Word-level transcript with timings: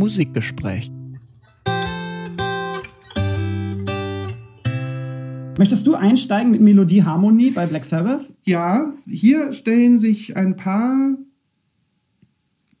Musikgespräch. 0.00 0.90
Möchtest 5.58 5.86
du 5.86 5.94
einsteigen 5.94 6.50
mit 6.52 6.62
Melodie 6.62 7.02
Harmonie 7.04 7.50
bei 7.50 7.66
Black 7.66 7.84
Sabbath? 7.84 8.24
Ja, 8.44 8.94
hier 9.06 9.52
stellen 9.52 9.98
sich 9.98 10.34
ein 10.38 10.56
paar 10.56 11.16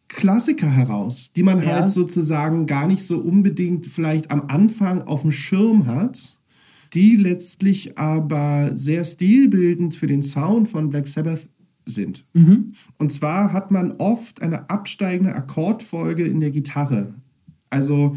Klassiker 0.08 0.70
heraus, 0.70 1.30
die 1.36 1.42
man 1.42 1.58
Ja. 1.62 1.66
halt 1.74 1.90
sozusagen 1.90 2.64
gar 2.64 2.86
nicht 2.86 3.04
so 3.04 3.18
unbedingt 3.18 3.86
vielleicht 3.86 4.30
am 4.30 4.44
Anfang 4.48 5.02
auf 5.02 5.20
dem 5.20 5.30
Schirm 5.30 5.86
hat, 5.86 6.38
die 6.94 7.16
letztlich 7.16 7.98
aber 7.98 8.70
sehr 8.74 9.04
stilbildend 9.04 9.94
für 9.94 10.06
den 10.06 10.22
Sound 10.22 10.68
von 10.70 10.88
Black 10.88 11.06
Sabbath 11.06 11.46
sind. 11.90 12.24
Und 12.98 13.12
zwar 13.12 13.52
hat 13.52 13.70
man 13.70 13.92
oft 13.98 14.40
eine 14.42 14.70
absteigende 14.70 15.34
Akkordfolge 15.34 16.24
in 16.24 16.40
der 16.40 16.50
Gitarre. 16.50 17.10
Also 17.68 18.16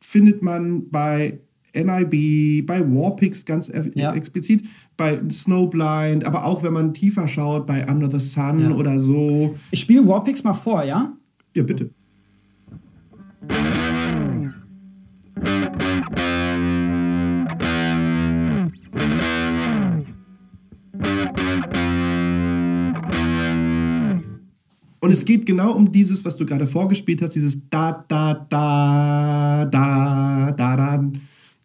findet 0.00 0.42
man 0.42 0.88
bei 0.90 1.38
NIB, 1.74 2.66
bei 2.66 2.80
Warpix 2.80 3.44
ganz 3.44 3.70
Ja. 3.94 4.14
explizit, 4.14 4.64
bei 4.96 5.20
Snowblind, 5.30 6.24
aber 6.24 6.44
auch 6.46 6.62
wenn 6.62 6.72
man 6.72 6.94
tiefer 6.94 7.28
schaut, 7.28 7.66
bei 7.66 7.86
Under 7.88 8.10
the 8.10 8.18
Sun 8.18 8.60
Ja. 8.70 8.70
oder 8.74 8.98
so. 8.98 9.54
Ich 9.70 9.80
spiele 9.80 10.06
Warpix 10.06 10.42
mal 10.42 10.54
vor, 10.54 10.82
ja? 10.84 11.12
Ja, 11.54 11.62
bitte. 11.62 11.90
Und 25.08 25.14
es 25.14 25.24
geht 25.24 25.46
genau 25.46 25.72
um 25.72 25.90
dieses, 25.90 26.24
was 26.24 26.36
du 26.36 26.46
gerade 26.46 26.66
vorgespielt 26.66 27.20
hast, 27.22 27.34
dieses 27.34 27.58
da 27.70 28.04
da 28.08 28.46
da 28.48 29.64
da 29.66 30.52
da 30.52 30.76
da 30.76 31.02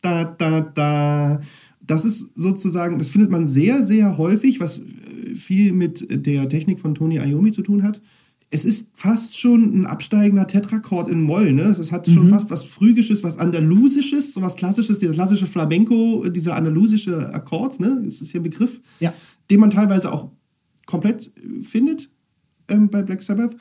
da 0.01 0.23
da 0.37 0.61
da. 0.61 1.39
Das 1.85 2.05
ist 2.05 2.25
sozusagen, 2.35 2.97
das 2.97 3.09
findet 3.09 3.29
man 3.29 3.45
sehr 3.47 3.83
sehr 3.83 4.17
häufig, 4.17 4.59
was 4.59 4.79
äh, 4.79 5.35
viel 5.35 5.73
mit 5.73 6.07
der 6.09 6.47
Technik 6.49 6.79
von 6.79 6.95
Tony 6.95 7.17
Iommi 7.17 7.51
zu 7.51 7.61
tun 7.61 7.83
hat. 7.83 8.01
Es 8.49 8.65
ist 8.65 8.85
fast 8.93 9.37
schon 9.37 9.73
ein 9.81 9.85
absteigender 9.87 10.45
Tetrachord 10.45 11.07
in 11.09 11.21
Moll, 11.23 11.53
ne? 11.53 11.63
Es 11.63 11.91
hat 11.91 12.07
schon 12.07 12.27
fast 12.27 12.51
was 12.51 12.63
Phrygisches, 12.63 13.23
was 13.23 13.39
Andalusisches, 13.39 14.31
so 14.33 14.43
was 14.43 14.55
Klassisches, 14.55 14.99
dieser 14.99 15.13
klassische 15.13 15.47
Flamenco, 15.47 16.23
dieser 16.29 16.55
andalusische 16.55 17.33
Akkord, 17.33 17.79
ne? 17.79 17.99
Das 18.05 18.21
ist 18.21 18.31
hier 18.31 18.41
ein 18.41 18.43
Begriff, 18.43 18.79
Ja. 18.99 19.11
den 19.49 19.59
man 19.59 19.71
teilweise 19.71 20.11
auch 20.11 20.29
komplett 20.85 21.31
äh, 21.37 21.63
findet 21.63 22.09
ähm, 22.67 22.89
bei 22.89 23.01
Black 23.01 23.21
Sabbath 23.21 23.55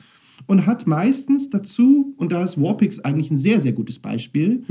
und 0.47 0.65
hat 0.65 0.87
meistens 0.87 1.49
dazu, 1.49 2.13
und 2.17 2.31
da 2.31 2.43
ist 2.43 2.59
Warpix 2.61 2.99
eigentlich 2.99 3.31
ein 3.31 3.37
sehr, 3.37 3.61
sehr 3.61 3.73
gutes 3.73 3.99
Beispiel, 3.99 4.63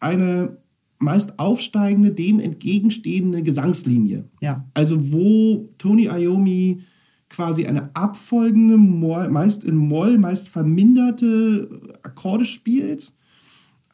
eine 0.00 0.58
meist 0.98 1.38
aufsteigende, 1.38 2.10
dem 2.10 2.40
entgegenstehende 2.40 3.42
Gesangslinie. 3.42 4.24
Ja. 4.40 4.64
Also 4.74 5.12
wo 5.12 5.72
Tony 5.78 6.06
Iommi 6.06 6.80
quasi 7.28 7.66
eine 7.66 7.94
abfolgende, 7.94 8.76
meist 8.76 9.64
in 9.64 9.76
Moll, 9.76 10.18
meist 10.18 10.48
verminderte 10.48 11.68
Akkorde 12.02 12.44
spielt, 12.44 13.12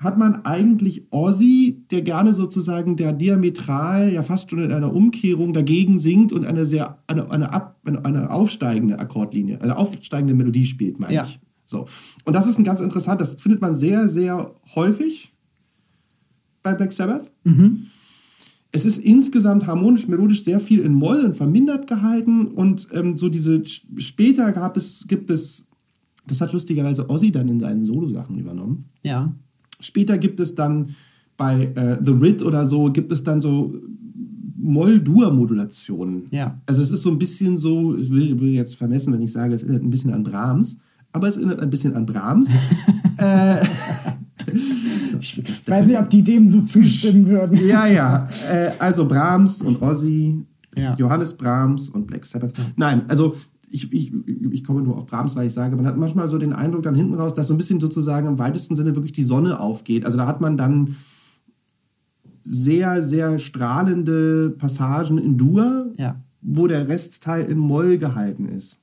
hat 0.04 0.18
man 0.18 0.44
eigentlich 0.44 1.06
Ozzy, 1.10 1.84
der 1.90 2.02
gerne 2.02 2.34
sozusagen 2.34 2.96
der 2.96 3.12
diametral, 3.12 4.12
ja 4.12 4.22
fast 4.22 4.50
schon 4.50 4.60
in 4.60 4.70
einer 4.72 4.92
Umkehrung 4.94 5.52
dagegen 5.52 5.98
singt 5.98 6.32
und 6.32 6.44
eine 6.44 6.66
sehr, 6.66 6.98
eine, 7.06 7.30
eine, 7.30 7.52
ab, 7.52 7.80
eine, 7.84 8.04
eine 8.04 8.30
aufsteigende 8.30 8.98
Akkordlinie, 8.98 9.60
eine 9.62 9.76
aufsteigende 9.76 10.34
Melodie 10.34 10.66
spielt, 10.66 11.00
meine 11.00 11.14
Ja. 11.14 11.24
ich. 11.24 11.40
So. 11.66 11.86
Und 12.24 12.34
das 12.36 12.46
ist 12.46 12.58
ein 12.58 12.64
ganz 12.64 12.80
interessant, 12.80 13.20
das 13.20 13.34
findet 13.34 13.60
man 13.62 13.74
sehr, 13.74 14.08
sehr 14.10 14.54
häufig 14.74 15.32
bei 16.62 16.74
Black 16.74 16.92
Sabbath. 16.92 17.32
Es 18.72 18.84
ist 18.84 18.98
insgesamt 18.98 19.66
harmonisch, 19.66 20.06
melodisch 20.08 20.44
sehr 20.44 20.60
viel 20.60 20.80
in 20.80 20.94
Moll 20.94 21.24
und 21.24 21.34
vermindert 21.36 21.86
gehalten 21.86 22.48
und 22.48 22.88
ähm, 22.92 23.16
so 23.16 23.28
diese 23.28 23.62
später 23.96 24.52
gab 24.52 24.76
es, 24.76 25.04
gibt 25.06 25.30
es, 25.30 25.64
das 26.26 26.40
hat 26.40 26.52
lustigerweise 26.52 27.08
Ozzy 27.08 27.30
dann 27.30 27.48
in 27.48 27.60
seinen 27.60 27.84
Solosachen 27.86 28.38
übernommen. 28.38 28.86
Ja. 29.02 29.32
Später 29.84 30.18
gibt 30.18 30.40
es 30.40 30.54
dann 30.54 30.90
bei 31.36 31.64
äh, 31.74 31.98
The 32.04 32.12
Rit 32.12 32.42
oder 32.42 32.64
so, 32.66 32.90
gibt 32.92 33.10
es 33.12 33.22
dann 33.22 33.40
so 33.40 33.74
Moll-Dur-Modulationen. 34.56 36.24
Ja. 36.30 36.60
Also 36.66 36.82
es 36.82 36.90
ist 36.90 37.02
so 37.02 37.10
ein 37.10 37.18
bisschen 37.18 37.58
so, 37.58 37.96
ich 37.96 38.10
will, 38.10 38.38
will 38.40 38.50
jetzt 38.50 38.76
vermessen, 38.76 39.12
wenn 39.12 39.20
ich 39.20 39.32
sage, 39.32 39.54
es 39.54 39.62
erinnert 39.62 39.82
ein 39.84 39.90
bisschen 39.90 40.12
an 40.12 40.22
Brahms, 40.22 40.76
aber 41.12 41.28
es 41.28 41.36
erinnert 41.36 41.60
ein 41.60 41.70
bisschen 41.70 41.94
an 41.94 42.06
Brahms. 42.06 42.50
äh, 43.18 43.56
Ich 45.20 45.42
weiß 45.66 45.86
nicht, 45.86 45.98
ob 45.98 46.10
die 46.10 46.22
dem 46.22 46.46
so 46.46 46.60
zustimmen 46.62 47.26
würden. 47.26 47.58
ja, 47.66 47.86
ja. 47.86 48.28
Äh, 48.50 48.72
also 48.78 49.06
Brahms 49.06 49.62
und 49.62 49.80
Ozzy, 49.82 50.44
Ja. 50.76 50.94
Johannes 50.96 51.34
Brahms 51.34 51.88
und 51.88 52.06
Black 52.06 52.26
Sabbath. 52.26 52.52
Nein, 52.76 53.02
also 53.08 53.34
ich, 53.74 53.92
ich, 53.92 54.12
ich 54.52 54.62
komme 54.62 54.82
nur 54.82 54.96
auf 54.96 55.06
Brahms, 55.06 55.34
weil 55.34 55.48
ich 55.48 55.52
sage, 55.52 55.74
man 55.74 55.84
hat 55.86 55.96
manchmal 55.96 56.30
so 56.30 56.38
den 56.38 56.52
Eindruck 56.52 56.84
dann 56.84 56.94
hinten 56.94 57.14
raus, 57.14 57.34
dass 57.34 57.48
so 57.48 57.54
ein 57.54 57.56
bisschen 57.56 57.80
sozusagen 57.80 58.28
im 58.28 58.38
weitesten 58.38 58.76
Sinne 58.76 58.94
wirklich 58.94 59.10
die 59.12 59.24
Sonne 59.24 59.58
aufgeht. 59.58 60.04
Also 60.04 60.16
da 60.16 60.26
hat 60.26 60.40
man 60.40 60.56
dann 60.56 60.94
sehr, 62.44 63.02
sehr 63.02 63.38
strahlende 63.40 64.50
Passagen 64.50 65.18
in 65.18 65.36
Dur, 65.36 65.92
Ja. 65.98 66.20
wo 66.40 66.66
der 66.68 66.88
Restteil 66.88 67.46
in 67.46 67.58
Moll 67.58 67.98
gehalten 67.98 68.46
ist. 68.46 68.78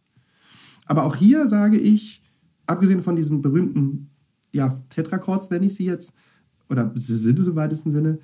Aber 0.88 1.06
auch 1.06 1.16
hier 1.16 1.47
sage 1.47 1.78
ich, 1.78 2.22
abgesehen 2.68 3.01
von 3.01 3.16
diesen 3.16 3.41
berühmten 3.41 4.09
ja, 4.51 4.74
Tetrachords, 4.90 5.50
nenne 5.50 5.68
ich 5.68 5.75
sie 5.75 5.85
jetzt, 5.85 6.12
oder 6.69 6.91
sind 6.96 7.40
es 7.40 7.47
im 7.47 7.56
weitesten 7.56 7.91
Sinne, 7.91 8.19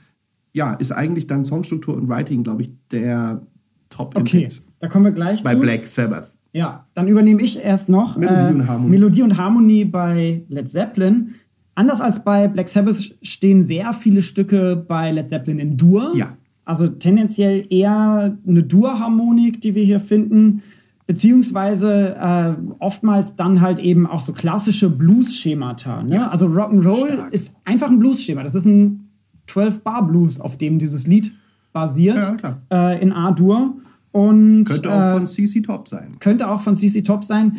ja, 0.54 0.74
ist 0.74 0.92
eigentlich 0.92 1.28
dann 1.28 1.46
Songstruktur 1.46 1.96
und 1.96 2.10
Writing, 2.10 2.44
glaube 2.44 2.64
ich, 2.64 2.74
der 2.92 3.42
Okay, 3.42 3.50
Top-Impact 3.90 4.62
da 4.80 4.88
kommen 4.90 5.06
wir 5.06 5.12
gleich 5.12 5.42
bei 5.44 5.54
zu. 5.54 5.60
Black 5.62 5.88
Sabbath. 5.88 6.32
Ja, 6.54 6.86
dann 6.96 7.08
übernehme 7.08 7.42
ich 7.42 7.58
erst 7.64 7.90
noch 7.90 8.16
äh, 8.16 8.20
Melodie 8.20 8.54
und 8.56 8.68
Harmonie. 8.68 8.90
Melodie 8.92 9.22
und 9.24 9.38
Harmonie 9.38 9.86
bei 9.86 10.42
Led 10.50 10.70
Zeppelin. 10.70 11.36
Anders 11.76 12.02
als 12.02 12.24
bei 12.24 12.48
Black 12.48 12.70
Sabbath 12.70 13.16
stehen 13.22 13.64
sehr 13.64 13.94
viele 13.94 14.22
Stücke 14.24 14.76
bei 14.76 15.12
Led 15.12 15.30
Zeppelin 15.30 15.60
in 15.60 15.78
Dur. 15.78 16.12
Ja. 16.16 16.36
Also 16.66 16.88
tendenziell 16.88 17.66
eher 17.70 18.38
eine 18.46 18.64
Dur-Harmonik, 18.64 19.62
die 19.62 19.74
wir 19.76 19.84
hier 19.86 20.00
finden, 20.00 20.64
beziehungsweise 21.06 22.16
äh, 22.20 22.54
oftmals 22.80 23.36
dann 23.36 23.62
halt 23.62 23.80
eben 23.80 24.06
auch 24.06 24.22
so 24.22 24.34
klassische 24.34 24.90
Blues-Schemata. 24.90 26.04
Ne? 26.04 26.16
Ja. 26.16 26.28
Also 26.30 26.48
Rock'n'Roll 26.48 27.14
Stark. 27.14 27.34
ist 27.34 27.56
einfach 27.64 27.90
ein 27.90 28.00
Blues-Schema. 28.00 28.44
Das 28.44 28.56
ist 28.56 28.66
ein 28.66 29.10
12-Bar-Blues, 29.48 30.42
auf 30.42 30.58
dem 30.58 30.80
dieses 30.80 31.08
Lied 31.08 31.32
basiert, 31.72 32.18
Ja, 32.18 32.36
klar. 32.36 32.62
Äh, 32.72 33.02
in 33.02 33.14
A-Dur. 33.14 33.76
Und, 34.18 34.64
Könnte 34.66 34.92
auch 34.92 35.02
äh, 35.02 35.14
von 35.14 35.26
CC 35.28 35.62
Top 35.62 35.88
sein. 35.88 36.16
könnte 36.20 36.50
auch 36.50 36.62
von 36.62 36.76
CC 36.76 37.04
Top 37.04 37.24
sein, 37.24 37.58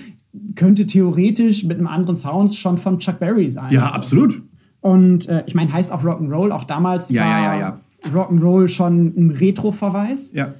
könnte 0.56 0.86
theoretisch 0.86 1.62
mit 1.64 1.78
einem 1.78 1.86
anderen 1.86 2.16
Sound 2.16 2.54
schon 2.54 2.78
von 2.78 2.98
Chuck 2.98 3.18
Berry 3.20 3.48
sein. 3.48 3.70
Ja, 3.72 3.84
Also. 3.84 3.94
absolut. 3.94 4.42
Und 4.80 5.28
äh, 5.28 5.44
ich 5.46 5.54
meine, 5.54 5.72
heißt 5.72 5.92
auch 5.92 6.02
Rock'n'Roll, 6.02 6.50
auch 6.50 6.64
damals 6.64 7.10
Ja, 7.10 7.22
war 7.24 7.40
ja, 7.40 7.58
ja. 7.58 7.80
Rock'n'Roll 8.12 8.68
schon 8.68 9.12
ein 9.16 9.30
Retro-Verweis. 9.30 10.32
Ja. 10.32 10.54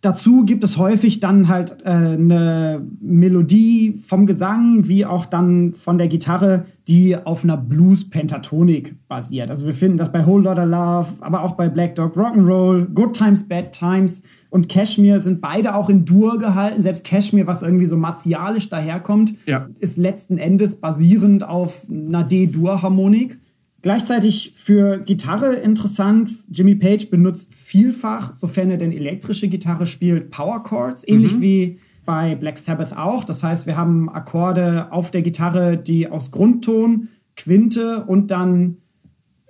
Dazu 0.00 0.44
gibt 0.44 0.64
es 0.64 0.76
häufig 0.78 1.20
dann 1.20 1.46
halt 1.46 1.76
äh, 1.84 1.88
eine 1.90 2.84
Melodie 3.00 4.00
vom 4.04 4.26
Gesang, 4.26 4.88
wie 4.88 5.06
auch 5.06 5.26
dann 5.26 5.74
von 5.74 5.96
der 5.96 6.08
Gitarre, 6.08 6.66
die 6.88 7.16
auf 7.16 7.44
einer 7.44 7.56
Blues-Pentatonik 7.56 8.96
basiert. 9.08 9.50
Also 9.50 9.64
wir 9.66 9.74
finden 9.74 9.98
das 9.98 10.10
bei 10.10 10.26
Whole 10.26 10.42
Lotta 10.44 10.64
Love, 10.64 11.08
aber 11.20 11.42
auch 11.44 11.52
bei 11.52 11.68
Black 11.68 11.94
Dog 11.94 12.16
Rock'n'Roll, 12.16 12.86
Good 12.94 13.16
Times, 13.16 13.46
Bad 13.46 13.72
Times 13.72 14.22
und 14.52 14.68
Cashmere 14.68 15.18
sind 15.18 15.40
beide 15.40 15.74
auch 15.74 15.88
in 15.88 16.04
Dur 16.04 16.38
gehalten. 16.38 16.82
Selbst 16.82 17.04
Cashmere, 17.04 17.46
was 17.46 17.62
irgendwie 17.62 17.86
so 17.86 17.96
martialisch 17.96 18.68
daherkommt, 18.68 19.34
Ja. 19.46 19.66
ist 19.80 19.96
letzten 19.96 20.36
Endes 20.36 20.76
basierend 20.76 21.42
auf 21.42 21.82
einer 21.90 22.22
D-Dur-Harmonik. 22.22 23.38
Gleichzeitig 23.80 24.52
für 24.54 24.98
Gitarre 24.98 25.54
interessant, 25.54 26.30
Jimmy 26.50 26.74
Page 26.74 27.08
benutzt 27.10 27.52
vielfach, 27.54 28.34
sofern 28.34 28.70
er 28.70 28.76
denn 28.76 28.92
elektrische 28.92 29.48
Gitarre 29.48 29.86
spielt, 29.86 30.30
Power 30.30 30.62
Chords, 30.62 31.02
ähnlich 31.08 31.40
wie 31.40 31.78
bei 32.04 32.34
Black 32.34 32.58
Sabbath 32.58 32.94
auch. 32.96 33.24
Das 33.24 33.42
heißt, 33.42 33.66
wir 33.66 33.76
haben 33.78 34.08
Akkorde 34.10 34.92
auf 34.92 35.10
der 35.10 35.22
Gitarre, 35.22 35.78
die 35.78 36.08
aus 36.08 36.30
Grundton, 36.30 37.08
Quinte 37.36 38.04
und 38.04 38.30
dann 38.30 38.76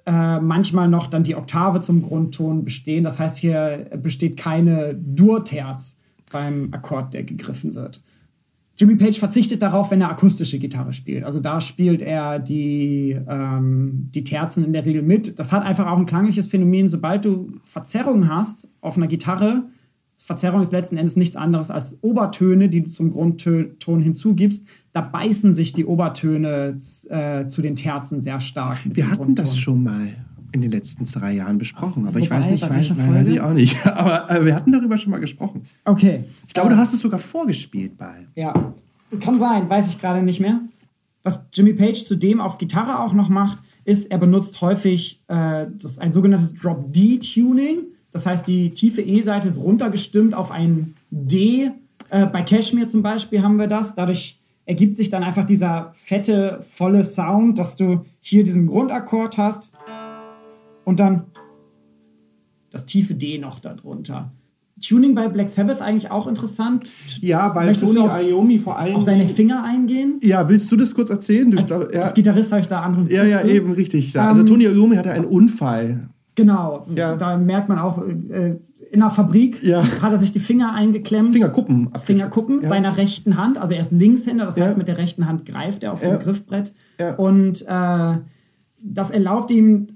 äh, 0.07 0.41
manchmal 0.41 0.89
noch 0.89 1.07
dann 1.07 1.23
die 1.23 1.37
Oktave 1.37 1.81
zum 1.81 2.03
Grundton 2.03 2.65
bestehen. 2.65 3.05
Das 3.05 3.19
heißt, 3.19 3.39
hier 3.39 3.91
besteht 4.03 4.37
keine 4.37 4.95
Dur-Terz 4.95 5.97
beim 6.31 6.69
Akkord, 6.73 7.15
der 7.15 7.23
gegriffen 7.23 7.75
wird. 7.75 8.01
Jimmy 8.79 8.97
Page 8.97 9.19
verzichtet 9.19 9.63
darauf, 9.63 9.91
wenn 9.91 10.01
er 10.01 10.11
akustische 10.11 10.59
Gitarre 10.59 10.93
spielt. 10.93 11.25
Also 11.25 11.41
da 11.41 11.61
spielt 11.61 12.01
er 12.03 12.39
die, 12.39 13.17
ähm, 13.29 14.09
die 14.15 14.25
Terzen 14.25 14.65
in 14.65 14.73
der 14.73 14.85
Regel 14.85 15.03
mit. 15.03 15.39
Das 15.39 15.53
hat 15.53 15.63
einfach 15.63 15.87
auch 15.87 15.99
ein 15.99 16.07
klangliches 16.07 16.49
Phänomen. 16.49 16.89
Sobald 16.89 17.25
du 17.25 17.53
Verzerrungen 17.65 18.29
hast 18.35 18.67
auf 18.81 18.97
einer 18.97 19.07
Gitarre, 19.07 19.65
Verzerrung 20.17 20.63
ist 20.63 20.73
letzten 20.73 20.97
Endes 20.97 21.17
nichts 21.17 21.37
anderes 21.37 21.71
als 21.71 22.03
Obertöne, 22.03 22.69
die 22.69 22.83
du 22.83 22.91
zum 22.91 23.11
Grundton 23.11 24.01
hinzugibst. 24.01 24.67
Da 24.93 25.01
beißen 25.01 25.55
sich 25.55 25.73
die 25.73 25.87
Obertöne 25.87 26.79
äh, 27.09 27.47
zu 27.47 27.63
den 27.63 27.77
Terzen 27.77 28.21
sehr 28.21 28.41
stark. 28.41 28.79
Wir 28.85 29.11
hatten 29.11 29.35
das 29.35 29.57
schon 29.57 29.83
mal 29.83 30.09
in 30.53 30.61
den 30.61 30.71
letzten 30.71 31.05
drei 31.07 31.33
Jahren 31.33 31.59
besprochen, 31.59 32.05
aber 32.05 32.17
Wobei, 32.17 32.25
ich 32.25 32.31
weiß 32.31 32.51
nicht, 32.51 32.69
weiß, 32.69 32.91
weiß 32.97 33.29
ich 33.29 33.41
auch 33.41 33.55
nicht. 33.55 33.87
Aber 33.87 34.31
äh, 34.31 34.45
wir 34.45 34.55
hatten 34.55 34.71
darüber 34.71 34.99
schon 34.99 35.11
mal 35.11 35.19
gesprochen. 35.19 35.63
Okay. 35.87 36.25
Ich 36.47 36.53
glaube, 36.53 36.69
äh, 36.69 36.75
du 36.75 36.79
hast 36.79 36.93
es 36.93 37.01
sogar 37.01 37.19
vorgespielt 37.19 37.97
bei. 37.97 38.27
Ja, 38.35 38.75
kann 39.21 39.39
sein, 39.39 39.69
weiß 39.69 39.89
ich 39.89 39.99
gerade 39.99 40.23
nicht 40.23 40.41
mehr. 40.41 40.61
Was 41.23 41.41
Jimmy 41.53 41.73
Page 41.73 42.05
zudem 42.05 42.41
auf 42.41 42.59
Gitarre 42.59 43.01
auch 43.01 43.13
noch 43.13 43.29
macht, 43.29 43.59
ist, 43.85 44.11
er 44.11 44.19
benutzt 44.19 44.61
häufig 44.61 45.23
äh, 45.29 45.67
das 45.81 45.99
ein 45.99 46.13
sogenanntes 46.13 46.55
Drop-D-Tuning. 46.55 47.79
Das 48.13 48.27
heißt, 48.27 48.47
die 48.47 48.71
tiefe 48.71 49.01
E-Seite 49.01 49.49
ist 49.49 49.59
runtergestimmt 49.59 50.35
auf 50.35 50.51
ein 50.51 50.95
D. 51.11 51.71
Äh, 52.11 52.27
bei 52.27 52.43
Cashmere 52.43 52.89
zum 52.89 53.03
Beispiel 53.03 53.43
haben 53.43 53.59
wir 53.59 53.69
das. 53.69 53.95
Dadurch 53.95 54.39
ergibt 54.67 54.97
sich 54.97 55.11
dann 55.11 55.23
einfach 55.23 55.47
dieser 55.47 55.93
fette, 55.95 56.65
volle 56.75 57.05
Sound, 57.05 57.59
dass 57.59 57.77
du 57.77 58.05
hier 58.21 58.45
diesen 58.45 58.67
Grundakkord 58.67 59.37
hast 59.39 59.71
und 60.85 61.01
dann 61.01 61.25
das 62.71 62.87
tiefe 62.87 63.15
D 63.15 63.39
noch 63.39 63.61
darunter. 63.61 64.33
Tuning 64.81 65.15
bei 65.15 65.29
Black 65.29 65.51
Sabbath 65.51 65.81
eigentlich 65.81 66.11
auch 66.11 66.27
interessant. 66.27 66.87
Ja, 67.21 67.55
weil 67.55 67.67
Möchtest 67.67 67.95
Tony 67.95 68.31
Iommi 68.31 68.59
vor 68.59 68.79
allem 68.79 68.97
auf 68.97 69.05
seine 69.05 69.29
Finger 69.29 69.63
eingehen. 69.63 70.19
Ja, 70.23 70.49
willst 70.49 70.73
du 70.73 70.77
das 70.77 70.95
kurz 70.95 71.09
erzählen? 71.09 71.57
Als, 71.57 71.71
ja. 71.71 72.03
als 72.03 72.15
Gitarrist 72.15 72.51
habe 72.51 72.63
ich 72.63 72.69
da 72.69 72.81
anderen 72.81 73.09
Ja, 73.09 73.25
ja, 73.25 73.45
eben 73.45 73.73
richtig. 73.73 74.13
Ja. 74.13 74.29
Also 74.29 74.41
ähm, 74.41 74.47
Tony 74.47 74.65
Iommi 74.65 74.97
hatte 74.97 75.13
einen 75.13 75.27
Unfall. 75.27 76.09
Genau. 76.35 76.87
Ja. 76.97 77.17
Da 77.17 77.37
merkt 77.37 77.69
man 77.69 77.79
auch 77.79 78.03
äh, 78.03 78.57
in 78.93 79.01
der 79.01 79.09
Fabrik 79.09 79.63
ja. 79.63 79.83
hat 80.03 80.13
er 80.13 80.19
sich 80.19 80.33
die 80.33 80.41
Finger 80.41 80.75
eingeklemmt. 80.75 81.33
Fingerkuppen. 81.33 81.89
Fingerkuppen 82.03 82.61
ja. 82.61 82.69
seiner 82.69 82.99
rechten 82.99 83.39
Hand. 83.39 83.57
Also 83.57 83.73
er 83.73 83.81
ist 83.81 83.91
Linkshänder, 83.91 84.45
das 84.45 84.61
heißt 84.61 84.77
mit 84.77 84.87
der 84.87 84.99
rechten 84.99 85.27
Hand 85.27 85.47
greift 85.47 85.83
er 85.83 85.95
auf 85.95 86.01
dem 86.01 86.19
Griffbrett. 86.19 86.75
Und 87.17 87.63
äh, 87.63 88.19
das 88.83 89.11
erlaubt 89.11 89.51
ihm 89.51 89.89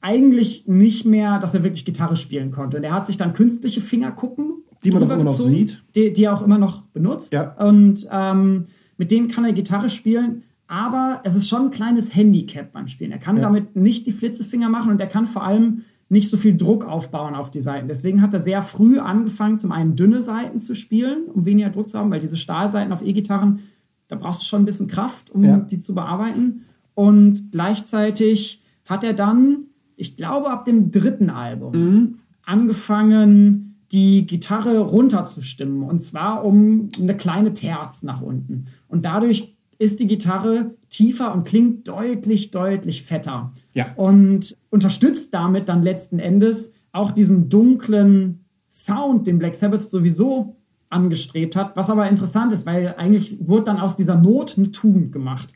eigentlich 0.00 0.66
nicht 0.66 1.04
mehr, 1.04 1.38
dass 1.38 1.54
er 1.54 1.62
wirklich 1.62 1.84
Gitarre 1.84 2.16
spielen 2.16 2.50
konnte. 2.50 2.78
Und 2.78 2.82
er 2.82 2.92
hat 2.92 3.06
sich 3.06 3.16
dann 3.16 3.32
künstliche 3.32 3.80
Fingerkuppen, 3.80 4.64
die 4.82 4.90
man 4.90 5.04
auch 5.04 5.10
immer 5.10 5.22
noch 5.22 5.38
sieht, 5.38 5.84
die, 5.94 6.12
die, 6.12 6.24
er 6.24 6.34
auch 6.34 6.42
immer 6.42 6.58
noch 6.58 6.82
benutzt. 6.86 7.32
Ja. 7.32 7.52
Und 7.52 8.08
ähm, 8.10 8.66
mit 8.96 9.12
denen 9.12 9.28
kann 9.28 9.44
er 9.44 9.52
Gitarre 9.52 9.88
spielen. 9.88 10.42
Aber 10.66 11.20
es 11.22 11.36
ist 11.36 11.48
schon 11.48 11.66
ein 11.66 11.70
kleines 11.70 12.12
Handicap 12.12 12.72
beim 12.72 12.88
Spielen. 12.88 13.12
Er 13.12 13.18
kann 13.18 13.36
ja. 13.36 13.42
damit 13.42 13.76
nicht 13.76 14.04
die 14.06 14.12
Flitzefinger 14.12 14.68
machen 14.68 14.90
und 14.90 15.00
er 15.00 15.06
kann 15.06 15.26
vor 15.26 15.44
allem 15.44 15.84
nicht 16.12 16.30
so 16.30 16.36
viel 16.36 16.56
Druck 16.56 16.84
aufbauen 16.84 17.34
auf 17.34 17.50
die 17.50 17.62
Seiten. 17.62 17.88
Deswegen 17.88 18.22
hat 18.22 18.34
er 18.34 18.40
sehr 18.40 18.62
früh 18.62 18.98
angefangen, 18.98 19.58
zum 19.58 19.72
einen 19.72 19.96
dünne 19.96 20.22
Seiten 20.22 20.60
zu 20.60 20.74
spielen, 20.74 21.24
um 21.32 21.44
weniger 21.44 21.70
Druck 21.70 21.90
zu 21.90 21.98
haben, 21.98 22.10
weil 22.10 22.20
diese 22.20 22.36
Stahlseiten 22.36 22.92
auf 22.92 23.02
E-Gitarren, 23.02 23.60
da 24.08 24.16
brauchst 24.16 24.42
du 24.42 24.44
schon 24.44 24.62
ein 24.62 24.66
bisschen 24.66 24.88
Kraft, 24.88 25.30
um 25.30 25.42
ja. 25.42 25.58
die 25.58 25.80
zu 25.80 25.94
bearbeiten. 25.94 26.66
Und 26.94 27.50
gleichzeitig 27.50 28.62
hat 28.84 29.04
er 29.04 29.14
dann 29.14 29.66
ich 30.02 30.16
glaube, 30.16 30.50
ab 30.50 30.64
dem 30.64 30.90
dritten 30.90 31.30
Album 31.30 31.72
mhm. 31.72 32.18
angefangen, 32.44 33.76
die 33.92 34.26
Gitarre 34.26 34.78
runterzustimmen. 34.78 35.82
Und 35.82 36.02
zwar 36.02 36.44
um 36.44 36.88
eine 36.98 37.16
kleine 37.16 37.52
Terz 37.52 38.02
nach 38.02 38.20
unten. 38.20 38.66
Und 38.88 39.04
dadurch 39.04 39.54
ist 39.78 40.00
die 40.00 40.06
Gitarre 40.06 40.74
tiefer 40.90 41.32
und 41.32 41.44
klingt 41.44 41.86
deutlich, 41.86 42.50
deutlich 42.50 43.02
fetter. 43.02 43.52
Ja. 43.74 43.92
Und 43.94 44.56
unterstützt 44.70 45.32
damit 45.32 45.68
dann 45.68 45.82
letzten 45.82 46.18
Endes 46.18 46.70
auch 46.92 47.10
diesen 47.10 47.48
dunklen 47.48 48.44
Sound, 48.70 49.26
den 49.26 49.38
Black 49.38 49.54
Sabbath 49.54 49.88
sowieso 49.88 50.56
angestrebt 50.90 51.56
hat. 51.56 51.76
Was 51.76 51.90
aber 51.90 52.08
interessant 52.08 52.52
ist, 52.52 52.66
weil 52.66 52.94
eigentlich 52.96 53.36
wurde 53.46 53.64
dann 53.64 53.80
aus 53.80 53.96
dieser 53.96 54.16
Not 54.16 54.56
eine 54.56 54.70
Tugend 54.70 55.12
gemacht. 55.12 55.52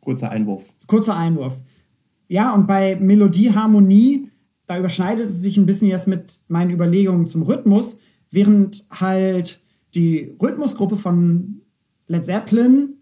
Kurzer 0.00 0.30
Einwurf. 0.30 0.72
Kurzer 0.86 1.16
Einwurf. 1.16 1.58
Ja, 2.28 2.54
und 2.54 2.66
bei 2.66 2.96
Melodie, 2.96 3.52
Harmonie, 3.52 4.30
da 4.66 4.78
überschneidet 4.78 5.26
es 5.26 5.40
sich 5.40 5.56
ein 5.56 5.66
bisschen 5.66 5.88
jetzt 5.88 6.06
mit 6.06 6.40
meinen 6.46 6.70
Überlegungen 6.70 7.26
zum 7.26 7.42
Rhythmus, 7.42 7.98
während 8.30 8.86
halt 8.90 9.60
die 9.94 10.36
Rhythmusgruppe 10.40 10.96
von 10.96 11.62
Led 12.06 12.26
Zeppelin, 12.26 12.94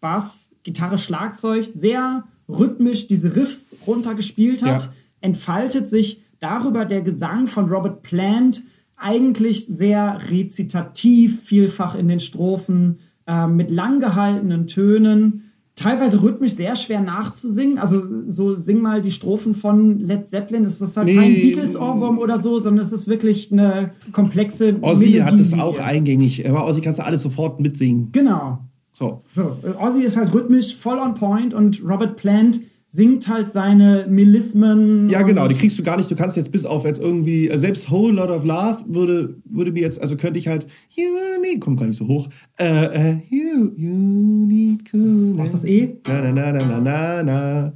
Bass, 0.00 0.54
Gitarre, 0.62 0.98
Schlagzeug 0.98 1.66
sehr 1.66 2.24
rhythmisch 2.48 3.06
diese 3.06 3.34
Riffs 3.36 3.74
runtergespielt 3.86 4.62
hat, 4.62 4.84
ja. 4.84 4.92
entfaltet 5.20 5.88
sich 5.88 6.22
darüber 6.40 6.84
der 6.84 7.02
Gesang 7.02 7.46
von 7.46 7.68
Robert 7.70 8.02
Plant 8.02 8.62
eigentlich 8.96 9.66
sehr 9.66 10.20
rezitativ, 10.30 11.42
vielfach 11.42 11.94
in 11.94 12.08
den 12.08 12.20
Strophen, 12.20 12.98
äh, 13.26 13.46
mit 13.46 13.70
lang 13.70 14.00
gehaltenen 14.00 14.66
Tönen 14.66 15.44
teilweise 15.76 16.22
rhythmisch 16.22 16.52
sehr 16.52 16.76
schwer 16.76 17.00
nachzusingen. 17.00 17.78
Also 17.78 18.00
so 18.28 18.54
sing 18.54 18.80
mal 18.80 19.02
die 19.02 19.12
Strophen 19.12 19.54
von 19.54 19.98
Led 19.98 20.28
Zeppelin. 20.28 20.62
Das 20.64 20.80
ist 20.80 20.96
halt 20.96 21.06
nee. 21.06 21.16
kein 21.16 21.34
Beatles-Ohrwurm 21.34 22.18
oder 22.18 22.38
so, 22.38 22.58
sondern 22.58 22.84
es 22.84 22.92
ist 22.92 23.08
wirklich 23.08 23.50
eine 23.50 23.90
komplexe 24.12 24.76
Ozzy 24.80 25.06
Melodie. 25.06 25.22
hat 25.22 25.40
es 25.40 25.52
auch 25.54 25.78
eingängig. 25.80 26.48
Aber 26.48 26.66
Ozzy 26.66 26.80
kannst 26.80 27.00
du 27.00 27.04
alles 27.04 27.22
sofort 27.22 27.60
mitsingen. 27.60 28.12
Genau. 28.12 28.60
So. 28.94 29.22
so. 29.28 29.58
Ozzy 29.78 30.02
ist 30.02 30.16
halt 30.16 30.32
rhythmisch 30.32 30.74
voll 30.76 30.98
on 30.98 31.14
point 31.14 31.52
und 31.52 31.82
Robert 31.84 32.16
Plant 32.16 32.60
singt 32.86 33.26
halt 33.26 33.50
seine 33.50 34.06
Melismen. 34.08 35.08
Ja, 35.08 35.22
genau, 35.22 35.48
die 35.48 35.56
kriegst 35.56 35.76
du 35.76 35.82
gar 35.82 35.96
nicht. 35.96 36.08
Du 36.08 36.14
kannst 36.14 36.36
jetzt 36.36 36.52
bis 36.52 36.64
auf 36.64 36.84
jetzt 36.84 37.00
irgendwie, 37.00 37.48
äh, 37.48 37.58
selbst 37.58 37.90
Whole 37.90 38.14
Lot 38.14 38.30
of 38.30 38.44
Love 38.44 38.84
würde, 38.86 39.34
würde 39.46 39.72
mir 39.72 39.80
jetzt, 39.80 40.00
also 40.00 40.16
könnte 40.16 40.38
ich 40.38 40.46
halt, 40.46 40.68
you 40.90 41.04
need, 41.42 41.60
kommt 41.60 41.80
gar 41.80 41.86
nicht 41.86 41.96
so 41.96 42.06
hoch, 42.06 42.28
äh, 42.56 43.14
äh, 43.14 43.16
you, 43.28 43.72
you 43.76 44.46
need 44.46 44.84
cool. 44.94 45.36
Was 45.36 45.46
ist 45.46 45.54
das 45.54 45.64
E? 45.64 45.96
Na, 46.06 46.30
na, 46.30 46.52
na, 46.52 46.52
na, 46.52 46.80
na, 46.80 47.22
na. 47.24 47.72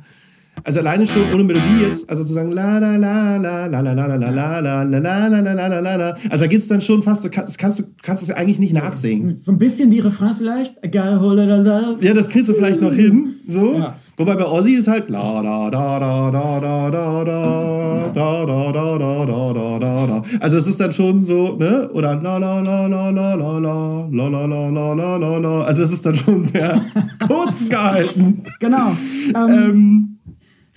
Also 0.68 0.80
alleine 0.80 1.06
schon 1.06 1.22
ohne 1.32 1.44
Melodie 1.44 1.80
jetzt, 1.88 2.10
also 2.10 2.20
sozusagen 2.20 2.52
la 2.52 2.78
la 2.78 2.96
la 2.96 3.38
la 3.38 3.66
la 3.68 3.80
la 3.80 3.92
la 3.94 4.04
la 4.04 4.16
la 4.16 4.60
la 4.60 4.60
la 4.60 4.82
la 4.82 5.28
la 5.28 5.40
la 5.40 5.40
la 5.40 5.66
la 5.66 5.80
la 5.80 5.96
la. 5.96 6.14
Also 6.28 6.44
da 6.44 6.46
geht's 6.46 6.66
dann 6.66 6.82
schon 6.82 7.02
fast, 7.02 7.24
du 7.24 7.30
kannst, 7.30 7.56
kannst 7.56 7.78
du 7.78 7.84
kannst 8.02 8.20
das 8.20 8.28
ja 8.28 8.36
eigentlich 8.36 8.58
nicht 8.58 8.74
nachsingen. 8.74 9.38
So 9.38 9.50
ein 9.50 9.56
bisschen 9.56 9.90
die 9.90 10.00
Refrains 10.00 10.36
vielleicht. 10.36 10.74
Ja, 10.92 12.12
das 12.12 12.28
kriegst 12.28 12.50
du 12.50 12.52
vielleicht 12.52 12.82
noch 12.82 12.92
hin, 12.92 13.36
so. 13.46 13.76
Ja. 13.78 13.94
Wobei 14.18 14.34
bei 14.34 14.44
Ozzy 14.44 14.72
ist 14.72 14.88
halt 14.88 15.08
la 15.08 15.42
da 15.42 15.70
da 15.70 15.98
da 15.98 16.30
da 16.30 16.60
da 16.60 16.90
da 16.90 17.24
da 17.24 18.12
da 18.12 18.44
da 18.44 18.44
da 18.44 18.98
da 18.98 19.24
da 19.24 19.52
da 19.54 19.78
da 19.78 20.06
da. 20.06 20.22
Also 20.40 20.58
es 20.58 20.66
ist 20.66 20.78
dann 20.78 20.92
schon 20.92 21.22
so, 21.22 21.56
ne? 21.56 21.88
Oder 21.94 22.20
la 22.20 22.36
la 22.36 22.60
la 22.60 22.86
la 22.88 23.08
la 23.08 23.34
la 23.34 23.58
la 23.58 24.06
la 24.10 24.36
la 24.36 24.46
la 24.46 24.68
la 24.68 24.92
la 24.92 25.16
la 25.16 25.38
la. 25.38 25.62
Also 25.62 25.82
es 25.82 25.92
ist 25.92 26.04
dann 26.04 26.16
schon 26.16 26.44
sehr 26.44 26.78
kurz 27.26 27.66
gehalten. 27.66 28.42
Genau. 28.60 28.92
Ähm, 29.34 30.17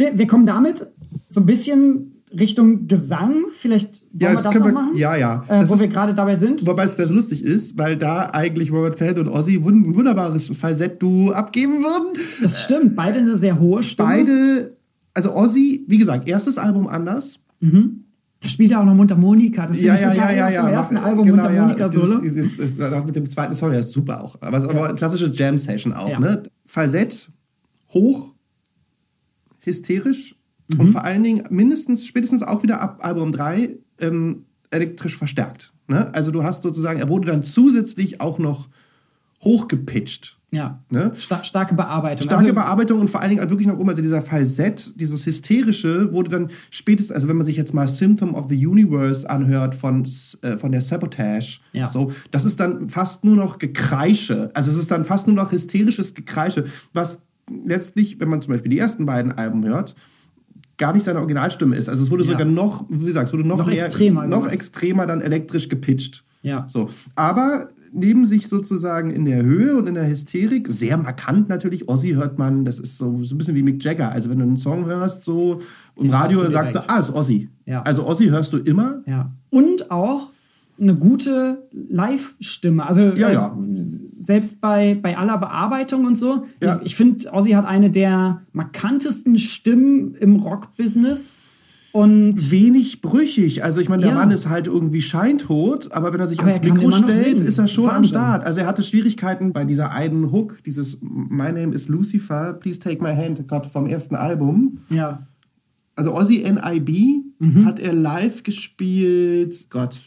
wir, 0.02 0.18
wir 0.18 0.28
kommen 0.28 0.46
damit 0.46 0.88
so 1.30 1.40
ein 1.40 1.46
bisschen 1.46 2.24
Richtung 2.38 2.88
Gesang. 2.88 3.46
Vielleicht 3.60 4.02
wollen 4.14 4.20
ja, 4.22 4.30
wir 4.30 4.36
das 4.36 4.44
noch 4.44 4.66
wir, 4.66 4.74
machen? 4.74 4.96
Ja, 4.96 5.16
ja. 5.16 5.44
Äh, 5.48 5.68
wo 5.68 5.74
ist, 5.76 5.82
wir 5.82 5.88
gerade 5.88 6.14
dabei 6.14 6.36
sind. 6.36 6.66
Wobei 6.66 6.86
es 6.86 6.98
ganz 6.98 7.12
lustig 7.12 7.44
ist, 7.44 7.78
weil 7.78 7.98
da 7.98 8.30
eigentlich 8.32 8.72
Robert 8.72 8.98
Plant 8.98 9.20
und 9.20 9.28
Ozzy 9.28 9.56
ein 9.56 9.96
wunderbares 9.96 10.50
Falsett-Duo 10.50 11.32
abgeben 11.32 11.84
würden. 11.84 12.22
Das 12.42 12.62
stimmt. 12.64 12.96
Beide 12.96 13.20
eine 13.20 13.36
sehr 13.38 13.60
hohe 13.60 13.84
Stimme. 13.84 14.10
Beide, 14.10 14.78
also 15.14 15.36
Ozzy, 15.36 15.86
wie 15.88 15.98
gesagt, 15.98 16.28
erstes 16.28 16.58
Album 16.58 16.88
anders. 16.88 17.38
Mhm. 17.60 18.06
Da 18.42 18.50
spielt 18.50 18.72
er 18.72 18.82
auch 18.82 18.86
noch 18.86 18.96
Mundharmonika. 18.96 19.68
Das 19.68 19.80
ja, 19.80 19.96
ja, 19.96 20.14
ja, 20.14 20.32
ja, 20.32 20.50
ja. 20.50 20.68
Im 20.68 20.74
ersten 20.74 20.98
Album 20.98 21.28
genau, 21.28 21.44
Mundharmonika-Solo. 21.44 22.22
Ja, 22.24 23.04
mit 23.04 23.16
dem 23.16 23.30
zweiten 23.30 23.54
Song, 23.54 23.70
der 23.70 23.82
ist 23.82 23.92
super 23.92 24.24
auch. 24.24 24.36
Aber 24.42 24.58
es 24.58 24.64
ist 24.64 24.70
aber 24.70 24.90
ein 24.90 24.96
klassisches 24.96 25.38
Jam-Session 25.38 25.94
auch. 25.94 26.10
Ja. 26.10 26.20
Ne? 26.20 26.42
Falsett, 26.66 27.30
hoch, 27.94 28.31
hysterisch, 29.62 30.36
Mhm. 30.74 30.80
Und 30.80 30.88
vor 30.90 31.04
allen 31.04 31.24
Dingen 31.24 31.44
mindestens, 31.50 32.06
spätestens 32.06 32.44
auch 32.44 32.64
wieder 32.64 32.82
ab 32.82 33.00
Album 33.02 33.32
3 33.32 33.78
ähm, 34.00 34.46
elektrisch 34.70 35.18
verstärkt. 35.18 35.74
Ne? 35.88 36.14
Also 36.14 36.32
du 36.32 36.44
hast 36.44 36.64
sozusagen, 36.64 37.00
er 37.00 37.10
wurde 37.10 37.28
dann 37.28 37.44
zusätzlich 37.44 38.22
auch 38.22 38.40
noch 38.40 38.68
hochgepitcht. 39.44 40.38
Ja. 40.54 40.84
Ne? 40.90 41.14
Star 41.16 41.46
starke 41.46 41.76
Bearbeitung. 41.76 42.24
Starke 42.24 42.44
also, 42.44 42.54
Bearbeitung 42.54 43.00
und 43.00 43.10
vor 43.10 43.22
allen 43.22 43.30
Dingen 43.30 43.40
halt 43.40 43.50
wirklich 43.50 43.70
noch 43.70 43.78
oben, 43.78 43.88
also 43.88 44.02
dieser 44.02 44.22
Falsett, 44.22 44.92
dieses 45.00 45.26
Hysterische 45.26 46.12
wurde 46.12 46.30
dann 46.30 46.50
spätestens, 46.70 47.16
also 47.16 47.30
wenn 47.30 47.38
man 47.38 47.46
sich 47.46 47.56
jetzt 47.56 47.74
mal 47.74 47.88
Symptom 47.88 48.36
of 48.36 48.48
the 48.50 48.68
Universe 48.68 49.30
anhört 49.30 49.76
von, 49.76 50.06
äh, 50.42 50.58
von 50.58 50.74
der 50.74 50.82
Sabotage, 50.82 51.62
ja. 51.72 51.88
so, 51.88 52.12
das 52.32 52.44
ist 52.44 52.60
dann 52.60 52.90
fast 52.90 53.24
nur 53.24 53.38
noch 53.38 53.60
Gekreische. 53.60 54.52
Also 54.54 54.72
es 54.72 54.78
ist 54.78 54.92
dann 54.92 55.06
fast 55.06 55.26
nur 55.26 55.38
noch 55.38 55.54
hysterisches 55.54 56.14
Gekreische, 56.14 56.66
was 56.92 57.18
letztlich, 57.66 58.20
wenn 58.20 58.30
man 58.30 58.42
zum 58.42 58.54
Beispiel 58.54 58.70
die 58.70 58.80
ersten 58.80 59.06
beiden 59.06 59.32
Alben 59.32 59.66
hört, 59.66 59.96
gar 60.78 60.94
nicht 60.94 61.06
seine 61.06 61.20
Originalstimme 61.20 61.76
ist. 61.76 61.90
Also 61.90 62.04
es 62.04 62.12
wurde 62.12 62.24
ja. 62.24 62.32
sogar 62.32 62.46
noch, 62.46 62.86
wie 62.90 63.06
gesagt, 63.06 63.28
es 63.28 63.34
wurde 63.34 63.48
noch, 63.48 63.58
noch 63.58 63.68
mehr, 63.68 63.86
extremer, 63.86 64.28
noch 64.28 64.48
extremer 64.48 65.06
dann 65.06 65.22
elektrisch 65.22 65.70
gepitcht. 65.70 66.24
Ja. 66.42 66.66
So. 66.68 66.90
Aber 67.16 67.70
neben 67.94 68.26
sich 68.26 68.48
sozusagen 68.48 69.12
in 69.12 69.26
der 69.26 69.44
Höhe 69.44 69.76
und 69.76 69.88
in 69.88 69.96
der 69.96 70.08
Hysterik, 70.08 70.68
sehr 70.68 70.98
markant 70.98 71.50
natürlich. 71.50 71.88
Ozzy 71.88 72.12
hört 72.12 72.40
man, 72.40 72.66
das 72.66 72.80
ist 72.80 72.98
so, 72.98 73.24
so 73.24 73.36
ein 73.36 73.38
bisschen 73.38 73.56
wie 73.56 73.64
Mick 73.64 73.84
Jagger. 73.84 74.12
Also 74.12 74.30
wenn 74.30 74.40
du 74.40 74.46
einen 74.46 74.58
Song 74.58 74.86
hörst, 74.86 75.24
so 75.24 75.62
im 75.98 76.08
ja, 76.10 76.22
Radio, 76.22 76.42
dann 76.42 76.52
sagst 76.52 76.74
du, 76.74 76.90
ah, 76.90 77.00
ist 77.00 77.14
Ozzy. 77.14 77.50
Ja. 77.66 77.82
Also 77.84 78.08
Ozzy 78.08 78.28
hörst 78.28 78.54
du 78.54 78.58
immer. 78.58 79.02
Ja. 79.06 79.32
Und 79.50 79.92
auch 79.92 80.31
eine 80.82 80.96
gute 80.96 81.68
Live-Stimme. 81.72 82.86
Also 82.86 83.02
Ja, 83.16 83.30
äh, 83.30 83.34
ja. 83.34 83.58
selbst 84.20 84.60
bei, 84.62 84.96
bei 85.02 85.18
aller 85.18 85.38
Bearbeitung 85.38 86.06
und 86.06 86.18
so. 86.18 86.46
Ja. 86.62 86.78
Ich, 86.82 86.88
ich 86.88 86.96
finde, 86.96 87.32
Ozzy 87.32 87.52
hat 87.52 87.66
eine 87.66 87.90
der 87.92 88.42
markantesten 88.52 89.38
Stimmen 89.40 90.16
im 90.16 90.38
Rock-Business. 90.38 91.38
Und 91.94 92.50
wenig 92.52 93.02
brüchig. 93.02 93.66
Also 93.66 93.82
ich 93.82 93.90
meine, 93.90 94.04
der 94.04 94.12
Ja. 94.14 94.18
Mann 94.18 94.32
ist 94.32 94.48
halt 94.48 94.68
irgendwie 94.68 95.02
scheintot, 95.02 95.92
aber 95.92 96.14
wenn 96.14 96.22
er 96.22 96.28
sich 96.28 96.40
Aber 96.40 96.48
ans 96.50 96.64
Mikro 96.64 96.90
stellt, 96.90 97.42
ist 97.42 97.58
er 97.58 97.68
schon 97.68 97.90
am 97.90 97.96
Wahnsinn. 97.98 98.10
Start. 98.10 98.46
Also 98.46 98.62
er 98.62 98.66
hatte 98.68 98.82
Schwierigkeiten 98.82 99.52
bei 99.52 99.66
dieser 99.66 99.92
einen 99.92 100.32
Hook, 100.32 100.64
dieses 100.66 100.98
My 101.02 101.52
Name 101.52 101.74
is 101.76 101.90
Lucifer, 101.90 102.54
Please 102.54 102.80
Take 102.80 103.04
My 103.04 103.14
Hand, 103.14 103.46
Gott, 103.50 103.66
vom 103.68 103.88
ersten 103.88 104.16
Album. 104.16 104.78
ja, 104.90 105.20
Also 105.98 106.14
Ozzy 106.16 106.42
N.I.B. 106.44 107.18
Mhm. 107.40 107.66
hat 107.66 107.78
er 107.80 107.92
live 107.92 108.44
gespielt. 108.44 109.66
Gott, 109.70 110.00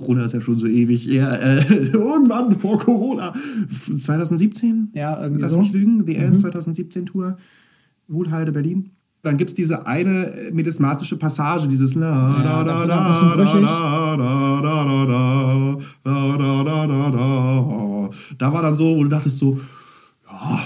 Corona 0.00 0.24
ist 0.24 0.32
ja 0.32 0.40
schon 0.40 0.58
so 0.58 0.66
ewig. 0.66 1.06
Ja, 1.06 1.34
äh, 1.34 1.62
irgendwann 1.92 2.58
vor 2.58 2.78
Corona. 2.78 3.32
2017? 4.02 4.90
ja, 4.94 5.20
irgendwie 5.20 5.42
Lass 5.42 5.52
so. 5.52 5.58
Mhm. 5.58 5.62
mich 5.62 5.72
lügen, 5.72 6.06
The 6.06 6.16
End 6.16 6.40
2017 6.40 7.06
Tour, 7.06 7.36
Wuhlheide, 8.08 8.52
Berlin. 8.52 8.90
Dann 9.22 9.36
gibt 9.36 9.50
es 9.50 9.54
diese 9.54 9.86
eine 9.86 10.32
äh, 10.32 10.50
medismatische 10.50 11.16
Passage, 11.16 11.68
dieses 11.68 11.94
Ja, 11.94 12.42
da 12.42 12.64
da 12.64 12.86
da 12.86 12.86
da 12.86 13.36
da 13.36 13.44
da 13.44 13.60
da 13.60 13.76
da 16.04 16.36
da 16.38 16.64
da 16.64 16.86
da 16.86 17.10
da. 17.10 18.10
Da 18.38 18.52
war 18.52 18.62
dann 18.62 18.74
so, 18.74 18.96
wo 18.96 19.02
du 19.02 19.10
dachtest 19.10 19.38
so, 19.38 19.60
ja, 20.26 20.58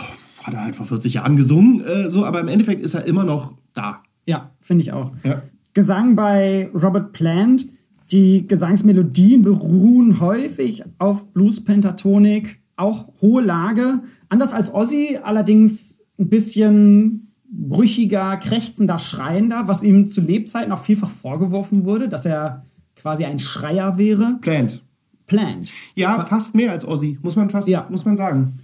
hat 0.45 0.55
er 0.55 0.63
halt 0.63 0.77
vor 0.77 0.87
40 0.87 1.15
Jahren 1.15 1.37
gesungen, 1.37 1.81
äh, 1.85 2.09
so, 2.09 2.25
aber 2.25 2.41
im 2.41 2.49
Endeffekt 2.49 2.83
ist 2.83 2.95
er 2.95 3.05
immer 3.07 3.25
noch 3.25 3.55
da. 3.73 3.99
Ja, 4.25 4.51
finde 4.61 4.85
ich 4.85 4.93
auch. 4.93 5.11
Ja. 5.25 5.43
Gesang 5.73 6.15
bei 6.15 6.71
Robert 6.73 7.13
Plant. 7.13 7.67
Die 8.11 8.47
Gesangsmelodien 8.47 9.43
beruhen 9.43 10.21
häufig 10.21 10.85
auf 10.99 11.25
Blues-Pentatonik, 11.33 12.59
auch 12.77 13.07
hohe 13.21 13.43
Lage. 13.43 14.01
Anders 14.29 14.53
als 14.53 14.73
Ozzy, 14.75 15.19
allerdings 15.23 16.01
ein 16.19 16.29
bisschen 16.29 17.29
brüchiger, 17.51 18.37
krächzender, 18.37 18.99
schreiender, 18.99 19.65
was 19.67 19.83
ihm 19.83 20.07
zu 20.07 20.21
Lebzeiten 20.21 20.73
auch 20.73 20.81
vielfach 20.85 21.11
vorgeworfen 21.11 21.85
wurde, 21.85 22.09
dass 22.09 22.27
er 22.27 22.65
quasi 22.97 23.25
ein 23.25 23.39
Schreier 23.39 23.97
wäre. 23.97 24.39
Plant. 24.41 24.83
Plant. 25.27 25.71
Ja, 25.95 26.23
fast 26.25 26.55
mehr 26.55 26.73
als 26.73 26.87
Ozzy, 26.87 27.19
muss 27.23 27.37
man 27.37 27.49
fast, 27.49 27.69
Ja. 27.69 27.87
muss 27.91 28.05
man 28.05 28.17
sagen. 28.17 28.59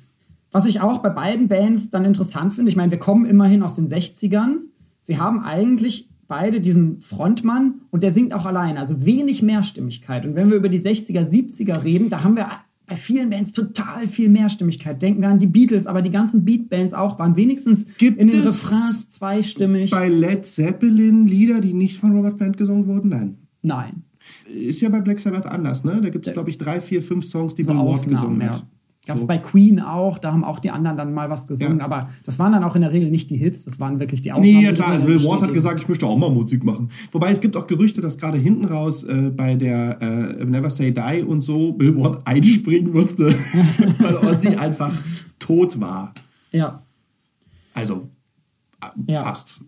Was 0.52 0.66
ich 0.66 0.80
auch 0.80 0.98
bei 0.98 1.10
beiden 1.10 1.48
Bands 1.48 1.90
dann 1.90 2.04
interessant 2.04 2.52
finde, 2.54 2.70
ich 2.70 2.76
meine, 2.76 2.90
wir 2.90 2.98
kommen 2.98 3.24
immerhin 3.24 3.62
aus 3.62 3.76
den 3.76 3.88
60ern. 3.88 4.56
Sie 5.02 5.18
haben 5.18 5.40
eigentlich 5.44 6.08
beide 6.30 6.60
diesen 6.60 7.00
Frontmann 7.00 7.82
und 7.90 8.02
der 8.02 8.12
singt 8.12 8.32
auch 8.32 8.46
allein, 8.46 8.78
also 8.78 9.04
wenig 9.04 9.42
Mehrstimmigkeit. 9.42 10.24
Und 10.24 10.36
wenn 10.36 10.48
wir 10.48 10.56
über 10.56 10.68
die 10.68 10.80
60er, 10.80 11.28
70er 11.28 11.84
reden, 11.84 12.08
da 12.08 12.22
haben 12.24 12.36
wir 12.36 12.48
bei 12.86 12.96
vielen 12.96 13.30
Bands 13.30 13.52
total 13.52 14.08
viel 14.08 14.28
Mehrstimmigkeit. 14.28 15.02
Denken 15.02 15.22
wir 15.22 15.28
an 15.28 15.40
die 15.40 15.46
Beatles, 15.46 15.86
aber 15.86 16.02
die 16.02 16.10
ganzen 16.10 16.44
Beatbands 16.44 16.94
auch 16.94 17.18
waren 17.18 17.36
wenigstens 17.36 17.86
Gibt 17.98 18.18
in 18.18 18.28
den 18.28 18.40
es 18.40 18.46
Refrains 18.46 19.10
zweistimmig. 19.10 19.90
Bei 19.90 20.08
Led 20.08 20.46
Zeppelin 20.46 21.26
Lieder, 21.26 21.60
die 21.60 21.74
nicht 21.74 21.98
von 21.98 22.16
Robert 22.16 22.36
Plant 22.36 22.56
gesungen 22.56 22.86
wurden? 22.86 23.08
Nein. 23.10 23.36
Nein. 23.62 24.04
Ist 24.46 24.80
ja 24.80 24.88
bei 24.88 25.00
Black 25.00 25.18
Sabbath 25.18 25.46
anders, 25.46 25.82
ne? 25.82 26.00
Da 26.00 26.10
gibt 26.10 26.26
es, 26.26 26.32
glaube 26.32 26.50
ich, 26.50 26.58
drei, 26.58 26.80
vier, 26.80 27.02
fünf 27.02 27.24
Songs, 27.24 27.54
die 27.54 27.64
Bill 27.64 27.76
Ward 27.76 28.08
gesungen 28.08 28.40
ja. 28.40 28.62
Gab 29.06 29.16
es 29.16 29.22
So. 29.22 29.26
bei 29.26 29.38
Queen 29.38 29.80
auch, 29.80 30.18
da 30.18 30.30
haben 30.30 30.44
auch 30.44 30.58
die 30.60 30.70
anderen 30.70 30.98
dann 30.98 31.14
mal 31.14 31.30
was 31.30 31.46
gesungen, 31.46 31.78
Ja. 31.78 31.84
aber 31.86 32.10
das 32.26 32.38
waren 32.38 32.52
dann 32.52 32.62
auch 32.62 32.74
in 32.74 32.82
der 32.82 32.92
Regel 32.92 33.10
nicht 33.10 33.30
die 33.30 33.38
Hits, 33.38 33.64
das 33.64 33.80
waren 33.80 33.98
wirklich 33.98 34.20
die 34.20 34.30
Ausnahmen. 34.30 34.52
Nee, 34.58 34.62
ja 34.64 34.72
klar, 34.72 34.88
also 34.88 35.06
Bill 35.06 35.24
Ward 35.24 35.40
hat 35.42 35.54
gesagt, 35.54 35.80
ich 35.80 35.88
möchte 35.88 36.06
auch 36.06 36.18
mal 36.18 36.28
Musik 36.30 36.62
machen. 36.64 36.90
Wobei 37.10 37.30
es 37.32 37.40
gibt 37.40 37.56
auch 37.56 37.66
Gerüchte, 37.66 38.02
dass 38.02 38.18
gerade 38.18 38.36
hinten 38.36 38.66
raus 38.66 39.02
äh, 39.04 39.30
bei 39.34 39.54
der 39.56 40.02
äh, 40.02 40.44
Never 40.44 40.68
Say 40.68 40.92
Die 40.92 41.22
und 41.26 41.40
so 41.40 41.72
Bill 41.72 41.96
Ward 41.96 42.20
einspringen 42.26 42.92
musste, 42.92 43.26
weil 44.00 44.16
Ozzy 44.16 44.48
einfach 44.56 44.92
tot 45.38 45.80
war. 45.80 46.12
Ja. 46.52 46.82
Also 47.72 48.06
äh, 48.82 49.12
Ja. 49.12 49.22
fast. 49.22 49.62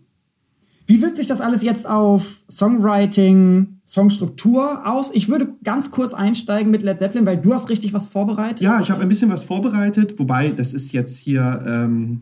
Wie 0.85 1.01
wirkt 1.01 1.17
sich 1.17 1.25
das 1.27 1.41
alles 1.41 1.63
jetzt 1.63 1.87
auf 1.87 2.27
Songwriting, 2.51 3.79
Songstruktur 3.85 4.87
aus? 4.87 5.11
Ich 5.13 5.29
würde 5.29 5.49
ganz 5.63 5.91
kurz 5.91 6.13
einsteigen 6.13 6.71
mit 6.71 6.83
Led 6.83 6.99
Zeppelin, 6.99 7.25
weil 7.25 7.37
du 7.37 7.53
hast 7.53 7.69
richtig 7.69 7.93
was 7.93 8.05
vorbereitet. 8.05 8.61
Ja, 8.61 8.79
ich 8.81 8.89
habe 8.89 9.01
ein 9.01 9.09
bisschen 9.09 9.29
was 9.29 9.43
vorbereitet, 9.43 10.17
wobei 10.17 10.49
das 10.51 10.73
ist 10.73 10.91
jetzt 10.93 11.17
hier. 11.17 11.59
Ähm, 11.65 12.21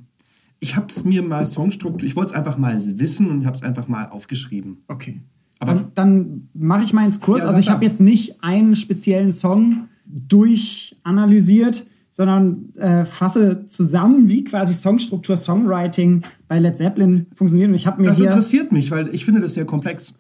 ich 0.60 0.76
habe 0.76 0.88
es 0.90 1.04
mir 1.04 1.24
mal 1.24 1.46
Songstruktur, 1.46 2.04
ich 2.08 2.16
wollte 2.16 2.34
es 2.34 2.38
einfach 2.38 2.58
mal 2.58 2.80
wissen 3.00 3.30
und 3.30 3.46
habe 3.46 3.56
es 3.56 3.64
einfach 3.64 3.88
mal 3.88 4.06
aufgeschrieben. 4.10 4.78
Okay. 4.88 5.22
Aber- 5.60 5.74
dann 5.74 5.92
dann 5.96 6.48
mache 6.54 6.84
ich 6.84 6.94
meins 6.94 7.20
kurz. 7.20 7.42
Ja, 7.42 7.48
also 7.48 7.60
ich 7.60 7.70
habe 7.70 7.86
jetzt 7.86 8.00
nicht 8.02 8.44
einen 8.44 8.76
speziellen 8.76 9.32
Song 9.32 9.88
durchanalysiert, 10.06 11.86
sondern 12.10 12.70
äh, 12.76 13.06
fasse 13.06 13.66
zusammen, 13.68 14.28
wie 14.28 14.44
quasi 14.44 14.74
Songstruktur, 14.74 15.38
Songwriting 15.38 16.24
bei 16.48 16.60
Led 16.60 16.78
Zeppelin 16.78 17.28
funktioniert. 17.34 17.70
Und 17.70 17.76
ich 17.76 17.88
habe 17.88 18.02
mir 18.02 18.08
Das 18.08 18.20
interessiert 18.20 18.72
mich, 18.72 18.92
weil 18.92 19.14
ich 19.14 19.24
finde 19.26 19.40
das 19.42 19.54
sehr 19.54 19.66
komplex. 19.66 20.14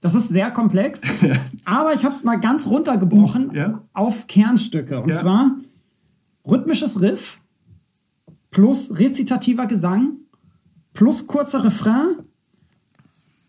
Das 0.00 0.14
ist 0.14 0.28
sehr 0.28 0.50
komplex, 0.52 1.00
aber 1.64 1.92
ich 1.94 2.04
habe 2.04 2.14
es 2.14 2.22
mal 2.24 2.36
ganz 2.36 2.66
runtergebrochen 2.66 3.50
Ja. 3.54 3.82
auf 3.92 4.26
Kernstücke. 4.28 5.00
Und 5.00 5.10
Ja. 5.10 5.16
zwar 5.20 5.56
rhythmisches 6.46 7.00
Riff 7.00 7.38
plus 8.50 8.96
rezitativer 8.98 9.66
Gesang 9.66 10.12
plus 10.94 11.26
kurzer 11.26 11.64
Refrain 11.64 12.16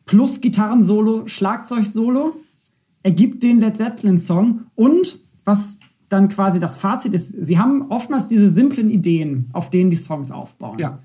plus 0.06 0.42
Gitarrensolo, 0.42 1.28
Schlagzeugsolo 1.28 2.36
ergibt 3.04 3.44
den 3.44 3.60
Led 3.60 3.78
Zeppelin-Song. 3.78 4.62
Und 4.76 5.20
was 5.46 5.78
dann 6.10 6.30
quasi 6.30 6.60
das 6.60 6.76
Fazit 6.78 7.14
ist, 7.14 7.32
sie 7.40 7.60
haben 7.60 7.90
oftmals 7.90 8.28
diese 8.28 8.50
simplen 8.50 8.90
Ideen, 8.90 9.50
auf 9.54 9.70
denen 9.70 9.92
die 9.92 9.96
Songs 9.98 10.32
aufbauen. 10.32 10.80
Ja. 10.80 11.00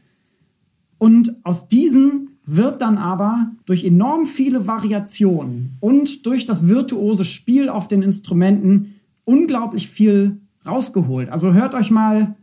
Und 0.99 1.37
aus 1.45 1.69
diesen 1.69 2.34
wird 2.47 2.83
dann 2.83 2.99
aber 2.99 3.51
durch 3.65 3.85
enorm 3.85 4.27
viele 4.27 4.67
Variationen 4.67 5.77
und 5.81 6.27
durch 6.27 6.45
das 6.47 6.69
virtuose 6.69 7.25
Spiel 7.25 7.69
auf 7.69 7.89
den 7.89 8.03
Instrumenten 8.03 8.95
unglaublich 9.25 9.89
viel 9.89 10.39
rausgeholt. 10.67 11.31
Also 11.31 11.53
hört 11.55 11.75
euch 11.75 11.91
mal 11.91 12.37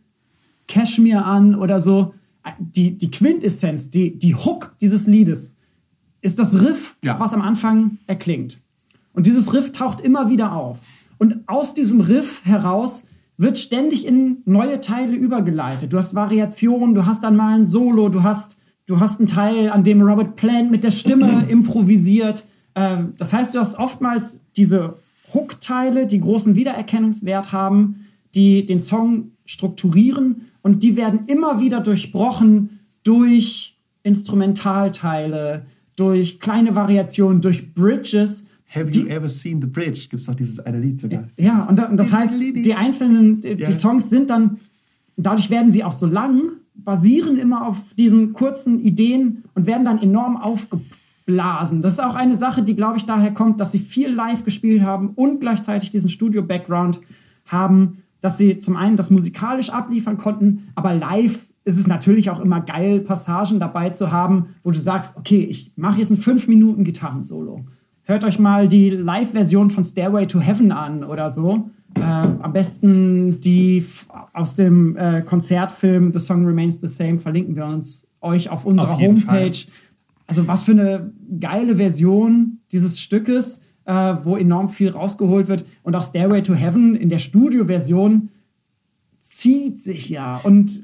Cashmere 0.67 1.24
an 1.24 1.55
oder 1.55 1.79
so. 1.81 2.13
Die, 2.58 2.98
die 2.98 3.12
Quintessenz, 3.12 3.91
die, 3.91 4.17
die 4.17 4.34
Hook 4.36 4.75
dieses 4.81 5.05
Liedes 5.05 5.55
ist 6.22 6.39
das 6.39 6.53
Riff, 6.53 6.96
Ja. 7.03 7.20
was 7.20 7.34
am 7.34 7.41
Anfang 7.41 7.98
erklingt. 8.08 8.60
Und 9.13 9.27
dieses 9.27 9.53
Riff 9.53 9.72
taucht 9.72 10.00
immer 10.01 10.29
wieder 10.29 10.53
auf. 10.55 10.79
Und 11.20 11.48
aus 11.48 11.74
diesem 11.75 12.01
Riff 12.01 12.41
heraus 12.43 13.03
wird 13.38 13.60
ständig 13.60 14.05
in 14.05 14.38
neue 14.46 14.81
Teile 14.81 15.15
übergeleitet. 15.15 15.93
Du 15.93 15.98
hast 15.98 16.15
Variationen, 16.15 16.96
du 16.96 17.05
hast 17.05 17.24
dann 17.24 17.36
mal 17.36 17.55
ein 17.55 17.65
Solo, 17.65 18.10
du 18.10 18.24
hast, 18.24 18.58
du 18.91 19.00
hast 19.00 19.19
einen 19.19 19.27
Teil, 19.27 19.69
an 19.69 19.83
dem 19.83 20.01
Robert 20.01 20.36
Plant 20.36 20.69
mit 20.69 20.83
der 20.83 20.91
Stimme 20.91 21.45
improvisiert. 21.50 22.45
Ähm, 22.75 23.13
das 23.17 23.31
heißt, 23.31 23.55
du 23.55 23.60
hast 23.60 23.75
oftmals 23.77 24.38
diese 24.57 24.95
Hook-Teile, 25.33 26.07
die 26.07 26.19
großen 26.19 26.55
Wiedererkennungswert 26.55 27.51
haben, 27.51 28.05
die 28.36 28.65
den 28.65 28.79
Song 28.79 29.31
strukturieren 29.45 30.48
und 30.62 30.83
die 30.83 30.95
werden 30.98 31.21
immer 31.27 31.62
wieder 31.62 31.79
durchbrochen 31.79 32.79
durch 33.03 33.77
Instrumentalteile, 34.03 35.65
durch 35.95 36.39
kleine 36.39 36.75
Variationen, 36.75 37.41
durch 37.41 37.74
Bridges. 37.74 38.43
Have 38.74 38.91
die, 38.91 39.01
you 39.01 39.07
ever 39.07 39.29
seen 39.29 39.62
The 39.62 39.67
Bridge? 39.67 40.07
Gibt 40.10 40.19
es 40.21 40.25
doch 40.25 40.36
dieses 40.36 40.60
eine 40.60 40.79
Lied 40.79 41.00
sogar. 41.00 41.27
ja, 41.38 41.63
und, 41.63 41.77
da- 41.77 41.88
und 41.88 41.98
das 41.98 42.12
heißt, 42.12 42.39
die 42.39 42.74
einzelnen, 42.74 43.43
äh, 43.43 43.55
die 43.55 43.71
Songs 43.71 44.10
sind 44.10 44.29
dann, 44.29 44.57
dadurch 45.15 45.50
werden 45.50 45.71
sie 45.71 45.83
auch 45.83 45.93
so 45.93 46.05
lang, 46.05 46.41
basieren 46.83 47.38
immer 47.38 47.67
auf 47.67 47.77
diesen 47.97 48.33
kurzen 48.33 48.79
Ideen 48.79 49.43
und 49.55 49.65
werden 49.65 49.85
dann 49.85 50.01
enorm 50.01 50.38
aufgeblasen. 50.38 51.81
Das 51.81 51.93
ist 51.93 52.03
auch 52.03 52.15
eine 52.15 52.35
Sache, 52.35 52.63
die, 52.63 52.75
glaube 52.75 52.97
ich, 52.97 53.05
daher 53.05 53.31
kommt, 53.33 53.59
dass 53.59 53.71
sie 53.71 53.79
viel 53.79 54.09
live 54.09 54.43
gespielt 54.43 54.83
haben 54.83 55.09
und 55.09 55.39
gleichzeitig 55.39 55.91
diesen 55.91 56.09
Studio-Background 56.09 57.00
haben, 57.45 58.03
dass 58.21 58.38
sie 58.38 58.57
zum 58.57 58.75
einen 58.75 58.97
das 58.97 59.09
musikalisch 59.09 59.69
abliefern 59.69 60.17
konnten, 60.17 60.69
aber 60.75 60.93
live 60.93 61.45
ist 61.63 61.77
es 61.77 61.88
natürlich 61.88 62.29
auch 62.29 62.39
immer 62.39 62.61
geil, 62.61 63.01
Passagen 63.01 63.59
dabei 63.59 63.91
zu 63.91 64.11
haben, 64.11 64.47
wo 64.63 64.71
du 64.71 64.79
sagst, 64.79 65.15
okay, 65.17 65.43
ich 65.43 65.71
mache 65.75 66.00
jetzt 66.00 66.09
ein 66.09 66.17
5 66.17 66.47
Minuten 66.47 66.83
Gitarrensolo. 66.83 67.65
Hört 68.03 68.23
euch 68.23 68.39
mal 68.39 68.67
die 68.67 68.89
Live-Version 68.89 69.69
von 69.69 69.83
Stairway 69.83 70.25
to 70.25 70.39
Heaven 70.39 70.71
an 70.71 71.03
oder 71.03 71.29
so. 71.29 71.69
Äh, 71.95 72.01
am 72.01 72.53
besten 72.53 73.41
die 73.41 73.86
aus 74.33 74.55
dem 74.55 74.95
äh, 74.95 75.21
Konzertfilm 75.21 76.12
The 76.12 76.19
Song 76.19 76.45
Remains 76.45 76.79
the 76.79 76.88
Same 76.88 77.19
verlinken 77.19 77.55
wir 77.55 77.65
uns 77.65 78.07
euch 78.21 78.50
auf 78.50 78.65
unserer 78.65 78.93
Auf 78.93 79.01
Homepage. 79.01 79.57
Also 80.27 80.48
was 80.48 80.63
für 80.63 80.71
eine 80.71 81.12
geile 81.39 81.75
Version 81.75 82.60
dieses 82.71 83.00
Stückes, 83.00 83.60
äh, 83.86 84.15
wo 84.24 84.38
enorm 84.38 84.69
viel 84.69 84.89
rausgeholt 84.89 85.48
wird. 85.48 85.65
Und 85.83 85.95
auch 85.95 86.03
Stairway 86.03 86.41
to 86.41 86.53
Heaven 86.53 86.95
in 86.95 87.10
der 87.10 87.19
Studioversion 87.19 88.29
zieht 89.21 89.81
sich 89.81 90.10
ja 90.10 90.39
und 90.43 90.83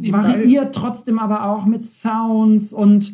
äh, 0.00 0.12
variiert 0.12 0.74
trotzdem 0.74 1.18
aber 1.18 1.44
auch 1.44 1.66
mit 1.66 1.82
Sounds 1.82 2.72
und 2.72 3.12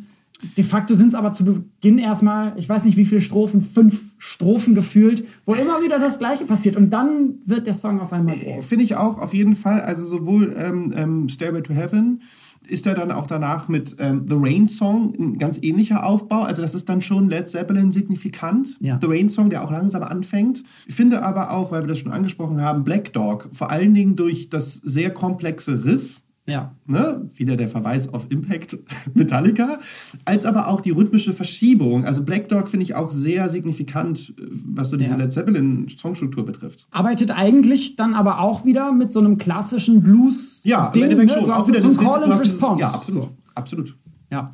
de 0.57 0.65
facto 0.65 0.95
sind 0.95 1.09
es 1.09 1.15
aber 1.15 1.33
zu 1.33 1.45
Beginn 1.45 1.99
erstmal, 1.99 2.53
ich 2.57 2.69
weiß 2.69 2.85
nicht 2.85 2.97
wie 2.97 3.07
viele 3.07 3.21
Strophen, 3.21 3.63
fünf 3.63 4.14
Strophen 4.27 4.75
gefühlt, 4.75 5.27
wo 5.45 5.53
immer 5.53 5.83
wieder 5.83 5.99
das 5.99 6.19
Gleiche 6.19 6.47
passiert 6.47 6.77
und 6.77 6.89
dann 6.89 7.35
wird 7.45 7.67
der 7.67 7.75
Song 7.75 8.01
auf 8.01 8.11
einmal 8.11 8.37
groß. 8.37 8.65
Finde 8.65 8.85
ich 8.85 8.97
auch 8.97 9.19
auf 9.19 9.35
jeden 9.35 9.55
Fall. 9.55 9.83
Also 9.83 10.03
sowohl 10.03 10.55
ähm, 10.57 10.95
ähm, 10.97 11.29
Stairway 11.29 11.63
to 11.63 11.75
Heaven 11.75 12.23
ist 12.67 12.87
er 12.87 12.95
dann 12.95 13.13
auch 13.13 13.27
danach 13.27 13.69
mit 13.69 13.97
ähm, 13.99 14.25
The 14.27 14.37
Rain 14.39 14.67
Song 14.67 15.15
ein 15.19 15.39
ganz 15.39 15.59
ähnlicher 15.61 16.07
Aufbau. 16.07 16.41
Also 16.41 16.63
das 16.63 16.75
ist 16.75 16.89
dann 16.89 17.03
schon 17.03 17.29
Led 17.29 17.51
Zeppelin 17.51 17.93
signifikant. 17.93 18.79
Ja. 18.81 18.99
The 18.99 19.09
Rain 19.09 19.29
Song, 19.29 19.51
der 19.51 19.63
auch 19.63 19.71
langsam 19.71 20.03
anfängt. 20.03 20.63
Ich 20.87 20.95
finde 20.95 21.23
aber 21.23 21.51
auch, 21.51 21.71
weil 21.71 21.83
wir 21.83 21.89
das 21.89 21.99
schon 21.99 22.11
angesprochen 22.11 22.63
haben, 22.63 22.83
Black 22.83 23.13
Dog, 23.13 23.51
vor 23.53 23.69
allen 23.69 23.93
Dingen 23.93 24.17
durch 24.17 24.49
das 24.49 24.77
sehr 24.77 25.13
komplexe 25.13 25.85
Riff, 25.85 26.23
Ja. 26.47 26.75
ne, 26.87 27.31
wieder 27.37 27.57
der 27.57 27.69
Verweis 27.71 28.07
auf 28.13 28.27
Impact 28.31 28.77
Metallica, 29.15 29.79
als 30.27 30.45
aber 30.45 30.69
auch 30.69 30.83
die 30.83 30.91
rhythmische 30.91 31.33
Verschiebung. 31.33 32.05
Also 32.05 32.23
Black 32.23 32.49
Dog 32.49 32.69
finde 32.69 32.85
ich 32.85 32.95
auch 32.95 33.11
sehr 33.11 33.49
signifikant, 33.49 34.35
äh, 34.39 34.43
was 34.67 34.91
so 34.91 34.97
diese 34.97 35.13
Ja. 35.13 35.17
Led 35.17 35.33
Zeppelin 35.33 35.89
Songstruktur 35.89 36.45
betrifft. 36.45 36.87
Arbeitet 36.91 37.31
eigentlich 37.31 37.97
dann 37.97 38.13
aber 38.13 38.41
auch 38.41 38.67
wieder 38.67 38.93
mit 38.93 39.11
so 39.11 39.21
einem 39.21 39.39
klassischen 39.39 40.03
Blues. 40.03 40.61
Ja, 40.65 40.91
Ding, 40.91 41.05
im 41.05 41.11
Endeffekt 41.11 41.35
ne? 41.35 41.41
schon. 41.41 41.51
Auch 41.51 41.67
wieder 41.67 41.81
so 41.81 41.89
ein 41.89 41.97
Call 41.97 42.25
and 42.25 42.39
Response. 42.39 42.81
Ja, 42.83 42.89
absolut. 42.89 43.23
So. 43.23 43.31
Absolut. 43.55 43.97
Ja. 44.31 44.53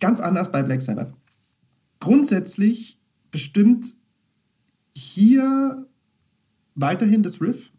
Ganz 0.00 0.20
anders 0.20 0.50
bei 0.50 0.62
Black 0.62 0.80
Sabbath. 0.80 1.12
Grundsätzlich 2.00 2.98
bestimmt 3.30 3.96
hier 4.94 5.86
weiterhin 6.74 7.22
das 7.22 7.40
Riff. 7.40 7.72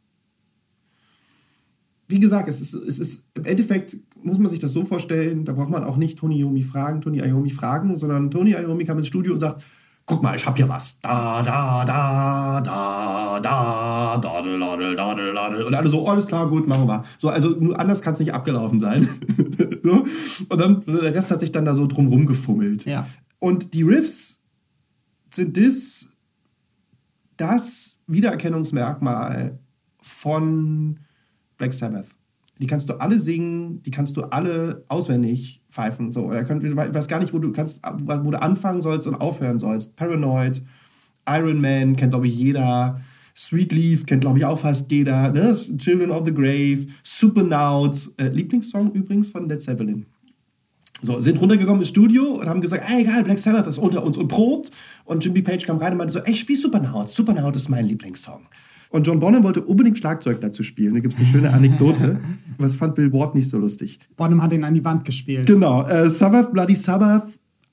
Wie 2.08 2.20
gesagt, 2.20 2.48
es 2.48 2.62
ist, 2.62 2.74
es 2.74 3.00
ist 3.00 3.24
im 3.36 3.46
Endeffekt 3.46 3.98
muss 4.24 4.40
man 4.40 4.50
sich 4.50 4.60
das 4.60 4.74
so 4.74 4.86
vorstellen, 4.86 5.46
da 5.46 5.54
braucht 5.54 5.70
man 5.70 5.84
auch 5.84 5.98
nicht 5.98 6.18
Tony 6.18 6.40
Iommi 6.40 6.62
fragen, 6.62 7.02
Tony 7.02 7.20
Iommi 7.20 7.50
fragen, 7.50 7.96
sondern 7.96 8.32
Tony 8.32 8.52
Iommi 8.52 8.86
kam 8.86 8.98
ins 8.98 9.08
Studio 9.08 9.34
und 9.34 9.40
sagt, 9.40 9.64
guck 10.06 10.24
mal, 10.24 10.36
ich 10.36 10.46
hab 10.46 10.56
hier 10.56 10.70
was. 10.70 10.98
Da, 11.02 11.44
da, 11.44 11.86
da, 11.86 12.62
da, 12.62 13.40
da, 13.40 14.18
dadel, 14.18 14.60
dadel, 14.60 14.96
dadel, 14.96 15.34
dadel. 15.34 15.64
Und 15.64 15.74
alle 15.74 15.90
so, 15.90 16.08
alles 16.08 16.26
klar, 16.26 16.50
gut, 16.50 16.68
machen 16.68 16.84
wir 16.84 16.98
mal. 16.98 17.04
So, 17.18 17.30
also 17.30 17.50
nur 17.50 17.80
anders 17.80 18.02
kann 18.02 18.14
es 18.14 18.20
nicht 18.20 18.34
abgelaufen 18.34 18.80
sein. 18.80 19.08
so. 19.84 20.06
Und 20.50 20.62
dann, 20.62 20.84
der 20.86 21.14
Rest 21.14 21.30
hat 21.30 21.42
sich 21.42 21.52
dann 21.52 21.66
da 21.66 21.76
so 21.76 21.88
drumrum 21.88 22.26
gefummelt. 22.26 22.86
Ja. 22.86 23.08
Und 23.40 23.74
die 23.74 23.84
Riffs 23.84 24.40
sind 25.34 25.58
das, 25.58 26.08
das 27.36 27.98
Wiedererkennungsmerkmal 28.08 29.60
von 30.02 31.00
Black 31.58 31.74
Sabbath. 31.74 32.08
Die 32.60 32.68
kannst 32.68 32.90
du 32.90 32.94
alle 33.00 33.20
singen, 33.20 33.84
die 33.84 33.92
kannst 33.92 34.18
du 34.18 34.22
alle 34.24 34.84
auswendig 34.88 35.62
pfeifen. 35.70 36.10
So, 36.10 36.26
oder 36.26 36.44
könnt, 36.44 36.64
ich 36.64 36.76
weiß 36.76 37.08
gar 37.08 37.20
nicht, 37.20 37.34
wo 37.34 37.40
du 37.40 37.52
kannst, 37.52 37.82
wo 37.84 38.32
du 38.32 38.42
anfangen 38.42 38.82
sollst 38.82 39.06
und 39.06 39.16
aufhören 39.16 39.60
sollst. 39.60 39.96
Paranoid, 39.96 40.64
Iron 41.30 41.62
Man 41.62 41.96
kennt, 41.96 42.12
glaube 42.12 42.28
ich, 42.28 42.36
jeder. 42.36 43.00
Sweet 43.36 43.72
Leaf 43.72 44.06
kennt, 44.08 44.22
glaube 44.22 44.40
ich, 44.40 44.46
auch 44.46 44.58
fast 44.58 44.92
jeder. 44.92 45.32
Ne? 45.32 45.56
Children 45.78 46.10
of 46.10 46.26
the 46.26 46.34
Grave, 46.34 46.88
Supernauts. 47.04 48.12
Äh, 48.18 48.30
Lieblingssong 48.30 48.92
übrigens 48.94 49.30
von 49.30 49.48
Led 49.48 49.62
Zeppelin. 49.62 50.08
So, 51.04 51.22
sind 51.22 51.40
runtergekommen 51.40 51.82
ins 51.82 51.90
Studio 51.90 52.24
und 52.24 52.50
haben 52.50 52.62
gesagt, 52.62 52.84
ey, 52.90 53.04
geil, 53.04 53.24
Black 53.24 53.38
Sabbath 53.38 53.68
ist 53.68 53.78
unter 53.78 54.04
uns 54.04 54.18
und 54.18 54.28
probt. 54.28 54.72
Und 55.06 55.24
Jimmy 55.24 55.44
Page 55.44 55.64
kam 55.68 55.78
rein 55.78 55.92
und 55.92 56.00
meinte 56.00 56.14
so, 56.14 56.20
ey, 56.20 56.34
ich 56.34 56.40
spiel 56.40 56.58
Supernaut. 56.58 57.10
Supernaut 57.10 57.56
ist 57.56 57.70
mein 57.70 57.86
Lieblingssong. 57.86 58.42
Und 58.90 59.06
John 59.06 59.20
Bonham 59.20 59.44
wollte 59.44 59.62
unbedingt 59.62 59.98
Schlagzeug 59.98 60.42
dazu 60.42 60.64
spielen. 60.64 60.94
Da 60.94 61.00
gibt 61.00 61.14
es 61.14 61.20
eine 61.20 61.28
schöne 61.28 61.54
Anekdote. 61.54 62.20
Was 62.58 62.76
fand 62.76 62.96
Bill 62.96 63.12
Ward 63.14 63.36
nicht 63.36 63.50
so 63.50 63.58
lustig? 63.58 64.00
Bonham 64.16 64.42
hat 64.42 64.54
ihn 64.54 64.64
an 64.64 64.74
die 64.74 64.84
Wand 64.84 65.06
gespielt. 65.06 65.46
Genau. 65.46 65.86
Äh, 65.86 66.10
Sabbath, 66.10 66.54
Bloody 66.54 66.76
Sabbath, 66.76 67.28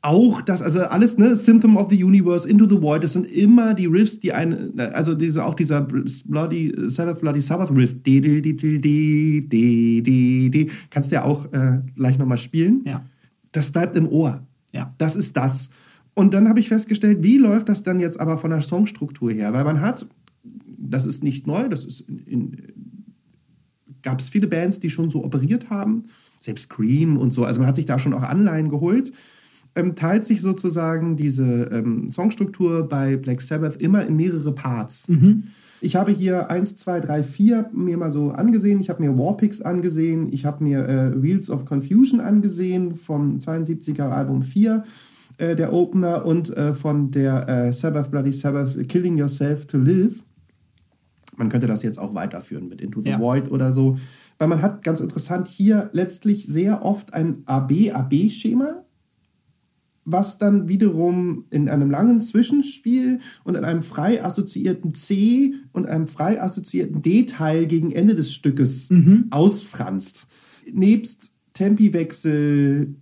auch 0.04 0.42
das, 0.42 0.61
also 0.61 0.80
alles, 0.80 1.16
ne, 1.16 1.35
Symptom 1.35 1.78
of 1.78 1.90
the 1.90 2.04
Universe, 2.04 2.47
Into 2.47 2.68
the 2.68 2.80
Void, 2.80 3.02
das 3.02 3.14
sind 3.14 3.26
immer 3.26 3.73
die 3.73 3.87
Riffs, 3.87 4.21
die 4.21 4.35
einen, 4.35 4.78
also 4.78 5.14
diese, 5.14 5.42
auch 5.42 5.54
dieser 5.54 5.80
Bloody 5.80 6.75
Sabbath, 6.88 7.23
Bloody 7.23 7.40
Sabbath 7.40 7.71
Riff. 7.71 7.94
Die, 8.02 8.21
die, 8.21 8.42
die, 8.42 8.54
die, 8.54 8.80
die, 9.49 10.02
die, 10.02 10.50
die. 10.50 10.71
Kannst 10.90 11.11
du 11.11 11.14
ja 11.14 11.25
auch 11.25 11.47
äh, 11.52 11.80
gleich 11.97 12.18
nochmal 12.18 12.37
spielen. 12.37 12.82
Ja. 12.84 13.02
Das 13.52 13.71
bleibt 13.71 13.97
im 13.97 14.08
Ohr. 14.08 14.43
Ja. 14.73 14.93
Das 14.99 15.17
ist 15.17 15.36
das. 15.36 15.71
Und 16.12 16.34
dann 16.34 16.49
habe 16.49 16.60
ich 16.60 16.69
festgestellt, 16.69 17.23
wie 17.23 17.38
läuft 17.38 17.71
das 17.71 17.82
dann 17.82 17.99
jetzt 17.99 18.21
aber 18.21 18.36
von 18.36 18.50
der 18.50 18.60
Songstruktur 18.60 19.30
her? 19.30 19.54
Weil 19.54 19.65
man 19.65 19.80
hat 19.80 20.06
das 20.95 21.07
ist 21.07 21.25
nicht 21.25 21.47
neu, 21.47 21.69
das 21.69 21.85
ist 21.85 22.00
in, 22.02 22.25
in 22.26 22.57
gab 24.04 24.21
es 24.21 24.28
viele 24.28 24.47
Bands, 24.47 24.78
die 24.78 24.91
schon 24.91 25.11
so 25.11 25.25
operiert 25.25 25.71
haben, 25.71 26.04
selbst 26.39 26.71
Cream 26.71 27.17
und 27.17 27.33
so. 27.33 27.45
Also 27.45 27.59
man 27.59 27.67
hat 27.67 27.75
sich 27.75 27.87
da 27.87 27.99
schon 27.99 28.15
auch 28.15 28.23
Anleihen 28.23 28.69
geholt. 28.69 29.11
Ähm, 29.75 29.97
teilt 29.97 30.25
sich 30.25 30.41
sozusagen 30.41 31.17
diese 31.17 31.65
ähm, 31.73 32.09
Songstruktur 32.13 32.89
bei 32.89 33.17
Black 33.17 33.41
Sabbath 33.41 33.83
immer 33.83 34.07
in 34.07 34.15
mehrere 34.15 34.52
Parts. 34.52 35.07
Ich 35.80 35.97
habe 35.97 36.13
hier 36.13 36.49
1, 36.49 36.76
2, 36.76 37.00
3, 37.00 37.23
4 37.25 37.71
mir 37.73 37.97
mal 37.97 38.13
so 38.13 38.30
angesehen. 38.30 38.78
Ich 38.78 38.89
habe 38.89 39.02
mir 39.02 39.19
Warpix 39.19 39.61
angesehen. 39.61 40.33
Ich 40.33 40.45
habe 40.45 40.63
mir 40.63 40.89
äh, 40.89 41.21
Wheels 41.21 41.50
of 41.50 41.65
Confusion 41.65 42.21
angesehen 42.21 42.95
vom 42.95 43.39
72er 43.39 44.11
Album 44.11 44.43
4, 44.43 44.85
äh, 45.39 45.57
der 45.57 45.73
Opener, 45.73 46.25
und 46.25 46.57
äh, 46.57 46.73
von 46.73 47.11
der 47.11 47.49
äh, 47.49 47.73
Sabbath 47.73 48.13
Bloody 48.13 48.33
Sabbath 48.33 48.89
Killing 48.89 49.19
Yourself 49.19 49.67
to 49.67 49.78
Live. 49.78 50.23
Man 51.36 51.49
könnte 51.49 51.66
das 51.66 51.82
jetzt 51.82 51.99
auch 51.99 52.14
weiterführen 52.14 52.68
mit 52.68 52.80
Into 52.80 53.02
the 53.02 53.10
Ja. 53.10 53.20
Void 53.20 53.50
oder 53.50 53.73
so. 53.73 53.99
Weil 54.38 54.49
man 54.49 54.62
hat 54.62 54.82
ganz 54.82 55.00
interessant 55.00 55.49
hier 55.49 55.90
letztlich 55.92 56.47
sehr 56.47 56.84
oft 56.84 57.14
ein 57.14 57.42
AB-AB-Schema, 57.47 58.84
was 60.04 60.38
dann 60.38 60.68
wiederum 60.68 61.47
in 61.50 61.68
einem 61.68 61.90
langen 61.90 62.20
Zwischenspiel 62.20 63.20
und 63.44 63.56
in 63.56 63.64
einem 63.64 63.82
frei 63.82 64.23
assoziierten 64.23 64.94
C 64.94 65.54
und 65.73 65.86
einem 65.86 66.06
frei 66.06 66.42
assoziierten 66.42 67.00
D-Teil 67.00 67.66
gegen 67.66 67.90
Ende 67.92 68.14
des 68.14 68.32
Stückes 68.32 68.90
ausfranst. 69.30 70.26
Nebst 70.73 71.32
Tempiwechsel 71.54 72.97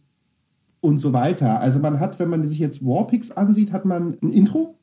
und 0.80 0.98
so 0.98 1.12
weiter. 1.12 1.60
Also 1.60 1.78
man 1.78 1.98
hat, 1.98 2.18
wenn 2.18 2.28
man 2.28 2.46
sich 2.46 2.58
jetzt 2.58 2.84
Warpix 2.84 3.30
ansieht, 3.30 3.72
hat 3.72 3.84
man 3.84 4.18
ein 4.22 4.30
Intro, 4.30 4.78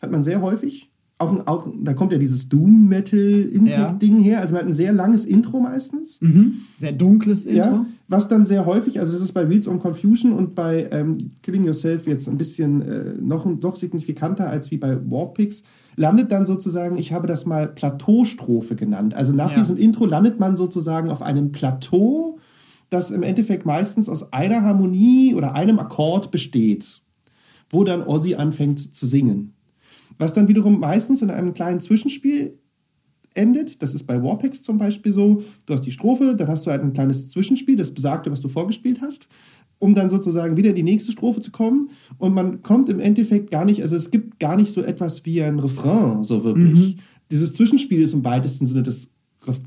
hat 0.00 0.10
man 0.10 0.22
sehr 0.22 0.40
häufig. 0.40 0.90
Auch, 1.18 1.46
auch 1.46 1.68
da 1.80 1.92
kommt 1.94 2.10
ja 2.12 2.18
dieses 2.18 2.48
Doom-Metal-Impact-Ding 2.48 4.18
her. 4.18 4.40
Also 4.40 4.52
man 4.54 4.62
hat 4.62 4.68
ein 4.68 4.72
sehr 4.72 4.92
langes 4.92 5.24
Intro 5.24 5.60
meistens. 5.60 6.20
Mhm. 6.20 6.54
Sehr 6.78 6.92
dunkles 6.92 7.46
Intro. 7.46 7.56
Ja, 7.56 7.86
was 8.08 8.26
dann 8.26 8.44
sehr 8.46 8.66
häufig, 8.66 8.98
also 8.98 9.12
das 9.12 9.22
ist 9.22 9.32
bei 9.32 9.48
Wheels 9.48 9.68
on 9.68 9.78
Confusion 9.78 10.32
und 10.32 10.54
bei 10.56 10.88
ähm, 10.90 11.30
Killing 11.42 11.64
Yourself 11.64 12.06
jetzt 12.08 12.28
ein 12.28 12.36
bisschen 12.36 12.82
äh, 12.82 13.14
noch, 13.20 13.46
noch 13.46 13.76
signifikanter 13.76 14.48
als 14.50 14.70
wie 14.72 14.76
bei 14.76 14.98
Warpix, 15.08 15.62
landet 15.96 16.32
dann 16.32 16.46
sozusagen, 16.46 16.96
ich 16.98 17.12
habe 17.12 17.28
das 17.28 17.46
mal 17.46 17.68
Plateaustrophe 17.68 18.74
genannt. 18.74 19.14
Also 19.14 19.32
nach 19.32 19.52
Ja. 19.52 19.58
diesem 19.58 19.76
Intro 19.76 20.06
landet 20.06 20.40
man 20.40 20.56
sozusagen 20.56 21.10
auf 21.10 21.22
einem 21.22 21.52
Plateau, 21.52 22.38
das 22.90 23.10
im 23.10 23.22
Endeffekt 23.22 23.64
meistens 23.66 24.08
aus 24.08 24.32
einer 24.32 24.62
Harmonie 24.62 25.34
oder 25.34 25.54
einem 25.54 25.78
Akkord 25.78 26.30
besteht, 26.32 27.02
wo 27.70 27.84
dann 27.84 28.02
Ozzy 28.02 28.34
anfängt 28.34 28.94
zu 28.94 29.06
singen. 29.06 29.53
Was 30.18 30.32
dann 30.32 30.48
wiederum 30.48 30.78
meistens 30.80 31.22
in 31.22 31.30
einem 31.30 31.54
kleinen 31.54 31.80
Zwischenspiel 31.80 32.58
endet. 33.34 33.82
Das 33.82 33.94
ist 33.94 34.04
bei 34.04 34.22
Warpix 34.22 34.62
zum 34.62 34.78
Beispiel 34.78 35.12
so. 35.12 35.42
Du 35.66 35.74
hast 35.74 35.82
die 35.82 35.90
Strophe, 35.90 36.34
dann 36.36 36.48
hast 36.48 36.66
du 36.66 36.70
halt 36.70 36.82
ein 36.82 36.92
kleines 36.92 37.28
Zwischenspiel, 37.28 37.76
das 37.76 37.92
besagte, 37.92 38.30
was 38.30 38.40
du 38.40 38.48
vorgespielt 38.48 39.00
hast, 39.00 39.28
um 39.78 39.94
dann 39.94 40.08
sozusagen 40.08 40.56
wieder 40.56 40.70
in 40.70 40.76
die 40.76 40.82
nächste 40.82 41.12
Strophe 41.12 41.40
zu 41.40 41.50
kommen. 41.50 41.90
Und 42.18 42.32
man 42.32 42.62
kommt 42.62 42.88
im 42.88 43.00
Endeffekt 43.00 43.50
gar 43.50 43.64
nicht, 43.64 43.82
also 43.82 43.96
es 43.96 44.10
gibt 44.10 44.38
gar 44.40 44.56
nicht 44.56 44.72
so 44.72 44.82
etwas 44.82 45.24
wie 45.24 45.42
ein 45.42 45.58
Refrain, 45.58 46.22
so 46.22 46.44
wirklich. 46.44 46.96
Dieses 47.30 47.52
Zwischenspiel 47.52 48.00
ist 48.02 48.14
im 48.14 48.24
weitesten 48.24 48.66
Sinne 48.66 48.82
das, 48.82 49.08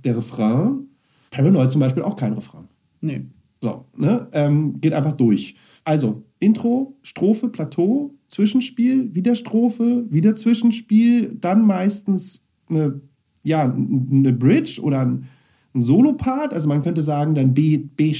der 0.04 0.18
Refrain. 0.18 0.88
Paranoid 1.32 1.72
zum 1.72 1.82
Beispiel 1.82 2.04
auch 2.04 2.16
kein 2.16 2.34
Refrain. 2.34 2.66
Nee. 3.02 3.26
So, 3.62 3.86
ne? 3.96 4.28
Ähm, 4.32 4.80
geht 4.80 4.94
einfach 4.94 5.14
durch. 5.14 5.56
Also, 5.84 6.24
Intro, 6.40 6.96
Strophe, 7.02 7.50
Plateau, 7.50 8.12
Zwischenspiel, 8.30 9.14
wieder 9.16 9.36
Strophe, 9.36 10.06
wieder 10.10 10.36
Zwischenspiel, 10.36 11.38
dann 11.40 11.66
meistens 11.66 12.42
eine, 12.70 13.02
ja, 13.44 13.64
eine 13.64 14.34
Bridge 14.34 14.82
oder 14.82 15.02
ein, 15.02 15.26
ein 15.74 15.82
Solopart. 15.82 16.54
Also 16.54 16.68
man 16.68 16.84
könnte 16.84 17.04
sagen, 17.04 17.36
dann 17.36 17.54
B, 17.54 17.78
B'. 17.78 18.14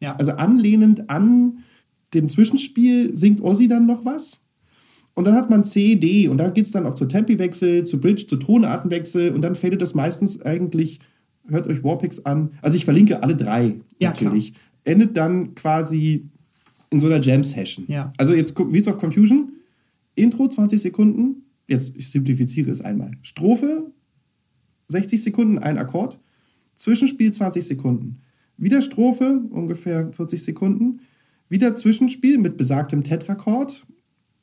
Ja. 0.00 0.16
Also 0.16 0.32
anlehnend 0.32 1.08
an 1.08 1.58
dem 2.14 2.28
Zwischenspiel 2.28 3.14
singt 3.14 3.40
Ozzy 3.40 3.68
dann 3.68 3.86
noch 3.86 4.04
was. 4.04 4.40
Und 5.14 5.26
dann 5.26 5.34
hat 5.34 5.50
man 5.50 5.64
C, 5.64 5.96
D 5.96 6.28
und 6.28 6.38
da 6.38 6.48
geht 6.48 6.66
es 6.66 6.70
dann 6.70 6.86
auch 6.86 6.94
zu 6.94 7.04
Tempiwechsel, 7.04 7.84
zu 7.84 7.98
Bridge, 7.98 8.26
zu 8.26 8.36
Tonartenwechsel 8.36 9.32
und 9.32 9.42
dann 9.42 9.54
fadet 9.54 9.82
das 9.82 9.94
meistens 9.94 10.40
eigentlich, 10.40 11.00
hört 11.48 11.66
euch 11.66 11.82
Warpix 11.82 12.24
an, 12.24 12.50
also 12.62 12.76
ich 12.76 12.84
verlinke 12.84 13.22
alle 13.22 13.34
drei 13.34 13.80
Ja, 13.98 14.10
natürlich, 14.10 14.54
endet 14.84 15.16
dann 15.16 15.54
quasi 15.56 16.29
in 16.90 17.00
so 17.00 17.06
einer 17.06 17.20
Jam-Session. 17.20 17.86
Ja. 17.88 18.12
Also 18.16 18.34
jetzt 18.34 18.56
Wheels 18.58 18.88
of 18.88 18.98
Confusion, 18.98 19.52
Intro 20.14 20.48
20 20.48 20.82
Sekunden, 20.82 21.44
jetzt 21.66 21.92
ich 21.96 22.10
simplifiziere 22.10 22.70
es 22.70 22.80
einmal. 22.80 23.12
Strophe 23.22 23.92
60 24.88 25.22
Sekunden, 25.22 25.58
ein 25.58 25.78
Akkord, 25.78 26.18
Zwischenspiel 26.76 27.32
20 27.32 27.64
Sekunden. 27.64 28.18
Wieder 28.56 28.82
Strophe, 28.82 29.42
ungefähr 29.50 30.12
40 30.12 30.42
Sekunden. 30.42 31.00
Wieder 31.48 31.76
Zwischenspiel 31.76 32.38
mit 32.38 32.56
besagtem 32.56 33.02
Tetrachord, 33.02 33.86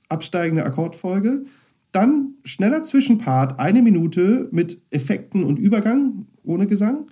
absteigende 0.09 0.65
Akkordfolge. 0.65 1.45
Dann 1.91 2.35
schneller 2.43 2.83
Zwischenpart, 2.83 3.59
eine 3.59 3.81
Minute 3.81 4.49
mit 4.51 4.79
Effekten 4.89 5.43
und 5.43 5.59
Übergang 5.59 6.27
ohne 6.43 6.67
Gesang. 6.67 7.07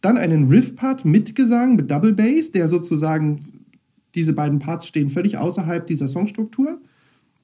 Dann 0.00 0.16
einen 0.18 0.48
Riff-Part 0.48 1.04
mit 1.04 1.34
Gesang, 1.34 1.76
mit 1.76 1.90
Double 1.90 2.12
Bass, 2.12 2.50
der 2.50 2.68
sozusagen, 2.68 3.61
diese 4.14 4.32
beiden 4.32 4.58
Parts 4.58 4.86
stehen 4.86 5.08
völlig 5.08 5.38
außerhalb 5.38 5.86
dieser 5.86 6.08
Songstruktur. 6.08 6.80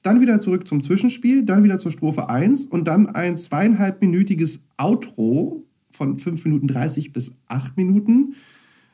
Dann 0.01 0.21
wieder 0.21 0.39
zurück 0.39 0.67
zum 0.67 0.81
Zwischenspiel, 0.81 1.43
dann 1.43 1.63
wieder 1.63 1.79
zur 1.79 1.91
Strophe 1.91 2.29
1 2.29 2.65
und 2.65 2.87
dann 2.87 3.07
ein 3.07 3.37
zweieinhalbminütiges 3.37 4.61
Outro 4.77 5.63
von 5.91 6.19
5 6.19 6.45
Minuten 6.45 6.67
30 6.67 7.11
bis 7.11 7.31
8 7.47 7.75
Minuten 7.75 8.35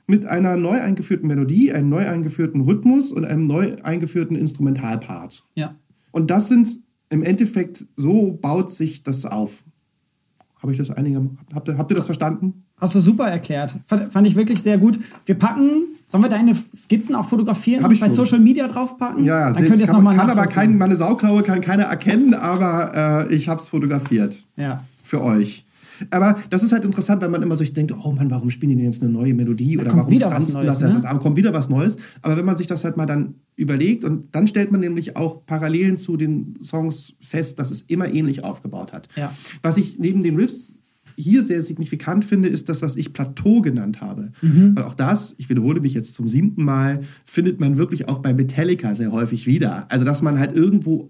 mit 0.08 0.26
einer 0.26 0.56
neu 0.56 0.82
eingeführten 0.82 1.28
Melodie, 1.28 1.72
einem 1.72 1.90
neu 1.90 2.08
eingeführten 2.08 2.62
Rhythmus 2.62 3.12
und 3.12 3.26
einem 3.26 3.48
neu 3.48 3.76
eingeführten 3.84 4.36
Instrumentalpart. 4.36 5.44
Ja. 5.56 5.76
Und 6.12 6.32
das 6.32 6.48
sind 6.48 6.80
im 7.10 7.24
Endeffekt, 7.24 7.86
so 7.96 8.32
baut 8.34 8.72
sich 8.72 9.04
das 9.04 9.26
auf. 9.26 9.64
Habe 10.62 10.72
ich 10.72 10.78
das 10.78 10.90
einigermaßen, 10.90 11.38
habt 11.54 11.68
ihr, 11.68 11.78
habt 11.78 11.92
ihr 11.92 11.96
das 11.96 12.06
verstanden? 12.06 12.65
Hast 12.78 12.94
du 12.94 13.00
super 13.00 13.28
erklärt. 13.30 13.74
Fand, 13.88 14.28
ich 14.28 14.36
wirklich 14.36 14.62
sehr 14.62 14.78
gut. 14.78 15.00
Wir 15.26 15.36
packen, 15.36 15.84
sollen 16.08 16.24
wir 16.24 16.30
deine 16.30 16.56
Skizzen 16.76 17.16
auch 17.16 17.28
fotografieren 17.28 17.84
Hab 17.84 17.92
ich 17.92 18.02
und 18.02 18.10
bei 18.10 18.14
schon. 18.14 18.26
Social 18.26 18.40
Media 18.40 18.68
draufpacken? 18.68 19.24
Ja, 19.24 19.52
Dann 19.52 19.64
könnt 19.64 19.78
ihr 19.80 19.86
es 19.86 19.92
nochmal 19.92 20.16
kann 20.16 20.30
aber 20.30 20.46
kein, 20.48 20.78
meine 20.78 20.98
Sauklaue 20.98 21.42
kann 21.42 21.62
keiner 21.62 21.84
erkennen, 21.84 22.34
aber 22.34 23.28
äh, 23.30 23.34
ich 23.36 23.48
habe 23.48 23.62
es 23.62 23.70
fotografiert 23.70 24.46
Ja. 24.58 24.84
für 25.04 25.22
euch. 25.24 25.66
Aber 26.12 26.38
das 26.50 26.64
ist 26.64 26.72
halt 26.72 26.84
interessant, 26.84 27.22
weil 27.22 27.30
man 27.30 27.42
immer 27.42 27.56
so 27.56 27.64
denkt, 27.64 27.94
oh 28.04 28.12
Mann, 28.12 28.30
warum 28.30 28.52
spielen 28.52 28.72
die 28.72 28.76
denn 28.76 28.86
jetzt 28.86 29.02
eine 29.02 29.12
neue 29.12 29.34
Melodie 29.34 29.78
oder 29.78 29.90
kommt 29.92 30.08
warum 30.08 30.20
franzen 30.32 30.66
das? 30.66 30.82
ne? 30.82 31.00
das 31.02 31.20
kommt 31.20 31.38
wieder 31.38 31.54
was 31.54 31.70
Neues. 31.70 31.98
Aber 32.22 32.36
wenn 32.38 32.46
man 32.46 32.58
sich 32.58 32.68
das 32.68 32.84
halt 32.84 32.98
mal 32.98 33.06
dann 33.06 33.36
überlegt 33.56 34.04
und 34.04 34.36
dann 34.36 34.48
stellt 34.48 34.72
man 34.72 34.82
nämlich 34.82 35.16
auch 35.16 35.46
Parallelen 35.46 35.96
zu 35.96 36.18
den 36.18 36.56
Songs 36.62 37.14
fest, 37.22 37.60
dass 37.60 37.72
es 37.72 37.82
immer 37.84 38.14
ähnlich 38.14 38.44
aufgebaut 38.44 38.92
hat. 38.94 39.08
Ja. 39.16 39.34
Was 39.62 39.78
ich 39.78 39.98
neben 39.98 40.24
den 40.24 40.36
Riffs 40.36 40.75
hier 41.18 41.44
sehr 41.44 41.62
signifikant 41.62 42.26
finde, 42.26 42.50
ist 42.50 42.70
das, 42.70 42.82
was 42.82 42.96
ich 42.96 43.14
Plateau 43.14 43.62
genannt 43.62 44.02
habe. 44.02 44.32
Mhm. 44.42 44.76
Weil 44.76 44.84
auch 44.84 44.94
das, 44.94 45.36
ich 45.38 45.50
wiederhole 45.50 45.82
mich 45.82 45.94
jetzt 45.94 46.14
zum 46.14 46.28
siebten 46.28 46.64
Mal, 46.64 47.02
findet 47.26 47.60
man 47.60 47.78
wirklich 47.78 48.08
auch 48.08 48.20
bei 48.20 48.34
Metallica 48.34 48.96
sehr 48.96 49.12
häufig 49.12 49.48
wieder. 49.48 49.90
Also, 49.92 50.06
dass 50.06 50.22
man 50.22 50.40
halt 50.40 50.54
irgendwo 50.54 51.10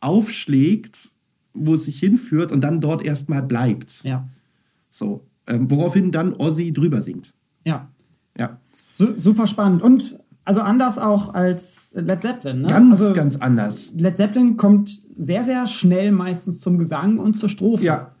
aufschlägt, 0.00 1.12
wo 1.54 1.74
es 1.74 1.84
sich 1.84 1.98
hinführt 1.98 2.52
und 2.52 2.62
dann 2.62 2.80
dort 2.80 3.04
erstmal 3.04 3.42
bleibt. 3.42 4.02
Ja. 4.04 4.28
So. 4.90 5.24
Ähm, 5.46 5.70
woraufhin 5.70 6.10
dann 6.10 6.34
Ozzy 6.34 6.72
drüber 6.72 7.02
singt. 7.02 7.34
Ja. 7.64 7.88
Ja. 8.38 8.58
Su 8.94 9.12
super 9.18 9.46
spannend. 9.46 9.82
Und 9.82 10.18
also 10.44 10.60
anders 10.60 10.98
auch 10.98 11.32
als 11.32 11.90
Led 11.94 12.22
Zeppelin. 12.22 12.62
Ne? 12.62 12.68
Ganz, 12.68 13.00
also, 13.00 13.12
ganz 13.12 13.36
anders. 13.36 13.92
Led 13.96 14.16
Zeppelin 14.16 14.56
kommt 14.56 15.02
sehr, 15.16 15.44
sehr 15.44 15.66
schnell 15.66 16.12
meistens 16.12 16.60
zum 16.60 16.78
Gesang 16.78 17.18
und 17.18 17.34
zur 17.38 17.48
Strophe. 17.48 17.84
Ja. 17.84 18.13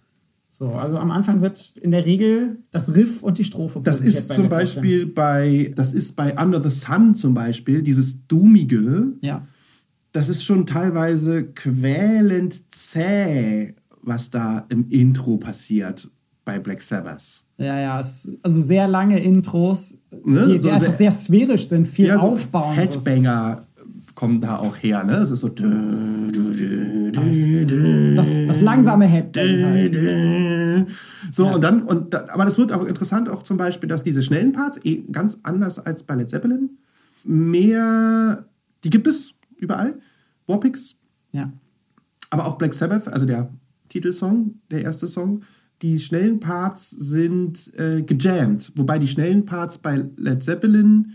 So, 0.56 0.68
also 0.68 0.98
am 0.98 1.10
Anfang 1.10 1.40
wird 1.40 1.72
in 1.82 1.90
der 1.90 2.06
Regel 2.06 2.58
das 2.70 2.94
Riff 2.94 3.24
und 3.24 3.38
die 3.38 3.44
Strophe 3.44 3.80
Das 3.82 4.00
ist 4.00 4.28
bei 4.28 4.34
zum. 4.36 4.48
Beispiel 4.48 5.04
bei, 5.04 5.72
das 5.74 5.92
ist 5.92 6.14
bei 6.14 6.36
Under 6.40 6.62
the 6.62 6.70
Sun 6.70 7.16
zum 7.16 7.34
Beispiel, 7.34 7.82
dieses 7.82 8.24
Doomige, 8.28 9.14
Ja. 9.20 9.44
das 10.12 10.28
ist 10.28 10.44
schon 10.44 10.64
teilweise 10.64 11.42
quälend 11.44 12.62
zäh, 12.72 13.74
was 14.02 14.30
da 14.30 14.64
im 14.68 14.88
Intro 14.90 15.38
passiert 15.38 16.08
bei 16.44 16.60
Black 16.60 16.82
Sabbath. 16.82 17.42
Ja, 17.58 17.80
ja, 17.80 17.96
also 18.42 18.60
sehr 18.62 18.86
lange 18.86 19.18
Intros, 19.20 19.94
Ne? 20.24 20.46
die, 20.46 20.52
die 20.52 20.58
So 20.60 20.68
einfach 20.68 20.92
sehr- 20.92 21.10
sehr 21.10 21.10
sphärisch 21.10 21.66
sind, 21.66 21.88
viel 21.88 22.06
Ja, 22.06 22.20
so 22.20 22.26
aufbauen. 22.26 22.76
So. 22.76 22.80
Headbanger 22.80 23.63
kommen 24.14 24.40
da 24.40 24.58
auch 24.58 24.76
her, 24.76 25.02
ne? 25.04 25.16
Es 25.16 25.30
ist 25.30 25.40
so. 25.40 25.48
Das, 28.16 28.28
das 28.48 28.60
langsame 28.60 29.06
Headbang 29.06 29.64
halt. 29.64 30.86
So, 31.32 31.46
Ja. 31.46 31.52
und 31.54 31.64
dann, 31.64 31.82
und 31.82 32.14
da, 32.14 32.26
aber 32.28 32.44
das 32.44 32.58
wird 32.58 32.72
auch 32.72 32.84
interessant, 32.84 33.28
auch 33.28 33.42
zum 33.42 33.56
Beispiel, 33.56 33.88
dass 33.88 34.02
diese 34.02 34.22
schnellen 34.22 34.52
Parts, 34.52 34.78
eh, 34.84 35.02
ganz 35.10 35.38
anders 35.42 35.78
als 35.78 36.02
bei 36.02 36.14
Led 36.14 36.30
Zeppelin, 36.30 36.70
mehr, 37.24 38.44
die 38.84 38.90
gibt 38.90 39.06
es 39.06 39.32
überall, 39.56 39.98
Warpix, 40.46 40.94
Ja. 41.32 41.50
aber 42.30 42.46
auch 42.46 42.56
Black 42.58 42.74
Sabbath, 42.74 43.08
also 43.08 43.26
der 43.26 43.48
Titelsong, 43.88 44.54
der 44.70 44.82
erste 44.82 45.06
Song, 45.06 45.42
die 45.82 45.98
schnellen 45.98 46.38
Parts 46.40 46.90
sind 46.90 47.72
äh, 47.76 48.02
gejammt, 48.02 48.72
wobei 48.76 48.98
die 48.98 49.08
schnellen 49.08 49.44
Parts 49.44 49.78
bei 49.78 50.04
Led 50.16 50.42
Zeppelin, 50.42 51.14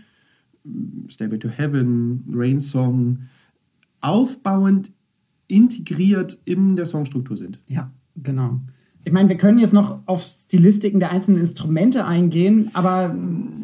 Stairway 1.08 1.38
to 1.38 1.48
Heaven, 1.48 2.24
Rain 2.32 2.60
Song, 2.60 3.18
aufbauend 4.00 4.90
integriert 5.48 6.38
in 6.44 6.76
der 6.76 6.86
Songstruktur 6.86 7.36
sind. 7.36 7.60
Ja, 7.66 7.90
genau. 8.16 8.60
Ich 9.04 9.12
meine, 9.12 9.28
wir 9.28 9.36
können 9.36 9.58
jetzt 9.58 9.72
noch 9.72 10.00
auf 10.06 10.22
Stilistiken 10.22 11.00
der 11.00 11.10
einzelnen 11.10 11.40
Instrumente 11.40 12.04
eingehen, 12.04 12.70
aber 12.74 13.16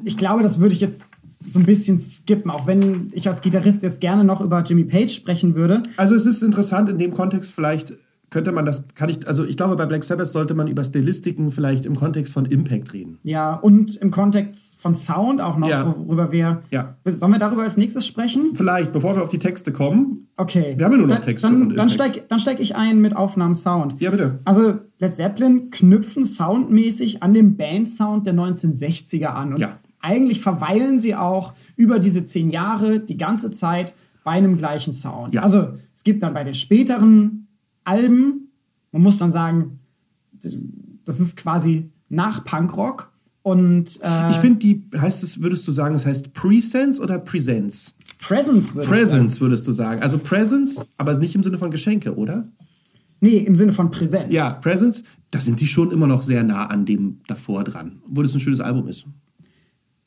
ich 0.04 0.16
glaube, 0.16 0.42
das 0.42 0.59
würde 0.59 0.74
ich 0.74 0.80
jetzt 0.80 1.11
so 1.46 1.59
ein 1.59 1.66
bisschen 1.66 1.98
skippen, 1.98 2.50
auch 2.50 2.66
wenn 2.66 3.11
ich 3.12 3.28
als 3.28 3.40
Gitarrist 3.40 3.82
jetzt 3.82 4.00
gerne 4.00 4.24
noch 4.24 4.40
über 4.40 4.62
Jimmy 4.62 4.85
Page 4.85 5.14
sprechen 5.14 5.54
würde. 5.54 5.82
Also 5.96 6.14
es 6.14 6.26
ist 6.26 6.42
interessant 6.42 6.88
in 6.88 6.98
dem 6.98 7.12
Kontext 7.12 7.52
vielleicht 7.52 7.94
könnte 8.37 8.53
man 8.53 8.66
das 8.66 8.83
kann 8.94 9.09
ich 9.09 9.27
also 9.27 9.46
ich 9.46 9.57
glaube 9.57 9.77
bei 9.77 9.87
Black 9.87 10.05
Sabbath 10.05 10.27
sollte 10.27 10.53
man 10.53 10.68
über 10.68 10.85
Stilistiken 10.85 11.51
vielleicht 11.51 11.87
im 11.87 11.94
Kontext 11.96 12.35
von 12.35 12.44
Impact 12.44 12.92
reden. 12.92 13.16
Ja, 13.22 13.55
und 13.55 13.96
im 13.96 14.11
Kontext 14.11 14.79
von 14.79 14.94
Sound 14.94 15.40
auch 15.40 15.57
noch, 15.57 15.70
Ja. 15.70 15.87
worüber 15.96 16.31
wir. 16.33 16.61
Ja. 16.70 16.96
Sollen 17.07 17.33
wir 17.33 17.38
darüber 17.38 17.62
als 17.62 17.79
nächstes 17.79 18.07
sprechen? 18.07 18.51
Vielleicht 18.53 18.92
bevor 18.92 19.16
wir 19.16 19.22
auf 19.22 19.31
die 19.31 19.38
Texte 19.38 19.72
kommen. 19.72 20.27
Okay. 20.37 20.75
Wir 20.77 20.85
haben 20.85 20.92
ja 20.92 20.99
nur 20.99 21.07
noch 21.07 21.20
Texte 21.20 21.49
Dann, 21.49 21.62
und 21.62 21.77
dann 21.77 21.88
steige 21.88 22.25
steig 22.38 22.61
ich 22.61 22.77
ein 22.77 23.01
mit 23.01 23.16
Aufnahmen 23.16 23.55
Sound. 23.55 24.03
Ja, 24.03 24.11
bitte. 24.11 24.38
Also 24.44 24.75
Led 24.99 25.16
Zeppelin 25.16 25.70
knüpfen 25.70 26.27
soundmäßig 26.27 27.22
an 27.22 27.33
den 27.33 27.57
Bandsound 27.57 28.27
der 28.27 28.35
1960er 28.35 29.29
an. 29.29 29.55
Und 29.55 29.61
Ja. 29.61 29.79
eigentlich 30.03 30.42
verweilen 30.42 30.99
sie 30.99 31.14
auch 31.14 31.55
über 31.77 31.99
diese 31.99 32.22
zehn 32.27 32.51
Jahre 32.51 33.01
die 33.01 33.16
ganze 33.16 33.51
Zeit 33.51 33.94
bei 34.25 34.33
einem 34.33 34.59
gleichen 34.59 34.92
Sound. 34.92 35.33
Ja. 35.33 35.42
Also 35.42 35.68
es 35.94 36.05
gibt 36.05 36.22
dann 36.22 36.35
bei 36.35 36.44
den 36.44 36.55
späteren 36.55 37.45
Alben, 37.87 38.49
man 38.92 39.03
muss 39.03 39.18
dann 39.18 39.33
sagen, 39.33 39.79
das 41.05 41.20
ist 41.20 41.37
quasi 41.37 41.90
nach 42.09 42.44
Punkrock. 42.44 43.11
Und 43.42 44.01
äh, 44.03 44.31
Ich 44.31 44.37
finde 44.37 44.59
die 44.59 44.83
heißt 44.96 45.22
es 45.22 45.40
würdest 45.40 45.66
du 45.68 45.72
sagen, 45.72 45.94
es 45.94 46.05
heißt 46.05 46.33
Presence 46.33 47.01
oder 47.01 47.18
Presence? 47.18 47.94
Presence 48.18 48.75
würde 48.75 48.83
ich 48.83 48.88
sagen. 48.88 49.09
Presence 49.09 49.40
würdest 49.40 49.66
du 49.66 49.72
sagen. 49.72 50.03
Also 50.03 50.18
Presence, 50.18 50.85
aber 50.96 51.16
nicht 51.18 51.35
im 51.35 51.42
Sinne 51.42 51.59
von 51.59 51.70
Geschenke, 51.70 52.16
oder? 52.16 52.44
Nee, 53.20 53.38
im 53.38 53.57
Sinne 53.57 53.72
von 53.72 53.90
Präsenz. 53.90 54.33
Ja, 54.33 54.51
Presence, 54.51 55.03
da 55.31 55.40
sind 55.40 55.61
die 55.61 55.66
schon 55.66 55.90
immer 55.90 56.07
noch 56.07 56.22
sehr 56.22 56.42
nah 56.42 56.66
an 56.66 56.85
dem 56.85 57.18
davor 57.27 57.64
dran, 57.64 58.01
obwohl 58.09 58.25
es 58.25 58.35
ein 58.35 58.40
schönes 58.40 58.61
Album 58.61 58.88
ist. 58.88 59.07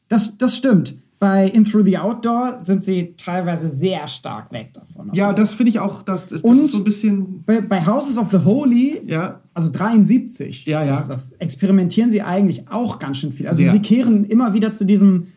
Das, 0.10 0.38
das 0.38 0.56
stimmt. 0.58 0.96
Bei 1.20 1.48
In 1.50 1.66
Through 1.66 1.84
the 1.84 1.98
Outdoor 1.98 2.60
sind 2.62 2.82
sie 2.82 3.14
teilweise 3.18 3.68
sehr 3.68 4.08
stark 4.08 4.54
weg 4.54 4.74
davon. 4.74 5.10
Ja, 5.14 5.34
das 5.34 5.54
finde 5.54 5.72
ich 5.72 5.80
auch, 5.80 6.02
das, 6.02 6.28
das, 6.28 6.42
das 6.42 6.58
ist 6.58 6.72
so 6.72 6.78
ein 6.78 6.86
bisschen, 6.86 7.44
Bei, 7.46 7.60
bei 7.60 7.86
Houses 7.86 8.18
of 8.18 8.32
the 8.32 8.38
Holy, 8.46 9.02
ja, 9.06 9.42
also 9.54 9.70
73, 9.70 10.66
Ja, 10.66 10.86
ja. 10.86 11.04
das, 11.06 11.34
experimentieren 11.34 12.10
sie 12.10 12.22
eigentlich 12.22 12.70
auch 12.72 13.00
ganz 13.00 13.18
schön 13.18 13.34
viel. 13.34 13.48
Also 13.48 13.58
Sehr. 13.62 13.74
sie 13.74 13.80
kehren 13.80 14.24
immer 14.24 14.54
wieder 14.54 14.72
zu 14.72 14.86
diesem 14.86 15.28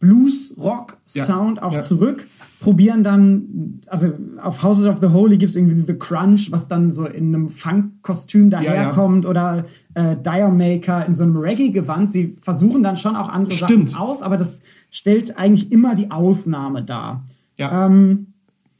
Blues-Rock-Sound 0.00 1.56
Ja, 1.58 1.62
auch 1.62 1.72
ja. 1.72 1.82
zurück, 1.82 2.26
probieren 2.60 3.02
dann, 3.02 3.80
also 3.86 4.12
auf 4.42 4.62
Houses 4.62 4.86
of 4.86 4.98
the 5.00 5.08
Holy 5.08 5.38
gibt 5.38 5.50
es 5.50 5.56
irgendwie 5.56 5.82
The 5.90 5.98
Crunch, 5.98 6.50
was 6.52 6.68
dann 6.68 6.92
so 6.92 7.06
in 7.06 7.34
einem 7.34 7.50
Funk-Kostüm 7.50 8.50
daherkommt 8.50 9.24
oder 9.24 9.64
äh, 9.94 10.16
Dire 10.16 10.50
Maker 10.50 11.06
in 11.06 11.14
so 11.14 11.22
einem 11.22 11.36
Reggae-Gewand. 11.36 12.10
Sie 12.12 12.36
versuchen 12.42 12.82
dann 12.82 12.96
schon 12.96 13.16
auch 13.16 13.28
andere 13.28 13.52
Stimmt. 13.54 13.90
Sachen 13.90 14.02
aus, 14.02 14.22
aber 14.22 14.36
das 14.36 14.60
stellt 14.90 15.38
eigentlich 15.38 15.70
immer 15.72 15.94
die 15.94 16.10
Ausnahme 16.10 16.82
dar. 16.82 17.24
ja, 17.56 17.86
Ähm, 17.86 18.26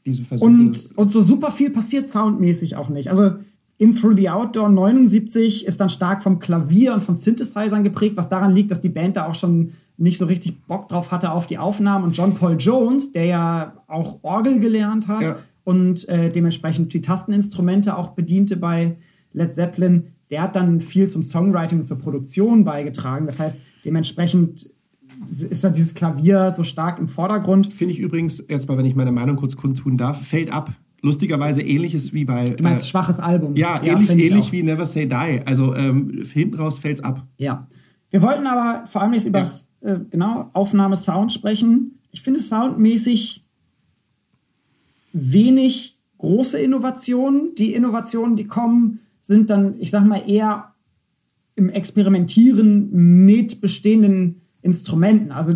diese 0.05 0.23
Versuche. 0.23 0.47
und, 0.49 0.89
und 0.97 1.11
so 1.11 1.21
super 1.21 1.51
viel 1.51 1.69
passiert 1.69 2.07
soundmäßig 2.07 2.75
auch 2.75 2.89
nicht. 2.89 3.09
Also 3.09 3.33
In 3.77 3.95
Through 3.95 4.15
the 4.15 4.29
Outdoor 4.29 4.69
79 4.69 5.65
ist 5.65 5.79
dann 5.79 5.89
stark 5.89 6.23
vom 6.23 6.39
Klavier 6.39 6.93
und 6.93 7.01
von 7.03 7.15
Synthesizern 7.15 7.83
geprägt, 7.83 8.17
was 8.17 8.27
daran 8.29 8.53
liegt, 8.55 8.71
dass 8.71 8.81
die 8.81 8.89
Band 8.89 9.15
da 9.17 9.27
auch 9.27 9.35
schon 9.35 9.73
nicht 9.97 10.17
so 10.17 10.25
richtig 10.25 10.59
Bock 10.65 10.87
drauf 10.89 11.11
hatte 11.11 11.31
auf 11.31 11.45
die 11.47 11.59
Aufnahmen. 11.59 12.05
Und 12.05 12.17
John 12.17 12.33
Paul 12.33 12.55
Jones, 12.59 13.11
der 13.11 13.25
ja 13.25 13.73
auch 13.87 14.19
Orgel 14.23 14.59
gelernt 14.59 15.07
hat 15.07 15.21
Ja. 15.21 15.35
und 15.63 16.09
äh, 16.09 16.31
dementsprechend 16.31 16.93
die 16.95 17.01
Tasteninstrumente 17.01 17.95
auch 17.95 18.09
bediente 18.09 18.57
bei 18.57 18.95
Led 19.33 19.53
Zeppelin, 19.53 20.07
der 20.31 20.41
hat 20.41 20.55
dann 20.55 20.81
viel 20.81 21.09
zum 21.09 21.21
Songwriting 21.21 21.81
und 21.81 21.85
zur 21.85 21.99
Produktion 21.99 22.63
beigetragen. 22.63 23.27
Das 23.27 23.37
heißt, 23.37 23.59
dementsprechend 23.85 24.70
ist 25.29 25.63
da 25.63 25.69
dieses 25.69 25.93
Klavier 25.93 26.51
so 26.51 26.63
stark 26.63 26.99
im 26.99 27.07
Vordergrund. 27.07 27.71
Finde 27.71 27.93
ich 27.93 27.99
übrigens, 27.99 28.43
jetzt 28.49 28.67
mal, 28.67 28.77
wenn 28.77 28.85
ich 28.85 28.95
meine 28.95 29.11
Meinung 29.11 29.35
kurz 29.35 29.55
kundtun 29.55 29.97
darf, 29.97 30.25
fällt 30.25 30.51
ab. 30.51 30.71
Lustigerweise 31.01 31.61
ähnliches 31.61 32.13
wie 32.13 32.25
bei. 32.25 32.51
Du 32.51 32.63
meinst 32.63 32.83
äh, 32.83 32.87
schwaches 32.87 33.19
Album. 33.19 33.55
ja, 33.55 33.81
ähnlich, 33.83 34.11
ich 34.11 34.25
ähnlich 34.25 34.51
wie 34.51 34.61
Never 34.61 34.85
Say 34.85 35.07
Die. 35.07 35.41
Also 35.45 35.75
ähm, 35.75 36.23
hinten 36.31 36.55
raus 36.55 36.77
fällt's 36.77 37.01
ab. 37.01 37.25
Ja. 37.37 37.67
Wir 38.11 38.21
wollten 38.21 38.45
aber 38.45 38.87
vor 38.87 39.01
allem 39.01 39.13
jetzt 39.13 39.25
über 39.25 39.39
das 39.39 39.67
äh, 39.81 39.97
genau, 40.09 40.49
Aufnahme 40.53 40.95
Sound 40.95 41.33
sprechen. 41.33 41.99
Ich 42.11 42.21
finde 42.21 42.39
soundmäßig 42.39 43.43
wenig 45.13 45.97
große 46.19 46.59
Innovationen. 46.59 47.55
Die 47.55 47.73
Innovationen, 47.73 48.35
die 48.35 48.45
kommen, 48.45 48.99
sind 49.21 49.49
dann, 49.49 49.79
ich 49.79 49.91
sag 49.91 50.05
mal, 50.05 50.29
eher 50.29 50.73
im 51.55 51.69
Experimentieren 51.69 53.25
mit 53.25 53.61
bestehenden 53.61 54.40
Instrumenten. 54.61 55.31
Also 55.31 55.55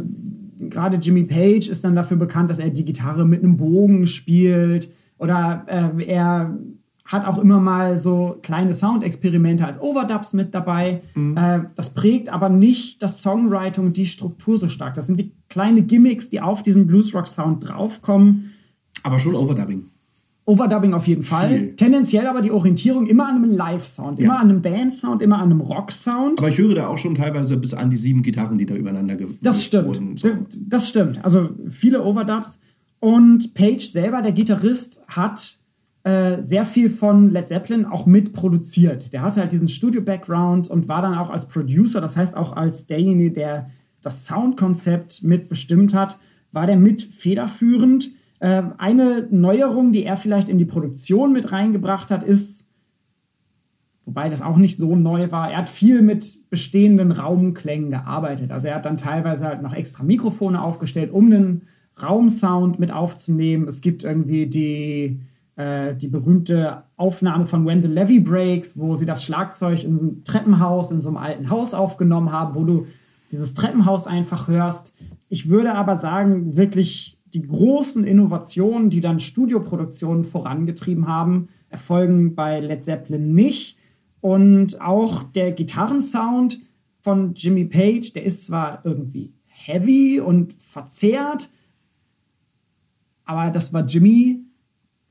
gerade 0.59 0.97
Jimmy 0.97 1.23
Page 1.23 1.67
ist 1.67 1.83
dann 1.83 1.95
dafür 1.95 2.17
bekannt, 2.17 2.49
dass 2.49 2.59
er 2.59 2.69
die 2.69 2.85
Gitarre 2.85 3.25
mit 3.25 3.43
einem 3.43 3.57
Bogen 3.57 4.07
spielt 4.07 4.89
oder 5.17 5.65
äh, 5.67 6.05
er 6.05 6.57
hat 7.05 7.27
auch 7.27 7.37
immer 7.37 7.59
mal 7.59 7.97
so 7.99 8.39
kleine 8.41 8.73
Soundexperimente 8.73 9.65
als 9.65 9.79
Overdubs 9.79 10.33
mit 10.33 10.55
dabei. 10.55 11.01
Mhm. 11.13 11.37
Äh, 11.37 11.59
das 11.75 11.93
prägt 11.93 12.29
aber 12.29 12.49
nicht 12.49 13.01
das 13.03 13.21
Songwriting 13.21 13.85
und 13.85 13.97
die 13.97 14.07
Struktur 14.07 14.57
so 14.57 14.67
stark. 14.67 14.95
Das 14.95 15.05
sind 15.05 15.19
die 15.19 15.31
kleine 15.47 15.83
Gimmicks, 15.83 16.29
die 16.31 16.41
auf 16.41 16.63
diesen 16.63 16.87
Bluesrock-Sound 16.87 17.67
draufkommen. 17.67 18.51
Aber 19.03 19.19
schon 19.19 19.35
Overdubbing. 19.35 19.83
Overdubbing 20.45 20.93
auf 20.93 21.07
jeden 21.07 21.23
Fall. 21.23 21.49
Viel. 21.49 21.75
Tendenziell 21.75 22.27
aber 22.27 22.41
die 22.41 22.51
Orientierung 22.51 23.07
immer 23.07 23.27
an 23.27 23.37
einem 23.37 23.49
Live-Sound, 23.49 24.19
immer 24.19 24.39
an 24.39 24.49
einem 24.49 24.61
Band-Sound, 24.61 25.23
immer 25.23 25.37
an 25.37 25.51
einem 25.51 25.61
Rock-Sound. 25.61 26.39
Aber 26.39 26.49
ich 26.49 26.59
höre 26.59 26.75
da 26.75 26.87
auch 26.87 26.99
schon 26.99 27.15
teilweise 27.15 27.57
bis 27.57 27.73
an 27.73 27.89
die 27.89 27.97
sieben 27.97 28.21
Gitarren, 28.21 28.59
die 28.59 28.67
da 28.67 28.75
übereinander 28.75 29.15
geworden 29.15 29.39
Das 29.41 29.63
stimmt. 29.63 29.87
Wurden, 29.87 30.17
so. 30.17 30.29
Das 30.53 30.87
stimmt. 30.87 31.23
Also 31.23 31.49
viele 31.69 32.03
Overdubs. 32.03 32.59
Und 32.99 33.55
Page 33.55 33.91
selber, 33.91 34.21
der 34.21 34.31
Gitarrist, 34.33 35.01
hat 35.07 35.57
äh, 36.03 36.43
sehr 36.43 36.65
viel 36.65 36.91
von 36.91 37.31
Led 37.31 37.47
Zeppelin 37.47 37.85
auch 37.85 38.05
mitproduziert. 38.05 39.11
Der 39.13 39.23
hatte 39.23 39.41
halt 39.41 39.51
diesen 39.51 39.69
Studio-Background 39.69 40.69
und 40.69 40.87
war 40.87 41.01
dann 41.01 41.15
auch 41.15 41.31
als 41.31 41.47
Producer, 41.47 42.01
das 42.01 42.15
heißt 42.15 42.37
auch 42.37 42.55
als 42.55 42.85
derjenige, 42.85 43.31
der 43.31 43.71
das 44.03 44.25
Soundkonzept 44.27 45.23
mitbestimmt 45.23 45.95
hat, 45.95 46.19
war 46.51 46.67
der 46.67 46.77
mit 46.77 47.01
federführend. 47.01 48.11
Äh, 48.45 48.61
eine 48.77 49.27
Neuerung, 49.31 49.91
die 49.91 50.05
er 50.05 50.17
vielleicht 50.17 50.49
in 50.49 50.59
die 50.59 50.65
Produktion 50.65 51.33
mit 51.33 51.51
reingebracht 51.51 52.11
hat, 52.11 52.23
ist, 52.23 52.63
wobei 54.05 54.29
das 54.29 54.43
auch 54.43 54.57
nicht 54.57 54.77
so 54.77 54.95
neu 54.95 55.31
war, 55.31 55.49
er 55.49 55.57
hat 55.57 55.69
viel 55.69 56.03
mit 56.03 56.47
bestehenden 56.51 57.11
Raumklängen 57.11 57.89
gearbeitet. 57.89 58.51
Also 58.51 58.67
er 58.67 58.75
hat 58.75 58.85
dann 58.85 58.97
teilweise 58.97 59.45
halt 59.45 59.63
noch 59.63 59.73
extra 59.73 60.03
Mikrofone 60.03 60.61
aufgestellt, 60.61 61.11
um 61.11 61.25
einen 61.25 61.63
Raumsound 61.99 62.77
mit 62.77 62.91
aufzunehmen. 62.91 63.67
Es 63.67 63.81
gibt 63.81 64.03
irgendwie 64.03 64.45
die 64.45 65.21
äh, 65.55 65.95
die 65.95 66.07
berühmte 66.07 66.83
Aufnahme 66.97 67.47
von 67.47 67.65
When 67.65 67.81
the 67.81 67.87
Levy 67.87 68.19
Breaks, 68.19 68.77
wo 68.77 68.95
sie 68.95 69.07
das 69.07 69.23
Schlagzeug 69.23 69.83
in 69.83 69.97
einem 69.97 70.23
Treppenhaus, 70.23 70.91
in 70.91 71.01
so 71.01 71.07
einem 71.09 71.17
alten 71.17 71.49
Haus 71.49 71.73
aufgenommen 71.73 72.31
haben, 72.31 72.53
wo 72.53 72.63
du 72.63 72.85
dieses 73.31 73.55
Treppenhaus 73.55 74.05
einfach 74.05 74.47
hörst. 74.47 74.93
Ich 75.29 75.49
würde 75.49 75.73
aber 75.73 75.95
sagen, 75.95 76.57
wirklich 76.57 77.14
die 77.35 77.45
großen 77.45 78.05
Innovationen, 78.05 78.89
die 78.89 79.01
dann 79.01 79.19
Studioproduktionen 79.19 80.23
vorangetrieben 80.23 81.07
haben, 81.07 81.49
erfolgen 81.69 82.33
bei 82.33 82.61
Led 82.61 82.85
Zeppelin 82.85 83.33
nicht. 83.33 83.77
Und 84.21 84.81
auch 84.81 85.23
der 85.23 85.51
Gitarrensound 85.51 86.59
von 87.01 87.35
Jimmy 87.35 87.65
Page, 87.65 88.13
der 88.13 88.23
ist 88.23 88.45
zwar 88.45 88.79
irgendwie 88.85 89.33
heavy 89.45 90.19
und 90.19 90.53
verzerrt, 90.59 91.49
aber 93.25 93.51
das 93.51 93.73
war 93.73 93.85
Jimmy 93.85 94.39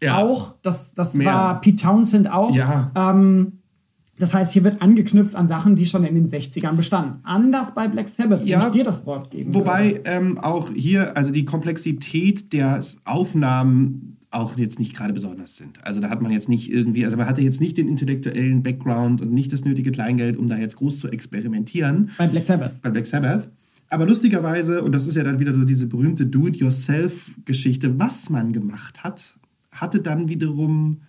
ja. 0.03 0.19
auch. 0.19 0.55
Das, 0.63 0.95
das 0.95 1.19
war 1.19 1.61
Pete 1.61 1.83
Townsend 1.83 2.31
auch. 2.31 2.55
Ja. 2.55 2.91
Ähm, 2.97 3.61
das 4.18 4.33
heißt, 4.33 4.53
hier 4.53 4.62
wird 4.62 4.81
angeknüpft 4.81 5.35
an 5.35 5.48
Sachen, 5.48 5.74
die 5.74 5.87
schon 5.87 6.05
in 6.05 6.14
den 6.14 6.29
60ern 6.29 6.77
bestanden. 6.77 7.18
Anders 7.24 7.74
bei 7.74 7.88
Black 7.88 8.09
Sabbath, 8.09 8.46
ja, 8.46 8.66
ich 8.66 8.72
dir 8.72 8.85
das 8.85 9.05
Wort 9.07 9.31
geben 9.31 9.53
Wobei 9.55 10.00
ähm, 10.05 10.38
auch 10.38 10.70
hier, 10.70 11.16
also 11.16 11.33
die 11.33 11.44
Komplexität 11.44 12.53
der 12.53 12.81
Aufnahmen 13.05 14.16
auch 14.31 14.57
jetzt 14.57 14.79
nicht 14.79 14.94
gerade 14.94 15.12
besonders 15.12 15.57
sind. 15.57 15.85
Also 15.85 16.00
da 16.00 16.11
hat 16.11 16.20
man 16.20 16.33
jetzt 16.33 16.48
nicht 16.48 16.70
irgendwie, 16.70 17.05
also 17.05 17.16
man 17.16 17.27
hatte 17.27 17.40
jetzt 17.40 17.61
nicht 17.61 17.77
den 17.77 17.88
intellektuellen 17.88 18.62
Background 18.62 19.20
und 19.20 19.33
nicht 19.33 19.53
das 19.53 19.64
nötige 19.64 19.90
Kleingeld, 19.92 20.37
um 20.37 20.46
da 20.46 20.57
jetzt 20.57 20.77
groß 20.77 20.98
zu 20.98 21.09
experimentieren. 21.09 22.11
Bei 22.18 22.27
Black 22.27 22.44
Sabbath. 22.44 22.83
Bei 22.83 22.90
Black 22.90 23.07
Sabbath. 23.07 23.48
Aber 23.90 24.07
lustigerweise, 24.07 24.83
und 24.83 24.92
das 24.92 25.07
ist 25.07 25.14
ja 25.14 25.22
dann 25.22 25.38
wieder 25.38 25.55
so 25.55 25.64
diese 25.64 25.87
berühmte 25.87 26.27
Do-it-yourself-Geschichte, 26.27 27.98
was 27.98 28.29
man 28.29 28.53
gemacht 28.53 29.05
hat, 29.05 29.37
hatte 29.70 30.00
dann 30.00 30.29
wiederum 30.29 31.03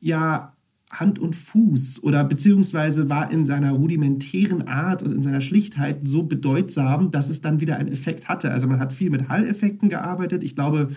ja 0.00 0.53
Hand 1.00 1.18
und 1.18 1.34
Fuß 1.36 2.02
oder 2.02 2.24
beziehungsweise 2.24 3.10
war 3.10 3.30
in 3.30 3.44
seiner 3.44 3.72
rudimentären 3.72 4.68
Art 4.68 5.02
und 5.02 5.12
in 5.12 5.22
seiner 5.22 5.40
Schlichtheit 5.40 6.00
so 6.04 6.22
bedeutsam, 6.22 7.10
dass 7.10 7.28
es 7.28 7.40
dann 7.40 7.60
wieder 7.60 7.76
einen 7.76 7.92
Effekt 7.92 8.28
hatte. 8.28 8.50
Also 8.50 8.66
man 8.66 8.80
hat 8.80 8.92
viel 8.92 9.10
mit 9.10 9.28
Hall-Effekten 9.28 9.88
gearbeitet. 9.88 10.44
Ich 10.44 10.54
glaube, 10.54 10.90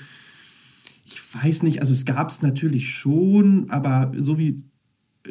ich 1.05 1.19
weiß 1.35 1.63
nicht, 1.63 1.79
also 1.79 1.93
es 1.93 2.05
gab 2.05 2.29
es 2.29 2.41
natürlich 2.41 2.89
schon, 2.89 3.69
aber 3.69 4.11
so 4.17 4.37
wie 4.37 4.63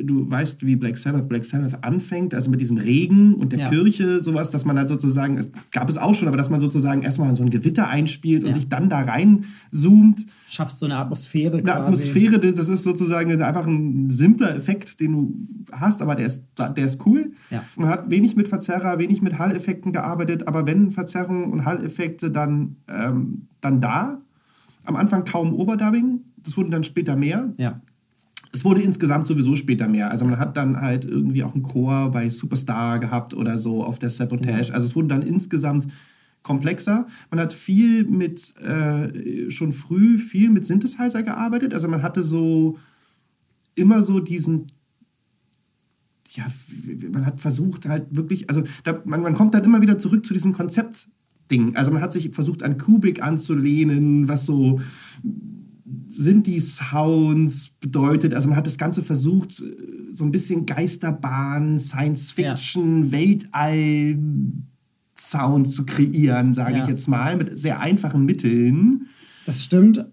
du 0.03 0.31
weißt, 0.31 0.65
wie 0.65 0.77
Black 0.77 0.97
Sabbath 0.97 1.29
Black 1.29 1.45
Sabbath 1.45 1.83
anfängt, 1.85 2.35
also 2.35 2.51
mit 2.51 2.61
diesem 2.61 2.77
Regen 2.77 3.35
und 3.35 3.53
der 3.53 3.61
ja. 3.61 3.71
Kirche, 3.71 4.23
sowas, 4.23 4.51
dass 4.51 4.65
man 4.65 4.79
halt 4.79 4.89
sozusagen, 4.89 5.39
es 5.39 5.51
gab 5.71 5.89
es 5.89 5.97
auch 5.97 6.15
schon, 6.15 6.29
aber 6.29 6.37
dass 6.37 6.51
man 6.51 6.61
sozusagen 6.61 7.03
erstmal 7.03 7.35
so 7.37 7.43
ein 7.43 7.51
Gewitter 7.51 7.89
einspielt 7.89 8.43
und 8.43 8.49
ja. 8.49 8.55
sich 8.55 8.69
dann 8.69 8.89
da 8.89 9.01
reinzoomt. 9.01 10.27
Schaffst 10.49 10.79
so 10.79 10.87
eine 10.87 10.97
Atmosphäre. 10.97 11.59
Eine 11.59 11.75
Atmosphäre, 11.75 12.39
das 12.39 12.69
ist 12.69 12.85
sozusagen 12.85 13.43
einfach 13.43 13.67
ein 13.67 14.11
simpler 14.11 14.55
Effekt, 14.55 15.01
den 15.01 15.13
du 15.13 15.35
hast, 15.73 16.03
aber 16.03 16.15
der 16.15 16.27
ist, 16.27 16.43
der 16.59 16.85
ist 16.85 17.05
cool. 17.07 17.33
Ja. 17.51 17.65
Man 17.77 17.89
hat 17.89 18.11
wenig 18.11 18.37
mit 18.37 18.49
Verzerrer, 18.49 18.99
wenig 18.99 19.23
mit 19.23 19.39
Hall-Effekten 19.39 19.93
gearbeitet, 19.93 20.47
aber 20.49 20.67
wenn 20.67 20.91
Verzerrungen 20.91 21.53
und 21.53 21.65
Hall-Effekte 21.65 22.31
dann, 22.31 22.77
ähm, 22.89 23.49
dann 23.61 23.81
da, 23.81 24.19
am 24.85 24.97
Anfang 24.97 25.25
kaum 25.25 25.53
Overdubbing, 25.53 26.21
das 26.43 26.57
wurden 26.57 26.71
dann 26.71 26.85
später 26.85 27.17
mehr. 27.17 27.53
Ja 27.57 27.81
es 28.53 28.65
wurde 28.65 28.83
insgesamt 28.83 29.27
sowieso 29.27 29.57
später 29.57 29.89
mehr. 29.89 30.11
Also 30.11 30.25
man 30.25 30.39
hat 30.39 30.57
dann 30.57 30.81
halt 30.81 31.05
irgendwie 31.05 31.45
auch 31.45 31.55
einen 31.55 31.63
Chor 31.63 32.11
bei 32.11 32.29
Superstar 32.29 32.99
gehabt 32.99 33.35
oder 33.35 33.59
so 33.59 33.85
auf 33.85 33.99
der 33.99 34.11
Sabotage. 34.11 34.73
Also 34.73 34.87
es 34.87 34.97
wurde 34.97 35.09
dann 35.09 35.23
insgesamt 35.23 35.87
komplexer. 36.43 37.07
Man 37.31 37.41
hat 37.41 37.53
viel 37.53 38.05
mit, 38.05 38.55
äh, 38.59 39.51
schon 39.51 39.73
früh 39.73 40.19
viel 40.19 40.51
mit 40.51 40.65
Synthesizer 40.65 41.23
gearbeitet. 41.23 41.75
Also 41.75 41.89
man 41.89 42.03
hatte 42.03 42.23
so 42.23 42.79
immer 43.75 44.03
so 44.03 44.21
diesen 44.21 44.69
ja, 46.37 46.47
man 47.11 47.25
hat 47.25 47.41
versucht 47.41 47.87
halt 47.87 48.05
wirklich, 48.11 48.49
also 48.51 48.63
da, 48.85 49.01
man, 49.05 49.23
man 49.23 49.35
kommt 49.35 49.55
dann 49.55 49.65
immer 49.65 49.81
wieder 49.81 49.99
zurück 49.99 50.27
zu 50.27 50.35
diesem 50.35 50.53
Konzeptding. 50.53 51.77
Also 51.77 51.91
man 51.91 52.03
hat 52.03 52.13
sich 52.13 52.31
versucht 52.33 52.63
an 52.63 52.79
Kubrick 52.79 53.23
anzulehnen, 53.23 54.29
was 54.29 54.45
so 54.45 54.81
sind 56.09 56.47
die 56.47 56.61
Sounds 56.61 57.71
bedeutet, 57.81 58.35
also 58.35 58.49
man 58.49 58.57
hat 58.57 58.67
das 58.67 58.79
Ganze 58.79 59.03
versucht, 59.03 59.63
so 60.11 60.25
ein 60.25 60.33
bisschen 60.33 60.67
Geisterbahn, 60.67 61.79
Science 61.79 62.33
Fiction, 62.33 63.05
ja. 63.05 63.13
Weltall 63.13 64.19
Sound 65.19 65.69
zu 65.69 65.87
kreieren, 65.87 66.55
sage 66.55 66.79
ja. 66.79 66.83
ich 66.83 66.89
jetzt 66.89 67.09
mal, 67.09 67.37
mit 67.37 67.59
sehr 67.59 67.81
einfachen 67.81 68.25
Mitteln. 68.25 69.07
Das 69.47 69.63
stimmt. 69.63 70.05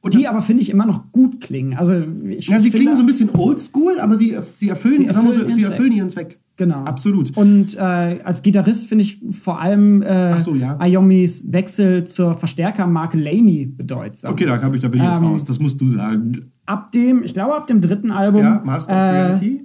Und 0.00 0.14
die 0.14 0.22
das, 0.22 0.28
aber 0.28 0.42
finde 0.42 0.62
ich 0.62 0.70
immer 0.70 0.86
noch 0.86 1.10
gut 1.10 1.40
klingen. 1.40 1.74
Also 1.74 1.94
ich 2.28 2.46
ja, 2.46 2.60
sie 2.60 2.70
klingen 2.70 2.94
so 2.94 3.00
ein 3.00 3.06
bisschen 3.06 3.30
oldschool, 3.34 3.98
aber 3.98 4.16
sie, 4.16 4.36
sie 4.54 4.68
erfüllen, 4.68 4.98
sie 4.98 5.06
erfüllen, 5.06 5.54
sie 5.54 5.62
erfüllen 5.62 5.92
ihren 5.92 6.10
Zweck. 6.10 6.38
Genau. 6.56 6.84
Absolut. 6.84 7.36
Und 7.36 7.74
äh, 7.74 7.78
als 7.78 8.42
Gitarrist 8.42 8.86
finde 8.86 9.04
ich 9.04 9.20
vor 9.32 9.60
allem 9.60 10.02
äh, 10.02 10.40
so, 10.40 10.54
ja. 10.54 10.76
Ayomis 10.78 11.44
Wechsel 11.52 12.06
zur 12.06 12.36
Verstärkermarke 12.36 13.18
Laney 13.18 13.66
bedeutsam. 13.66 14.32
Okay, 14.32 14.46
da, 14.46 14.54
ich, 14.54 14.80
da 14.80 14.88
bin 14.88 15.00
ich 15.00 15.06
jetzt 15.06 15.18
ähm, 15.18 15.24
raus. 15.24 15.44
Das 15.44 15.58
musst 15.58 15.80
du 15.80 15.88
sagen. 15.88 16.50
Ab 16.64 16.92
dem, 16.92 17.22
ich 17.22 17.34
glaube, 17.34 17.54
ab 17.54 17.66
dem 17.66 17.82
dritten 17.82 18.10
Album. 18.10 18.42
Ja, 18.42 18.62
Master 18.64 18.92
of 18.92 18.98
Reality. 18.98 19.56
Äh, 19.56 19.62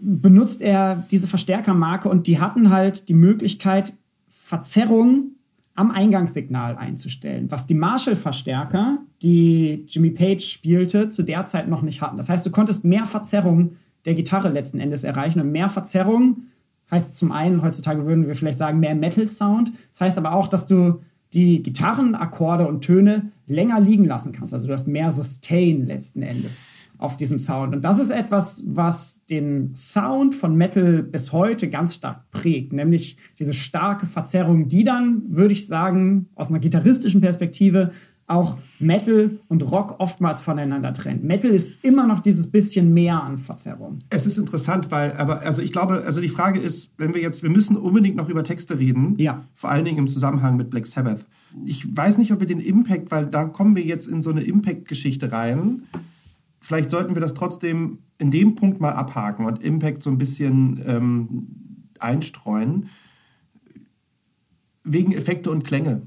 benutzt 0.00 0.60
er 0.60 1.04
diese 1.10 1.26
Verstärkermarke 1.26 2.08
und 2.08 2.26
die 2.26 2.38
hatten 2.38 2.70
halt 2.70 3.08
die 3.08 3.14
Möglichkeit, 3.14 3.94
Verzerrung 4.28 5.32
am 5.74 5.90
Eingangssignal 5.90 6.76
einzustellen, 6.76 7.50
was 7.50 7.66
die 7.66 7.74
Marshall-Verstärker, 7.74 8.98
die 9.22 9.84
Jimmy 9.88 10.10
Page 10.10 10.44
spielte, 10.44 11.08
zu 11.08 11.22
der 11.22 11.44
Zeit 11.46 11.68
noch 11.68 11.82
nicht 11.82 12.00
hatten. 12.00 12.16
Das 12.16 12.28
heißt, 12.28 12.46
du 12.46 12.50
konntest 12.50 12.84
mehr 12.84 13.04
Verzerrung 13.04 13.72
der 14.06 14.14
Gitarre 14.14 14.48
letzten 14.48 14.80
Endes 14.80 15.04
erreichen. 15.04 15.40
Und 15.40 15.52
mehr 15.52 15.68
Verzerrung 15.68 16.44
heißt 16.90 17.16
zum 17.16 17.32
einen, 17.32 17.62
heutzutage 17.62 18.06
würden 18.06 18.26
wir 18.26 18.34
vielleicht 18.34 18.58
sagen, 18.58 18.80
mehr 18.80 18.94
Metal-Sound. 18.94 19.72
Das 19.90 20.00
heißt 20.00 20.18
aber 20.18 20.32
auch, 20.32 20.48
dass 20.48 20.66
du 20.66 21.00
die 21.32 21.62
Gitarrenakkorde 21.62 22.66
und 22.66 22.82
Töne 22.82 23.32
länger 23.46 23.80
liegen 23.80 24.04
lassen 24.04 24.32
kannst. 24.32 24.54
Also 24.54 24.68
du 24.68 24.72
hast 24.72 24.86
mehr 24.86 25.10
Sustain 25.10 25.86
letzten 25.86 26.22
Endes 26.22 26.64
auf 26.98 27.16
diesem 27.16 27.38
Sound. 27.38 27.74
Und 27.74 27.82
das 27.82 27.98
ist 27.98 28.10
etwas, 28.10 28.62
was 28.64 29.20
den 29.26 29.74
Sound 29.74 30.34
von 30.34 30.56
Metal 30.56 31.02
bis 31.02 31.32
heute 31.32 31.68
ganz 31.68 31.94
stark 31.94 32.30
prägt, 32.30 32.72
nämlich 32.72 33.18
diese 33.38 33.52
starke 33.52 34.06
Verzerrung, 34.06 34.68
die 34.68 34.84
dann, 34.84 35.22
würde 35.28 35.52
ich 35.52 35.66
sagen, 35.66 36.30
aus 36.34 36.48
einer 36.48 36.58
gitarristischen 36.58 37.20
Perspektive 37.20 37.92
auch 38.28 38.58
Metal 38.80 39.38
und 39.48 39.62
Rock 39.62 39.96
oftmals 39.98 40.40
voneinander 40.40 40.92
trennt. 40.92 41.22
Metal 41.22 41.50
ist 41.50 41.70
immer 41.82 42.06
noch 42.06 42.20
dieses 42.20 42.50
bisschen 42.50 42.92
mehr 42.92 43.22
an 43.22 43.38
Verzerrung. 43.38 44.00
Es 44.10 44.26
ist 44.26 44.36
interessant, 44.36 44.90
weil, 44.90 45.12
aber 45.12 45.42
also 45.42 45.62
ich 45.62 45.70
glaube, 45.70 46.02
also 46.04 46.20
die 46.20 46.28
Frage 46.28 46.58
ist, 46.58 46.90
wenn 46.98 47.14
wir 47.14 47.22
jetzt, 47.22 47.42
wir 47.42 47.50
müssen 47.50 47.76
unbedingt 47.76 48.16
noch 48.16 48.28
über 48.28 48.42
Texte 48.42 48.78
reden, 48.78 49.14
ja. 49.18 49.44
vor 49.54 49.70
allen 49.70 49.84
Dingen 49.84 49.98
im 49.98 50.08
Zusammenhang 50.08 50.56
mit 50.56 50.70
Black 50.70 50.86
Sabbath. 50.86 51.24
Ich 51.64 51.96
weiß 51.96 52.18
nicht, 52.18 52.32
ob 52.32 52.40
wir 52.40 52.46
den 52.46 52.60
Impact, 52.60 53.12
weil 53.12 53.26
da 53.26 53.44
kommen 53.44 53.76
wir 53.76 53.84
jetzt 53.84 54.08
in 54.08 54.22
so 54.22 54.30
eine 54.30 54.42
Impact-Geschichte 54.42 55.30
rein. 55.30 55.82
Vielleicht 56.60 56.90
sollten 56.90 57.14
wir 57.14 57.20
das 57.20 57.34
trotzdem 57.34 57.98
in 58.18 58.32
dem 58.32 58.56
Punkt 58.56 58.80
mal 58.80 58.92
abhaken 58.92 59.46
und 59.46 59.62
Impact 59.62 60.02
so 60.02 60.10
ein 60.10 60.18
bisschen 60.18 60.82
ähm, 60.84 61.46
einstreuen. 62.00 62.88
Wegen 64.82 65.12
Effekte 65.12 65.50
und 65.50 65.64
Klänge 65.64 66.02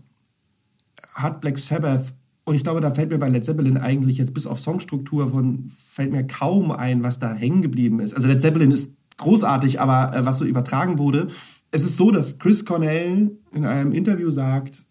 hat 1.22 1.42
Black 1.42 1.58
Sabbath, 1.58 2.14
und 2.46 2.56
ich 2.56 2.64
glaube, 2.64 2.82
da 2.82 2.92
fällt 2.92 3.12
mir 3.12 3.20
bei 3.20 3.30
Led 3.30 3.46
Zeppelin 3.46 3.78
eigentlich 3.78 4.18
jetzt 4.18 4.34
bis 4.34 4.48
auf 4.48 4.60
Songstruktur 4.60 5.30
von, 5.30 5.72
fällt 5.78 6.12
mir 6.12 6.26
kaum 6.26 6.72
ein, 6.72 7.04
was 7.04 7.20
da 7.20 7.34
hängen 7.34 7.62
geblieben 7.62 8.00
ist. 8.00 8.14
Also 8.14 8.28
Led 8.28 8.42
Zeppelin 8.42 8.72
ist 8.72 8.90
großartig, 9.18 9.80
aber 9.80 10.16
äh, 10.16 10.26
was 10.26 10.40
so 10.40 10.46
übertragen 10.46 10.98
wurde, 10.98 11.28
es 11.72 11.84
ist 11.84 11.98
so, 11.98 12.10
dass 12.10 12.40
Chris 12.40 12.66
Cornell 12.66 13.38
in 13.54 13.66
einem 13.66 13.92
Interview 13.92 14.32
sagt, 14.32 14.86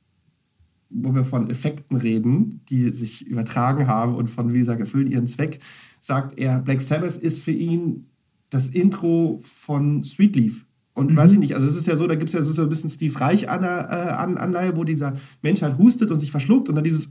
wo 0.91 1.14
wir 1.14 1.25
von 1.25 1.51
Effekten 1.51 1.97
reden, 1.97 2.61
die 2.69 2.91
sich 2.91 3.27
übertragen 3.27 3.88
haben 3.88 4.14
und 4.14 4.31
von, 4.31 4.55
wie 4.55 4.59
gesagt, 4.59 4.81
erfüllen 4.81 5.11
ihren 5.11 5.27
Zweck, 5.27 5.59
sagt 6.01 6.38
er, 6.38 6.61
Black 6.61 6.81
Sabbath 6.81 7.17
ist 7.17 7.43
für 7.43 7.51
ihn 7.51 8.07
das 8.51 8.69
Intro 8.69 9.41
von 9.43 10.05
Sweet 10.05 10.37
Leaf. 10.37 10.64
Und 10.99 11.13
mhm. 11.13 11.17
weiß 11.17 11.33
ich 11.33 11.39
nicht, 11.39 11.55
also 11.55 11.67
es 11.67 11.77
ist 11.77 11.87
ja 11.87 11.97
so, 11.97 12.07
da 12.09 12.17
gibt 12.17 12.29
es 12.29 12.35
ja 12.35 12.43
so 12.43 12.61
ein 12.61 12.69
bisschen 12.69 12.91
Steve 12.91 13.19
Reich 13.21 13.49
an, 13.49 13.63
äh, 13.63 14.77
wo 14.77 14.83
dieser 14.83 15.15
Mensch 15.43 15.63
halt 15.63 15.79
hustet 15.79 16.11
und 16.11 16.19
sich 16.19 16.33
verschluckt 16.33 16.69
und 16.69 16.75
dann 16.75 16.83
dieses 16.83 17.09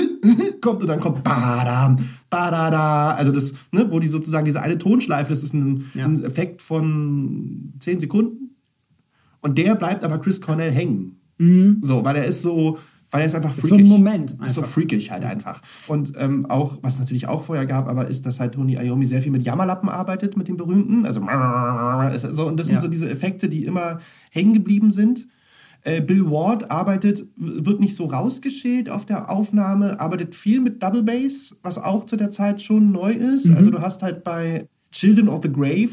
kommt 0.62 0.80
und 0.80 0.88
dann 0.88 0.98
kommt 0.98 1.22
Badam, 1.24 1.98
Badada. 2.30 3.10
Also 3.12 3.30
das, 3.30 3.52
ne, 3.70 3.86
wo 3.90 4.00
die 4.00 4.08
sozusagen 4.08 4.46
diese 4.46 4.62
eine 4.62 4.78
Tonschleife, 4.78 5.28
das 5.28 5.42
ist 5.42 5.52
ein, 5.52 5.84
ja. 5.94 6.06
ein 6.06 6.22
Effekt 6.24 6.62
von 6.62 7.74
10 7.80 8.00
Sekunden. 8.00 8.56
Und 9.40 9.58
der 9.58 9.74
bleibt 9.74 10.04
aber 10.04 10.18
Chris 10.18 10.40
Cornell 10.40 10.72
hängen. 10.72 11.16
Mhm. 11.36 11.78
So, 11.82 12.04
weil 12.04 12.16
er 12.16 12.24
ist 12.24 12.40
so, 12.40 12.78
weil 13.10 13.22
er 13.22 13.26
ist 13.26 13.34
einfach 13.34 13.52
freakig. 13.54 13.68
So 13.68 13.76
ein 13.76 13.88
Moment. 13.88 14.32
Einfach. 14.32 14.46
Ist 14.46 14.54
so 14.54 14.62
freakig 14.62 15.10
halt 15.10 15.24
einfach. 15.24 15.62
Und 15.86 16.12
ähm, 16.16 16.46
auch, 16.46 16.78
was 16.82 16.94
es 16.94 17.00
natürlich 17.00 17.26
auch 17.26 17.42
vorher 17.42 17.66
gab, 17.66 17.88
aber 17.88 18.08
ist, 18.08 18.26
dass 18.26 18.38
halt 18.38 18.54
Tony 18.54 18.74
Iommi 18.74 19.06
sehr 19.06 19.22
viel 19.22 19.32
mit 19.32 19.42
Jammerlappen 19.42 19.88
arbeitet, 19.88 20.36
mit 20.36 20.48
den 20.48 20.56
berühmten. 20.56 21.06
Also, 21.06 21.20
so, 22.34 22.46
und 22.46 22.58
das 22.58 22.66
sind 22.66 22.76
ja. 22.76 22.80
so 22.80 22.88
diese 22.88 23.08
Effekte, 23.08 23.48
die 23.48 23.64
immer 23.64 23.98
hängen 24.30 24.52
geblieben 24.52 24.90
sind. 24.90 25.26
Äh, 25.82 26.02
Bill 26.02 26.30
Ward 26.30 26.70
arbeitet, 26.70 27.24
wird 27.36 27.80
nicht 27.80 27.96
so 27.96 28.06
rausgeschält 28.06 28.90
auf 28.90 29.06
der 29.06 29.30
Aufnahme, 29.30 30.00
arbeitet 30.00 30.34
viel 30.34 30.60
mit 30.60 30.82
Double 30.82 31.02
Bass, 31.02 31.54
was 31.62 31.78
auch 31.78 32.04
zu 32.04 32.16
der 32.16 32.30
Zeit 32.30 32.60
schon 32.60 32.92
neu 32.92 33.12
ist. 33.12 33.46
Mhm. 33.46 33.56
Also 33.56 33.70
du 33.70 33.80
hast 33.80 34.02
halt 34.02 34.24
bei 34.24 34.68
Children 34.90 35.28
of 35.28 35.40
the 35.42 35.52
Grave 35.52 35.90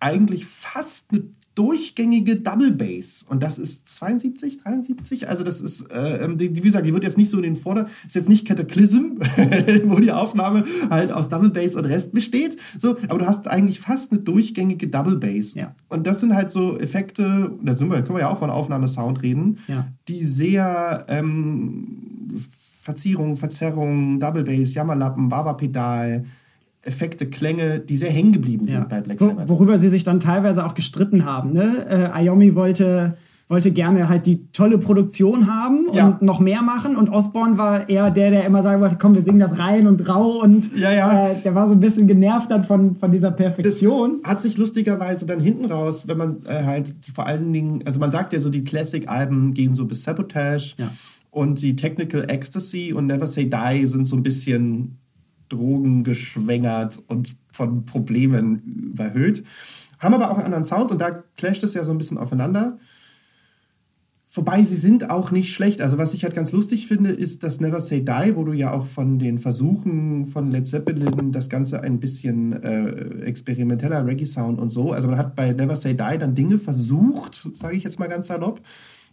eigentlich 0.00 0.44
fast 0.44 1.04
eine 1.12 1.24
durchgängige 1.54 2.36
Double 2.36 2.72
Bass. 2.72 3.24
Und 3.28 3.42
das 3.42 3.58
ist 3.58 3.88
72, 3.88 4.58
73. 4.58 5.28
Also 5.28 5.44
das 5.44 5.60
ist, 5.60 5.82
äh, 5.92 6.24
ähm, 6.24 6.36
die, 6.36 6.54
wie 6.56 6.60
gesagt, 6.60 6.86
die 6.86 6.92
wird 6.92 7.04
jetzt 7.04 7.16
nicht 7.16 7.30
so 7.30 7.36
in 7.36 7.44
den 7.44 7.56
Vorder... 7.56 7.88
Ist 8.06 8.14
jetzt 8.14 8.28
nicht 8.28 8.46
Cataclysm, 8.46 9.18
wo 9.84 10.00
die 10.00 10.12
Aufnahme 10.12 10.64
halt 10.90 11.12
aus 11.12 11.28
Double 11.28 11.50
Bass 11.50 11.74
und 11.74 11.84
Rest 11.84 12.12
besteht. 12.12 12.56
So, 12.78 12.96
aber 13.08 13.20
du 13.20 13.26
hast 13.26 13.48
eigentlich 13.48 13.80
fast 13.80 14.10
eine 14.10 14.20
durchgängige 14.20 14.88
Double 14.88 15.16
Bass. 15.16 15.54
Ja. 15.54 15.74
Und 15.88 16.06
das 16.06 16.20
sind 16.20 16.34
halt 16.34 16.50
so 16.50 16.78
Effekte, 16.78 17.52
da 17.62 17.76
sind 17.76 17.90
wir, 17.90 18.02
können 18.02 18.16
wir 18.16 18.22
ja 18.22 18.30
auch 18.30 18.38
von 18.38 18.50
Aufnahmesound 18.50 19.22
reden, 19.22 19.58
ja. 19.68 19.86
die 20.08 20.24
sehr 20.24 21.04
ähm, 21.08 22.32
Verzierung, 22.80 23.36
Verzerrung, 23.36 24.18
Double 24.20 24.44
Bass, 24.44 24.74
Jammerlappen, 24.74 25.28
Baba-Pedal, 25.28 26.24
Effekte, 26.84 27.26
Klänge, 27.26 27.78
die 27.80 27.96
sehr 27.96 28.10
hängen 28.10 28.32
geblieben 28.32 28.66
sind 28.66 28.74
ja. 28.74 28.84
bei 28.84 29.00
Black 29.00 29.20
Sabbath. 29.20 29.48
Worüber 29.48 29.78
sie 29.78 29.88
sich 29.88 30.04
dann 30.04 30.20
teilweise 30.20 30.64
auch 30.64 30.74
gestritten 30.74 31.24
haben. 31.24 31.52
Ne? 31.52 31.86
Äh, 32.14 32.24
Iomi 32.24 32.54
wollte, 32.54 33.16
wollte 33.48 33.70
gerne 33.70 34.08
halt 34.08 34.26
die 34.26 34.50
tolle 34.52 34.78
Produktion 34.78 35.46
haben 35.52 35.88
und 35.88 35.94
ja. 35.94 36.18
noch 36.20 36.40
mehr 36.40 36.62
machen 36.62 36.96
und 36.96 37.08
Osborne 37.08 37.58
war 37.58 37.88
eher 37.88 38.10
der, 38.10 38.30
der 38.30 38.44
immer 38.44 38.62
sagen 38.62 38.80
wollte, 38.80 38.96
komm, 38.98 39.14
wir 39.14 39.22
singen 39.22 39.40
das 39.40 39.58
rein 39.58 39.86
und 39.86 40.08
rau 40.08 40.42
und 40.42 40.76
ja, 40.76 40.92
ja. 40.92 41.28
Äh, 41.28 41.42
der 41.42 41.54
war 41.54 41.68
so 41.68 41.74
ein 41.74 41.80
bisschen 41.80 42.06
genervt 42.06 42.50
dann 42.50 42.64
von, 42.64 42.96
von 42.96 43.12
dieser 43.12 43.30
Perfektion. 43.30 44.20
Das 44.22 44.30
hat 44.30 44.42
sich 44.42 44.56
lustigerweise 44.56 45.26
dann 45.26 45.40
hinten 45.40 45.66
raus, 45.66 46.06
wenn 46.06 46.18
man 46.18 46.36
äh, 46.46 46.62
halt 46.64 46.94
vor 47.14 47.26
allen 47.26 47.52
Dingen, 47.52 47.82
also 47.84 47.98
man 48.00 48.10
sagt 48.10 48.32
ja 48.32 48.40
so, 48.40 48.50
die 48.50 48.64
Classic-Alben 48.64 49.52
gehen 49.54 49.72
so 49.74 49.84
bis 49.84 50.02
Sabotage 50.02 50.74
und 51.30 51.60
die 51.60 51.76
Technical 51.76 52.30
Ecstasy 52.30 52.92
und 52.92 53.06
Never 53.06 53.26
Say 53.26 53.50
Die 53.50 53.86
sind 53.86 54.06
so 54.06 54.16
ein 54.16 54.22
bisschen 54.22 54.98
Drogen 55.54 56.04
geschwängert 56.04 57.00
und 57.06 57.36
von 57.52 57.84
Problemen 57.84 58.92
überhöht. 58.92 59.44
Haben 59.98 60.14
aber 60.14 60.30
auch 60.30 60.36
einen 60.36 60.46
anderen 60.46 60.64
Sound 60.64 60.90
und 60.90 61.00
da 61.00 61.22
clasht 61.36 61.62
es 61.64 61.74
ja 61.74 61.84
so 61.84 61.92
ein 61.92 61.98
bisschen 61.98 62.18
aufeinander. 62.18 62.78
Wobei 64.36 64.64
sie 64.64 64.74
sind 64.74 65.10
auch 65.10 65.30
nicht 65.30 65.54
schlecht. 65.54 65.80
Also 65.80 65.96
was 65.96 66.12
ich 66.12 66.24
halt 66.24 66.34
ganz 66.34 66.50
lustig 66.50 66.88
finde, 66.88 67.10
ist 67.10 67.44
das 67.44 67.60
Never 67.60 67.80
Say 67.80 68.00
Die, 68.00 68.32
wo 68.34 68.42
du 68.42 68.52
ja 68.52 68.72
auch 68.72 68.84
von 68.84 69.20
den 69.20 69.38
Versuchen 69.38 70.26
von 70.26 70.50
Led 70.50 70.66
Zeppelin 70.66 71.30
das 71.30 71.48
Ganze 71.48 71.82
ein 71.82 72.00
bisschen 72.00 72.52
äh, 72.52 73.22
experimenteller 73.22 74.04
Reggae-Sound 74.04 74.58
und 74.58 74.70
so. 74.70 74.90
Also 74.90 75.06
man 75.06 75.18
hat 75.18 75.36
bei 75.36 75.52
Never 75.52 75.76
Say 75.76 75.92
Die 75.92 76.18
dann 76.18 76.34
Dinge 76.34 76.58
versucht, 76.58 77.48
sage 77.54 77.76
ich 77.76 77.84
jetzt 77.84 78.00
mal 78.00 78.08
ganz 78.08 78.26
salopp, 78.26 78.60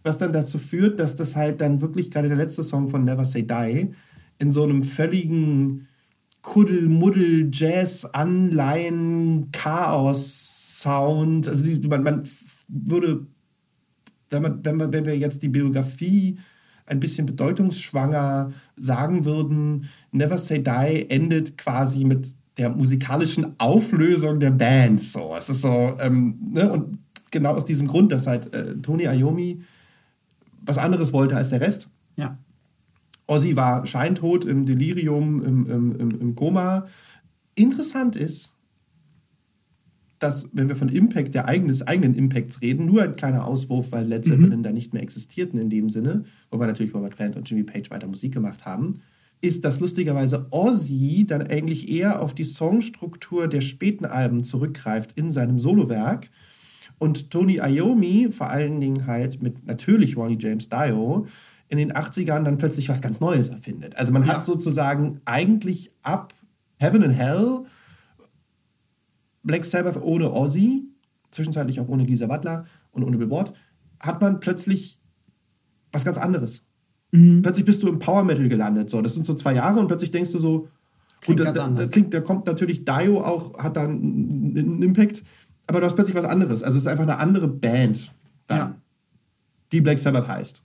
was 0.02 0.18
dann 0.18 0.32
dazu 0.32 0.58
führt, 0.58 0.98
dass 0.98 1.14
das 1.14 1.36
halt 1.36 1.60
dann 1.60 1.80
wirklich 1.80 2.10
gerade 2.10 2.26
der 2.26 2.36
letzte 2.36 2.64
Song 2.64 2.88
von 2.88 3.04
Never 3.04 3.24
Say 3.24 3.44
Die 3.44 3.92
in 4.40 4.50
so 4.50 4.64
einem 4.64 4.82
völligen 4.82 5.86
Kuddelmuddel, 6.42 7.48
Jazz, 7.52 8.04
Anleihen, 8.04 9.50
Chaos, 9.52 10.80
Sound. 10.80 11.48
Also 11.48 11.64
die, 11.64 11.88
man, 11.88 12.02
man 12.02 12.24
würde, 12.68 13.26
wenn, 14.30 14.42
man, 14.42 14.64
wenn, 14.64 14.76
man, 14.76 14.92
wenn 14.92 15.04
wir 15.04 15.16
jetzt 15.16 15.42
die 15.42 15.48
Biografie 15.48 16.38
ein 16.86 17.00
bisschen 17.00 17.26
bedeutungsschwanger 17.26 18.52
sagen 18.76 19.24
würden, 19.24 19.88
Never 20.10 20.36
Say 20.36 20.62
Die 20.62 21.08
endet 21.08 21.56
quasi 21.56 22.04
mit 22.04 22.34
der 22.58 22.70
musikalischen 22.70 23.58
Auflösung 23.58 24.40
der 24.40 24.50
Band. 24.50 25.00
So, 25.00 25.34
es 25.36 25.48
ist 25.48 25.62
so, 25.62 25.96
ähm, 26.00 26.36
ne? 26.52 26.70
und 26.70 26.98
genau 27.30 27.54
aus 27.54 27.64
diesem 27.64 27.86
Grund, 27.86 28.12
dass 28.12 28.26
halt 28.26 28.52
äh, 28.52 28.76
Tony 28.82 29.04
Iommi 29.04 29.62
was 30.60 30.78
anderes 30.78 31.12
wollte 31.12 31.36
als 31.36 31.50
der 31.50 31.60
Rest. 31.60 31.88
Ja. 32.16 32.36
Ozzy 33.32 33.56
war 33.56 33.86
scheintot 33.86 34.44
im 34.44 34.66
Delirium, 34.66 35.42
im, 35.42 35.66
im, 35.66 36.20
im, 36.20 36.34
Koma. 36.34 36.86
Interessant 37.54 38.14
ist, 38.14 38.52
dass, 40.18 40.46
wenn 40.52 40.68
wir 40.68 40.76
von 40.76 40.90
Impact, 40.90 41.34
der 41.34 41.46
eigenes, 41.46 41.82
eigenen 41.82 42.14
Impacts 42.14 42.60
reden, 42.60 42.84
nur 42.84 43.02
ein 43.02 43.16
kleiner 43.16 43.46
Auswurf, 43.46 43.90
weil 43.90 44.06
Led 44.06 44.24
Zeppelin 44.24 44.58
mhm. 44.58 44.62
da 44.62 44.70
nicht 44.70 44.92
mehr 44.92 45.02
existierten 45.02 45.58
in 45.58 45.70
dem 45.70 45.88
Sinne, 45.88 46.24
wobei 46.50 46.66
natürlich 46.66 46.94
Robert 46.94 47.16
Plant 47.16 47.36
und 47.36 47.48
Jimmy 47.48 47.62
Page 47.64 47.90
weiter 47.90 48.06
Musik 48.06 48.32
gemacht 48.32 48.66
haben, 48.66 48.96
ist, 49.40 49.64
dass 49.64 49.80
lustigerweise 49.80 50.46
Ozzy 50.50 51.24
dann 51.26 51.42
eigentlich 51.42 51.88
eher 51.88 52.20
auf 52.20 52.34
die 52.34 52.44
Songstruktur 52.44 53.48
der 53.48 53.62
späten 53.62 54.04
Alben 54.04 54.44
zurückgreift 54.44 55.12
in 55.16 55.32
seinem 55.32 55.58
Solowerk 55.58 56.28
und 56.98 57.30
Tony 57.30 57.56
Iommi 57.56 58.28
vor 58.30 58.50
allen 58.50 58.80
Dingen 58.80 59.06
halt 59.06 59.42
mit 59.42 59.66
natürlich 59.66 60.16
Ronnie 60.16 60.38
James 60.38 60.68
Dio 60.68 61.26
in 61.72 61.78
den 61.78 61.94
80ern 61.94 62.44
dann 62.44 62.58
plötzlich 62.58 62.90
was 62.90 63.00
ganz 63.00 63.18
Neues 63.20 63.48
erfindet. 63.48 63.96
Also 63.96 64.12
man 64.12 64.26
ja. 64.26 64.34
hat 64.34 64.44
sozusagen 64.44 65.22
eigentlich 65.24 65.90
ab 66.02 66.34
Heaven 66.76 67.02
and 67.02 67.14
Hell 67.14 67.64
Black 69.42 69.64
Sabbath 69.64 69.96
ohne 70.02 70.30
Ozzy, 70.30 70.82
zwischenzeitlich 71.30 71.80
auch 71.80 71.88
ohne 71.88 72.04
Gisa 72.04 72.26
Butler 72.26 72.66
und 72.90 73.04
ohne 73.04 73.16
Bill 73.16 73.30
Ward, 73.30 73.54
hat 74.00 74.20
man 74.20 74.38
plötzlich 74.38 74.98
was 75.92 76.04
ganz 76.04 76.18
anderes. 76.18 76.60
Mhm. 77.10 77.40
Plötzlich 77.40 77.64
bist 77.64 77.82
du 77.82 77.88
im 77.88 77.98
Power 77.98 78.22
Metal 78.22 78.50
gelandet. 78.50 78.90
So, 78.90 79.00
das 79.00 79.14
sind 79.14 79.24
so 79.24 79.32
zwei 79.32 79.54
Jahre 79.54 79.80
und 79.80 79.86
plötzlich 79.86 80.10
denkst 80.10 80.32
du 80.32 80.38
so, 80.40 80.68
klingt 81.22 81.40
gut, 81.40 81.56
da, 81.56 81.68
da, 81.68 81.86
klingt, 81.86 82.12
da 82.12 82.20
kommt 82.20 82.44
natürlich 82.44 82.84
Dio 82.84 83.22
auch, 83.24 83.56
hat 83.56 83.78
da 83.78 83.84
einen, 83.84 84.58
einen, 84.58 84.82
Impact, 84.82 85.22
aber 85.66 85.80
du 85.80 85.86
hast 85.86 85.94
plötzlich 85.94 86.16
was 86.16 86.26
anderes. 86.26 86.62
Also 86.62 86.76
es 86.76 86.84
ist 86.84 86.86
einfach 86.86 87.04
eine 87.04 87.16
andere 87.16 87.48
Band, 87.48 88.12
dann, 88.46 88.58
ja. 88.58 88.74
die 89.72 89.80
Black 89.80 89.98
Sabbath 89.98 90.28
heißt. 90.28 90.62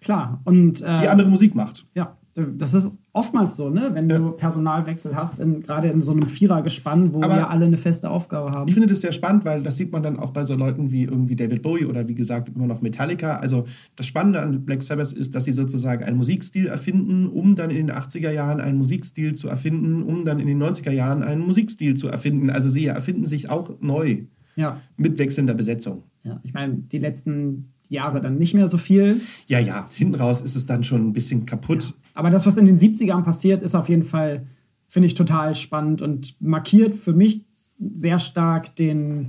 Klar. 0.00 0.40
Und, 0.44 0.80
äh, 0.80 1.00
die 1.00 1.08
andere 1.08 1.28
Musik 1.28 1.54
macht. 1.54 1.86
Ja, 1.94 2.16
das 2.56 2.74
ist 2.74 2.88
oftmals 3.12 3.56
so, 3.56 3.68
ne? 3.68 3.90
wenn 3.94 4.08
ja. 4.08 4.18
du 4.18 4.30
Personalwechsel 4.30 5.16
hast, 5.16 5.40
in, 5.40 5.60
gerade 5.60 5.88
in 5.88 6.02
so 6.02 6.12
einem 6.12 6.28
Vierergespann, 6.28 7.12
wo 7.12 7.22
Aber 7.22 7.34
wir 7.34 7.50
alle 7.50 7.66
eine 7.66 7.78
feste 7.78 8.08
Aufgabe 8.08 8.52
haben. 8.52 8.68
Ich 8.68 8.74
finde 8.74 8.88
das 8.88 9.00
sehr 9.00 9.12
spannend, 9.12 9.44
weil 9.44 9.62
das 9.62 9.76
sieht 9.76 9.90
man 9.90 10.02
dann 10.02 10.18
auch 10.18 10.30
bei 10.30 10.44
so 10.44 10.54
Leuten 10.54 10.92
wie 10.92 11.04
irgendwie 11.04 11.34
David 11.34 11.62
Bowie 11.62 11.86
oder 11.86 12.06
wie 12.06 12.14
gesagt 12.14 12.50
immer 12.54 12.66
noch 12.66 12.80
Metallica. 12.80 13.36
Also 13.36 13.64
das 13.96 14.06
Spannende 14.06 14.40
an 14.40 14.64
Black 14.64 14.82
Sabbath 14.82 15.12
ist, 15.12 15.34
dass 15.34 15.44
sie 15.44 15.52
sozusagen 15.52 16.04
einen 16.04 16.16
Musikstil 16.16 16.66
erfinden, 16.66 17.26
um 17.26 17.56
dann 17.56 17.70
in 17.70 17.88
den 17.88 17.96
80er 17.96 18.30
Jahren 18.30 18.60
einen 18.60 18.78
Musikstil 18.78 19.34
zu 19.34 19.48
erfinden, 19.48 20.02
um 20.02 20.24
dann 20.24 20.38
in 20.38 20.46
den 20.46 20.62
90er 20.62 20.92
Jahren 20.92 21.22
einen 21.22 21.44
Musikstil 21.44 21.94
zu 21.94 22.08
erfinden. 22.08 22.50
Also 22.50 22.70
sie 22.70 22.86
erfinden 22.86 23.26
sich 23.26 23.50
auch 23.50 23.80
neu 23.80 24.26
ja. 24.54 24.80
mit 24.96 25.18
wechselnder 25.18 25.54
Besetzung. 25.54 26.04
Ja, 26.22 26.40
ich 26.44 26.52
meine, 26.52 26.74
die 26.74 26.98
letzten 26.98 27.72
Jahre 27.88 28.20
dann 28.20 28.38
nicht 28.38 28.54
mehr 28.54 28.68
so 28.68 28.78
viel. 28.78 29.20
Ja, 29.46 29.58
ja, 29.58 29.88
hinten 29.94 30.14
raus 30.14 30.40
ist 30.40 30.56
es 30.56 30.66
dann 30.66 30.84
schon 30.84 31.08
ein 31.08 31.12
bisschen 31.12 31.46
kaputt. 31.46 31.84
Ja. 31.84 31.92
Aber 32.14 32.30
das, 32.30 32.46
was 32.46 32.56
in 32.56 32.66
den 32.66 32.76
70ern 32.76 33.22
passiert, 33.22 33.62
ist 33.62 33.74
auf 33.74 33.88
jeden 33.88 34.04
Fall, 34.04 34.46
finde 34.88 35.06
ich, 35.06 35.14
total 35.14 35.54
spannend 35.54 36.02
und 36.02 36.34
markiert 36.40 36.96
für 36.96 37.12
mich 37.12 37.42
sehr 37.78 38.18
stark 38.18 38.74
den, 38.76 39.28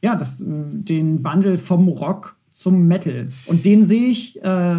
ja, 0.00 0.16
das, 0.16 0.42
den 0.42 1.22
Wandel 1.22 1.58
vom 1.58 1.88
Rock 1.88 2.36
zum 2.52 2.86
Metal. 2.86 3.28
Und 3.46 3.64
den 3.64 3.84
sehe 3.84 4.08
ich 4.08 4.42
äh, 4.42 4.76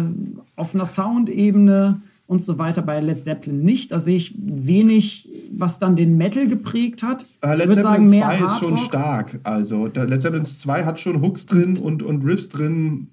auf 0.56 0.74
einer 0.74 0.86
Soundebene 0.86 2.00
und 2.26 2.42
so 2.42 2.58
weiter 2.58 2.82
bei 2.82 3.00
Led 3.00 3.22
Zeppelin 3.22 3.62
nicht. 3.62 3.92
Da 3.92 4.00
sehe 4.00 4.16
ich 4.16 4.34
wenig, 4.38 5.28
was 5.52 5.78
dann 5.78 5.96
den 5.96 6.16
Metal 6.16 6.48
geprägt 6.48 7.02
hat. 7.02 7.26
Äh, 7.42 7.56
Led 7.56 7.74
Zeppelin 7.74 8.08
2 8.08 8.38
ist 8.38 8.58
schon 8.58 8.78
stark. 8.78 9.40
Also 9.42 9.86
Led 9.86 10.22
Zeppelin 10.22 10.46
2 10.46 10.84
hat 10.84 10.98
schon 10.98 11.20
Hooks 11.20 11.46
drin 11.46 11.76
und, 11.76 12.02
und 12.02 12.24
Riffs 12.24 12.48
drin, 12.48 13.08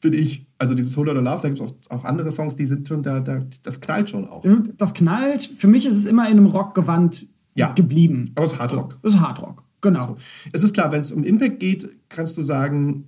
finde 0.00 0.18
ich. 0.18 0.46
Also 0.58 0.74
dieses 0.74 0.96
Whole 0.96 1.12
Lotta 1.12 1.20
Love, 1.30 1.42
da 1.42 1.48
gibt 1.48 1.60
es 1.60 1.66
auch, 1.66 1.98
auch, 1.98 2.04
andere 2.04 2.32
Songs, 2.32 2.56
die 2.56 2.66
sind 2.66 2.86
schon, 2.86 3.02
da, 3.02 3.20
da, 3.20 3.42
das 3.62 3.80
knallt 3.80 4.10
schon 4.10 4.28
auch. 4.28 4.44
Das 4.76 4.92
knallt. 4.92 5.54
Für 5.56 5.68
mich 5.68 5.86
ist 5.86 5.94
es 5.94 6.04
immer 6.04 6.26
in 6.26 6.38
einem 6.38 6.46
Rockgewand 6.46 7.28
ja, 7.54 7.72
geblieben. 7.72 8.32
Aber 8.34 8.46
es 8.46 8.52
ist 8.52 8.58
Hardrock. 8.58 8.98
Es 9.02 9.14
ist 9.14 9.20
Hardrock, 9.20 9.62
genau. 9.80 10.06
So. 10.06 10.16
Es 10.52 10.64
ist 10.64 10.74
klar, 10.74 10.92
wenn 10.92 11.00
es 11.00 11.12
um 11.12 11.24
Impact 11.24 11.60
geht, 11.60 11.88
kannst 12.08 12.36
du 12.36 12.42
sagen, 12.42 13.04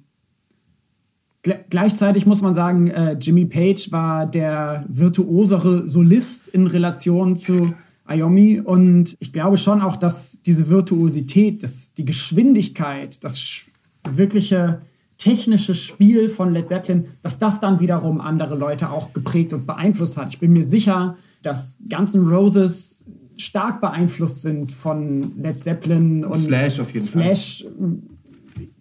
Gleichzeitig 1.43 2.27
muss 2.27 2.43
man 2.43 2.53
sagen, 2.53 2.89
äh, 2.89 3.13
Jimmy 3.13 3.47
Page 3.47 3.91
war 3.91 4.27
der 4.27 4.85
virtuosere 4.89 5.89
Solist 5.89 6.49
in 6.49 6.67
Relation 6.67 7.39
zu 7.39 7.75
Ayomi. 8.05 8.61
Und 8.61 9.17
ich 9.21 9.33
glaube 9.33 9.57
schon 9.57 9.81
auch, 9.81 9.97
dass 9.97 10.43
diese 10.43 10.69
Virtuosität, 10.69 11.63
das, 11.63 11.95
die 11.95 12.05
Geschwindigkeit, 12.05 13.25
das 13.25 13.63
wirkliche 14.05 14.83
technische 15.17 15.75
Spiel 15.75 16.29
von 16.29 16.53
Led 16.53 16.69
Zeppelin, 16.69 17.07
dass 17.23 17.39
das 17.39 17.59
dann 17.61 17.81
wiederum 17.81 18.21
andere 18.21 18.57
Leute 18.57 18.91
auch 18.91 19.13
geprägt 19.15 19.55
und 19.55 19.67
beeinflusst 19.67 20.19
hat. 20.19 20.29
Ich 20.31 20.41
bin 20.41 20.53
mir 20.53 20.65
sicher, 20.65 21.17
dass 21.43 21.77
Guns 21.89 22.15
N' 22.15 22.29
Roses 22.29 23.05
stark 23.39 23.81
beeinflusst 23.81 24.43
sind 24.43 24.71
von 24.73 25.39
Led 25.39 25.63
Zeppelin 25.63 26.25
und 26.25 26.43
Slash 26.43 26.81
auf 26.81 26.93
jeden 26.93 27.07
Slash, 27.07 27.65
Fall 27.65 27.99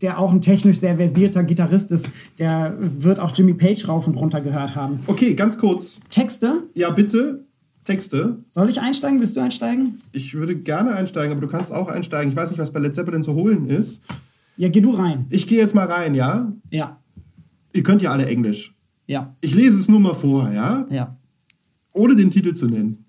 der 0.01 0.19
auch 0.19 0.31
ein 0.31 0.41
technisch 0.41 0.79
sehr 0.79 0.97
versierter 0.97 1.43
Gitarrist 1.43 1.91
ist, 1.91 2.09
der 2.37 2.75
wird 2.79 3.19
auch 3.19 3.35
Jimmy 3.35 3.53
Page 3.53 3.87
rauf 3.87 4.07
und 4.07 4.15
runter 4.15 4.41
gehört 4.41 4.75
haben. 4.75 4.99
Okay, 5.07 5.33
ganz 5.33 5.57
kurz. 5.57 5.99
Texte? 6.09 6.63
Ja, 6.73 6.91
bitte. 6.91 7.43
Texte. 7.85 8.37
Soll 8.51 8.69
ich 8.69 8.79
einsteigen? 8.79 9.19
Willst 9.19 9.35
du 9.35 9.41
einsteigen? 9.41 10.01
Ich 10.11 10.33
würde 10.33 10.55
gerne 10.55 10.91
einsteigen, 10.91 11.31
aber 11.31 11.41
du 11.41 11.47
kannst 11.47 11.71
auch 11.71 11.87
einsteigen. 11.87 12.29
Ich 12.29 12.35
weiß 12.35 12.49
nicht, 12.51 12.59
was 12.59 12.71
bei 12.71 12.79
Led 12.79 12.93
Zeppelin 12.93 13.23
zu 13.23 13.33
holen 13.33 13.67
ist. 13.67 14.01
Ja, 14.57 14.69
geh 14.69 14.81
du 14.81 14.91
rein. 14.91 15.25
Ich 15.29 15.47
gehe 15.47 15.57
jetzt 15.57 15.73
mal 15.73 15.87
rein, 15.87 16.13
ja? 16.13 16.51
Ja. 16.69 16.97
Ihr 17.73 17.83
könnt 17.83 18.01
ja 18.01 18.11
alle 18.11 18.25
Englisch. 18.25 18.73
Ja. 19.07 19.33
Ich 19.41 19.55
lese 19.55 19.79
es 19.79 19.87
nur 19.87 19.99
mal 19.99 20.13
vor, 20.13 20.51
ja? 20.51 20.85
Ja. 20.91 21.15
Ohne 21.93 22.15
den 22.15 22.29
Titel 22.29 22.53
zu 22.53 22.67
nennen. 22.67 23.05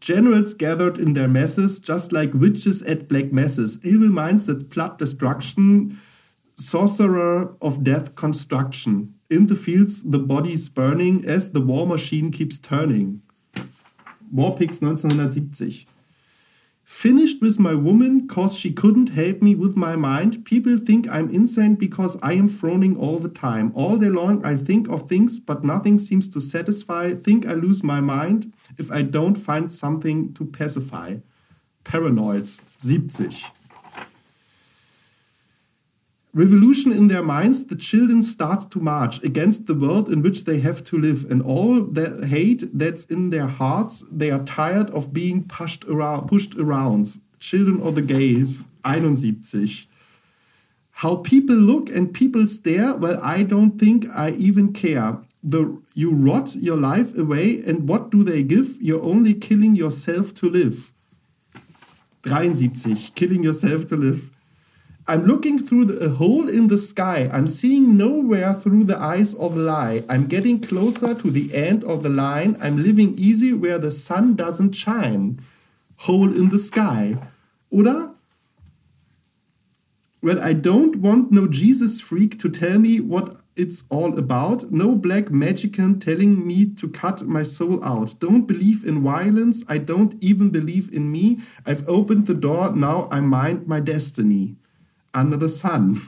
Generals 0.00 0.54
gathered 0.54 0.98
in 0.98 1.14
their 1.14 1.28
masses, 1.28 1.78
just 1.78 2.12
like 2.12 2.34
witches 2.34 2.82
at 2.82 3.08
black 3.08 3.32
masses, 3.32 3.78
evil 3.82 4.08
minds 4.08 4.46
that 4.46 4.70
plot 4.70 4.98
destruction, 4.98 5.98
sorcerer 6.56 7.54
of 7.60 7.82
death 7.82 8.14
construction. 8.14 9.14
In 9.30 9.46
the 9.46 9.56
fields, 9.56 10.02
the 10.02 10.18
bodies 10.18 10.68
burning 10.68 11.24
as 11.24 11.50
the 11.50 11.60
war 11.60 11.86
machine 11.86 12.30
keeps 12.30 12.58
turning. 12.58 13.22
War 14.30 14.50
Warpix 14.50 14.82
1970. 14.82 15.86
Finished 16.86 17.42
with 17.42 17.58
my 17.58 17.74
woman 17.74 18.28
cause 18.28 18.56
she 18.56 18.72
couldn't 18.72 19.08
help 19.08 19.42
me 19.42 19.56
with 19.56 19.76
my 19.76 19.96
mind. 19.96 20.44
People 20.44 20.78
think 20.78 21.08
I'm 21.08 21.28
insane 21.30 21.74
because 21.74 22.16
I 22.22 22.34
am 22.34 22.46
frowning 22.46 22.96
all 22.96 23.18
the 23.18 23.28
time. 23.28 23.72
All 23.74 23.96
day 23.96 24.08
long 24.08 24.42
I 24.46 24.56
think 24.56 24.88
of 24.88 25.08
things, 25.08 25.40
but 25.40 25.64
nothing 25.64 25.98
seems 25.98 26.28
to 26.28 26.40
satisfy. 26.40 27.12
Think 27.12 27.44
I 27.44 27.54
lose 27.54 27.82
my 27.82 28.00
mind 28.00 28.52
if 28.78 28.88
I 28.92 29.02
don't 29.02 29.34
find 29.34 29.70
something 29.70 30.32
to 30.34 30.44
pacify. 30.44 31.16
Paranoid 31.82 32.46
70. 32.78 33.44
Revolution 36.36 36.92
in 36.92 37.08
their 37.08 37.22
minds, 37.22 37.64
the 37.64 37.74
children 37.74 38.22
start 38.22 38.70
to 38.70 38.78
march 38.78 39.22
against 39.24 39.64
the 39.64 39.72
world 39.72 40.10
in 40.10 40.20
which 40.20 40.44
they 40.44 40.60
have 40.60 40.84
to 40.84 40.98
live, 40.98 41.24
and 41.30 41.40
all 41.40 41.80
the 41.80 42.26
hate 42.26 42.62
that's 42.78 43.04
in 43.04 43.30
their 43.30 43.46
hearts, 43.46 44.04
they 44.12 44.30
are 44.30 44.44
tired 44.44 44.90
of 44.90 45.14
being 45.14 45.42
pushed 45.44 45.86
around. 45.86 46.28
Pushed 46.28 46.54
around. 46.56 47.18
Children 47.40 47.80
of 47.80 47.94
the 47.94 48.02
Gays, 48.02 48.64
71. 48.84 49.86
How 50.90 51.16
people 51.16 51.56
look 51.56 51.88
and 51.88 52.12
people 52.12 52.46
stare, 52.46 52.94
well, 52.94 53.18
I 53.22 53.42
don't 53.42 53.78
think 53.78 54.06
I 54.14 54.32
even 54.32 54.74
care. 54.74 55.16
The, 55.42 55.80
you 55.94 56.10
rot 56.10 56.54
your 56.54 56.76
life 56.76 57.16
away, 57.16 57.62
and 57.66 57.88
what 57.88 58.10
do 58.10 58.22
they 58.22 58.42
give? 58.42 58.76
You're 58.78 59.02
only 59.02 59.32
killing 59.32 59.74
yourself 59.74 60.34
to 60.34 60.50
live. 60.50 60.92
73. 62.26 62.94
Killing 63.14 63.42
yourself 63.42 63.86
to 63.86 63.96
live. 63.96 64.35
I'm 65.08 65.24
looking 65.24 65.60
through 65.60 65.84
the, 65.84 66.06
a 66.06 66.08
hole 66.08 66.48
in 66.48 66.66
the 66.66 66.78
sky. 66.78 67.30
I'm 67.32 67.46
seeing 67.46 67.96
nowhere 67.96 68.52
through 68.52 68.84
the 68.84 68.98
eyes 68.98 69.34
of 69.34 69.56
lie. 69.56 70.02
I'm 70.08 70.26
getting 70.26 70.60
closer 70.60 71.14
to 71.14 71.30
the 71.30 71.54
end 71.54 71.84
of 71.84 72.02
the 72.02 72.08
line. 72.08 72.56
I'm 72.60 72.82
living 72.82 73.16
easy 73.16 73.52
where 73.52 73.78
the 73.78 73.92
sun 73.92 74.34
doesn't 74.34 74.72
shine. 74.72 75.40
Hole 75.98 76.34
in 76.34 76.48
the 76.48 76.58
sky. 76.58 77.18
Oder? 77.70 78.10
Well, 80.22 80.42
I 80.42 80.54
don't 80.54 80.96
want 80.96 81.30
no 81.30 81.46
Jesus 81.46 82.00
freak 82.00 82.36
to 82.40 82.48
tell 82.48 82.80
me 82.80 82.98
what 82.98 83.36
it's 83.54 83.84
all 83.88 84.18
about. 84.18 84.72
No 84.72 84.96
black 84.96 85.30
magician 85.30 86.00
telling 86.00 86.44
me 86.44 86.66
to 86.74 86.88
cut 86.88 87.22
my 87.22 87.44
soul 87.44 87.82
out. 87.84 88.18
Don't 88.18 88.46
believe 88.46 88.82
in 88.82 89.04
violence. 89.04 89.62
I 89.68 89.78
don't 89.78 90.20
even 90.20 90.50
believe 90.50 90.92
in 90.92 91.12
me. 91.12 91.38
I've 91.64 91.88
opened 91.88 92.26
the 92.26 92.34
door. 92.34 92.74
Now 92.74 93.06
I 93.12 93.20
mind 93.20 93.68
my 93.68 93.78
destiny. 93.78 94.56
Under 95.16 95.40
the 95.40 95.48
Sun. 95.48 96.00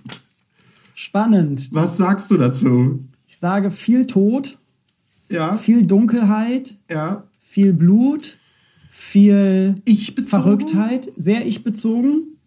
Spannend. 0.95 1.69
Was 1.73 1.97
sagst 1.97 2.31
du 2.31 2.37
dazu? 2.37 3.05
Ich 3.27 3.39
sage 3.39 3.71
viel 3.71 4.07
Tod, 4.07 4.59
ja. 5.31 5.57
viel 5.57 5.87
Dunkelheit, 5.87 6.77
ja. 6.91 7.25
viel 7.41 7.73
Blut, 7.73 8.37
viel 8.91 9.81
ich 9.85 10.15
Verrücktheit, 10.27 11.13
sehr 11.17 11.47
ich-bezogen. 11.47 12.39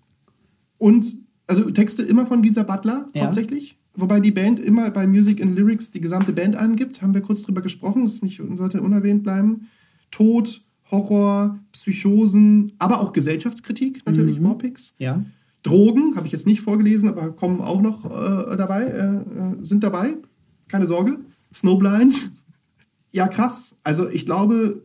Und 0.78 1.16
also 1.48 1.70
Texte 1.72 2.04
immer 2.04 2.26
von 2.26 2.42
Gisa 2.42 2.64
Butler 2.64 3.10
ja. 3.14 3.24
hauptsächlich. 3.24 3.78
Wobei 3.94 4.20
die 4.20 4.32
Band 4.32 4.60
immer 4.60 4.90
bei 4.92 5.06
Music 5.06 5.42
and 5.42 5.56
Lyrics 5.56 5.92
die 5.92 6.00
gesamte 6.00 6.32
Band 6.32 6.56
angibt, 6.56 7.02
haben 7.02 7.14
wir 7.14 7.22
kurz 7.22 7.42
drüber 7.42 7.62
gesprochen, 7.62 8.04
das 8.04 8.22
nicht, 8.22 8.42
sollte 8.56 8.82
unerwähnt 8.82 9.24
bleiben. 9.24 9.68
Tod, 10.12 10.62
Horror, 10.90 11.60
Psychosen, 11.72 12.74
aber 12.80 13.02
auch 13.02 13.14
Gesellschaftskritik, 13.14 14.06
natürlich, 14.06 14.40
mhm. 14.40 14.46
Warpix. 14.46 14.94
Ja. 14.98 15.24
Drogen, 15.64 16.16
habe 16.16 16.26
ich 16.26 16.34
jetzt 16.34 16.48
nicht 16.48 16.62
vorgelesen, 16.62 17.08
aber 17.08 17.32
kommen 17.32 17.62
auch 17.62 17.82
noch 17.82 18.06
äh, 18.06 18.58
dabei, 18.58 18.84
äh, 18.84 19.16
äh, 19.16 19.64
sind 19.64 19.84
dabei. 19.84 20.16
Keine 20.68 20.88
Sorge. 20.88 21.20
Snowblind. 21.54 22.32
Ja, 23.14 23.28
krass. 23.28 23.76
Also 23.84 24.08
ich 24.08 24.26
glaube, 24.26 24.84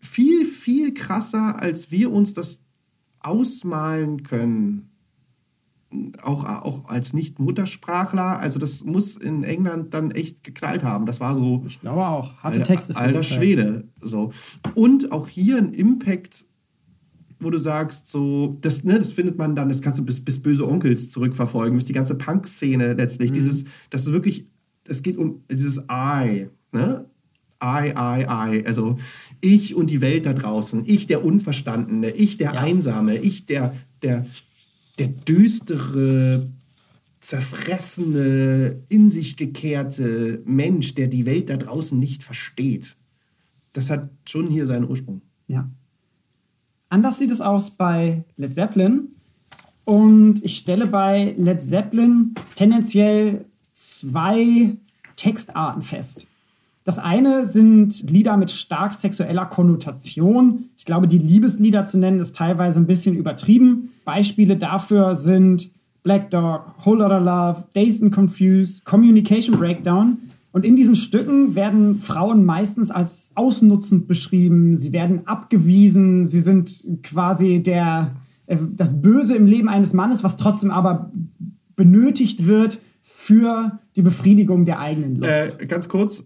viel, 0.00 0.46
viel 0.46 0.94
krasser, 0.94 1.60
als 1.60 1.90
wir 1.90 2.10
uns 2.10 2.32
das 2.32 2.58
ausmalen 3.20 4.22
können. 4.22 4.88
Auch, 6.22 6.44
auch 6.44 6.88
als 6.88 7.12
Nicht-Muttersprachler. 7.12 8.38
Also 8.38 8.58
das 8.58 8.82
muss 8.82 9.16
in 9.16 9.44
England 9.44 9.92
dann 9.92 10.10
echt 10.10 10.42
geknallt 10.42 10.82
haben. 10.84 11.04
Das 11.04 11.20
war 11.20 11.36
so. 11.36 11.64
Ich 11.66 11.80
glaube 11.82 12.06
auch. 12.06 12.34
Harte 12.42 12.62
Texte. 12.62 12.96
Alter 12.96 13.22
Schwede. 13.22 13.84
So. 14.00 14.32
Und 14.74 15.12
auch 15.12 15.28
hier 15.28 15.58
ein 15.58 15.74
Impact 15.74 16.46
wo 17.44 17.50
du 17.50 17.58
sagst, 17.58 18.08
so, 18.08 18.58
das, 18.60 18.84
ne, 18.84 18.98
das 18.98 19.12
findet 19.12 19.38
man 19.38 19.54
dann, 19.54 19.68
das 19.68 19.80
kannst 19.80 19.98
du 19.98 20.04
bis, 20.04 20.24
bis 20.24 20.40
böse 20.40 20.66
Onkels 20.66 21.10
zurückverfolgen, 21.10 21.76
bis 21.76 21.84
die 21.84 21.92
ganze 21.92 22.14
Punk-Szene 22.14 22.94
letztlich. 22.94 23.30
Mhm. 23.30 23.34
Dieses, 23.34 23.64
das 23.90 24.06
ist 24.06 24.12
wirklich, 24.12 24.46
es 24.86 25.02
geht 25.02 25.16
um 25.16 25.42
dieses 25.50 25.78
I, 25.90 26.48
ne? 26.72 27.04
I, 27.62 27.92
I, 27.96 28.26
I. 28.26 28.66
Also 28.66 28.98
ich 29.40 29.74
und 29.74 29.88
die 29.88 30.00
Welt 30.00 30.26
da 30.26 30.34
draußen, 30.34 30.82
ich 30.84 31.06
der 31.06 31.24
Unverstandene, 31.24 32.10
ich 32.10 32.36
der 32.36 32.54
ja. 32.54 32.60
Einsame, 32.60 33.18
ich 33.18 33.46
der, 33.46 33.74
der, 34.02 34.26
der 34.98 35.08
düstere, 35.08 36.48
zerfressene, 37.20 38.82
in 38.90 39.08
sich 39.08 39.36
gekehrte 39.36 40.42
Mensch, 40.44 40.94
der 40.94 41.06
die 41.06 41.24
Welt 41.24 41.48
da 41.48 41.56
draußen 41.56 41.98
nicht 41.98 42.22
versteht. 42.22 42.96
Das 43.72 43.88
hat 43.88 44.10
schon 44.26 44.48
hier 44.48 44.66
seinen 44.66 44.88
Ursprung. 44.88 45.22
Ja. 45.48 45.70
Anders 46.94 47.18
sieht 47.18 47.32
es 47.32 47.40
aus 47.40 47.70
bei 47.70 48.22
Led 48.36 48.54
Zeppelin. 48.54 49.08
Und 49.84 50.44
ich 50.44 50.58
stelle 50.58 50.86
bei 50.86 51.34
Led 51.36 51.68
Zeppelin 51.68 52.36
tendenziell 52.54 53.46
zwei 53.74 54.76
Textarten 55.16 55.82
fest. 55.82 56.24
Das 56.84 57.00
eine 57.00 57.46
sind 57.46 58.08
Lieder 58.08 58.36
mit 58.36 58.52
stark 58.52 58.92
sexueller 58.92 59.46
Konnotation. 59.46 60.66
Ich 60.78 60.84
glaube, 60.84 61.08
die 61.08 61.18
Liebeslieder 61.18 61.84
zu 61.84 61.98
nennen 61.98 62.20
ist 62.20 62.36
teilweise 62.36 62.78
ein 62.78 62.86
bisschen 62.86 63.16
übertrieben. 63.16 63.90
Beispiele 64.04 64.56
dafür 64.56 65.16
sind 65.16 65.70
Black 66.04 66.30
Dog, 66.30 66.76
Whole 66.86 66.98
Lotta 66.98 67.18
Love, 67.18 67.64
Dazed 67.72 68.04
and 68.04 68.14
Confused, 68.14 68.84
Communication 68.84 69.58
Breakdown. 69.58 70.18
Und 70.54 70.64
in 70.64 70.76
diesen 70.76 70.94
Stücken 70.94 71.56
werden 71.56 71.98
Frauen 71.98 72.44
meistens 72.44 72.92
als 72.92 73.32
ausnutzend 73.34 74.06
beschrieben, 74.06 74.76
sie 74.76 74.92
werden 74.92 75.26
abgewiesen, 75.26 76.28
sie 76.28 76.38
sind 76.38 76.80
quasi 77.02 77.60
der, 77.60 78.12
äh, 78.46 78.56
das 78.76 79.02
Böse 79.02 79.34
im 79.34 79.46
Leben 79.46 79.68
eines 79.68 79.92
Mannes, 79.92 80.22
was 80.22 80.36
trotzdem 80.36 80.70
aber 80.70 81.10
benötigt 81.74 82.46
wird 82.46 82.78
für 83.02 83.80
die 83.96 84.02
Befriedigung 84.02 84.64
der 84.64 84.78
eigenen 84.78 85.16
Lust. 85.16 85.58
Äh, 85.60 85.66
ganz 85.66 85.88
kurz, 85.88 86.22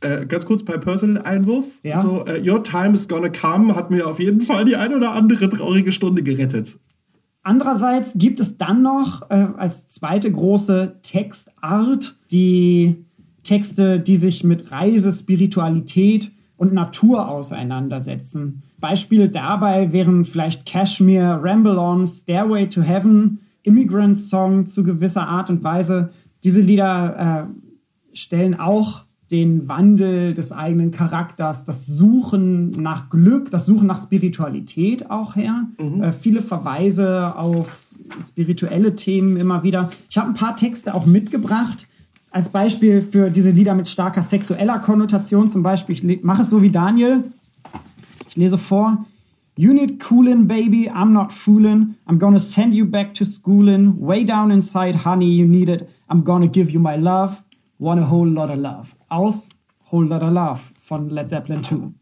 äh, 0.00 0.26
ganz 0.26 0.44
kurz 0.44 0.64
bei 0.64 0.76
Personal-Einwurf. 0.76 1.66
Ja. 1.84 2.00
So, 2.00 2.24
äh, 2.24 2.42
Your 2.44 2.64
Time 2.64 2.94
is 2.94 3.06
Gonna 3.06 3.28
Come 3.28 3.76
hat 3.76 3.92
mir 3.92 4.08
auf 4.08 4.18
jeden 4.18 4.40
Fall 4.40 4.64
die 4.64 4.74
ein 4.74 4.92
oder 4.92 5.12
andere 5.12 5.48
traurige 5.48 5.92
Stunde 5.92 6.24
gerettet. 6.24 6.80
Andererseits 7.44 8.10
gibt 8.16 8.40
es 8.40 8.56
dann 8.56 8.82
noch 8.82 9.30
äh, 9.30 9.46
als 9.56 9.86
zweite 9.86 10.32
große 10.32 10.96
Textart 11.04 12.16
die 12.32 13.04
Texte, 13.44 14.00
die 14.00 14.16
sich 14.16 14.44
mit 14.44 14.70
Reise, 14.70 15.12
Spiritualität 15.12 16.30
und 16.56 16.72
Natur 16.72 17.28
auseinandersetzen. 17.28 18.62
Beispiel 18.78 19.28
dabei 19.28 19.92
wären 19.92 20.24
vielleicht 20.24 20.66
Kashmir, 20.66 21.40
Ramble 21.42 21.78
On, 21.78 22.06
Stairway 22.06 22.68
to 22.68 22.82
Heaven, 22.82 23.40
Immigrant 23.62 24.18
Song 24.18 24.66
zu 24.66 24.82
gewisser 24.82 25.26
Art 25.26 25.50
und 25.50 25.62
Weise. 25.62 26.10
Diese 26.44 26.60
Lieder 26.60 27.48
äh, 27.48 28.16
stellen 28.16 28.58
auch 28.58 29.04
den 29.30 29.66
Wandel 29.66 30.34
des 30.34 30.52
eigenen 30.52 30.90
Charakters, 30.90 31.64
das 31.64 31.86
Suchen 31.86 32.70
nach 32.82 33.08
Glück, 33.08 33.50
das 33.50 33.64
Suchen 33.64 33.86
nach 33.86 34.00
Spiritualität 34.02 35.10
auch 35.10 35.36
her. 35.36 35.68
Äh, 36.02 36.12
viele 36.12 36.42
Verweise 36.42 37.34
auf 37.36 37.86
spirituelle 38.26 38.94
Themen 38.94 39.36
immer 39.36 39.62
wieder. 39.62 39.90
Ich 40.10 40.18
habe 40.18 40.28
ein 40.28 40.34
paar 40.34 40.56
Texte 40.56 40.94
auch 40.94 41.06
mitgebracht. 41.06 41.86
Als 42.32 42.48
Beispiel 42.48 43.02
für 43.02 43.30
diese 43.30 43.50
Lieder 43.50 43.74
mit 43.74 43.88
starker 43.88 44.22
sexueller 44.22 44.78
Konnotation, 44.78 45.50
zum 45.50 45.62
Beispiel, 45.62 46.10
ich 46.10 46.24
mache 46.24 46.42
es 46.42 46.50
so 46.50 46.62
wie 46.62 46.70
Daniel. 46.70 47.24
Ich 48.28 48.36
lese 48.36 48.58
vor. 48.58 49.04
You 49.54 49.74
need 49.74 50.00
coolin', 50.00 50.48
baby, 50.48 50.90
I'm 50.90 51.10
not 51.10 51.30
foolin'. 51.30 51.94
I'm 52.08 52.18
gonna 52.18 52.38
send 52.38 52.74
you 52.74 52.86
back 52.86 53.12
to 53.14 53.26
schoolin'. 53.26 54.00
Way 54.00 54.24
down 54.24 54.50
inside, 54.50 55.04
honey, 55.04 55.30
you 55.30 55.46
need 55.46 55.68
it. 55.68 55.86
I'm 56.08 56.24
gonna 56.24 56.48
give 56.48 56.70
you 56.70 56.80
my 56.80 56.96
love. 56.96 57.36
Want 57.78 58.00
a 58.00 58.10
whole 58.10 58.28
lot 58.28 58.50
of 58.50 58.58
love. 58.58 58.88
Aus 59.10 59.48
Whole 59.92 60.06
Lot 60.06 60.22
of 60.22 60.32
Love 60.32 60.60
von 60.80 61.10
Led 61.10 61.28
Zeppelin 61.28 61.62
2. 61.62 61.92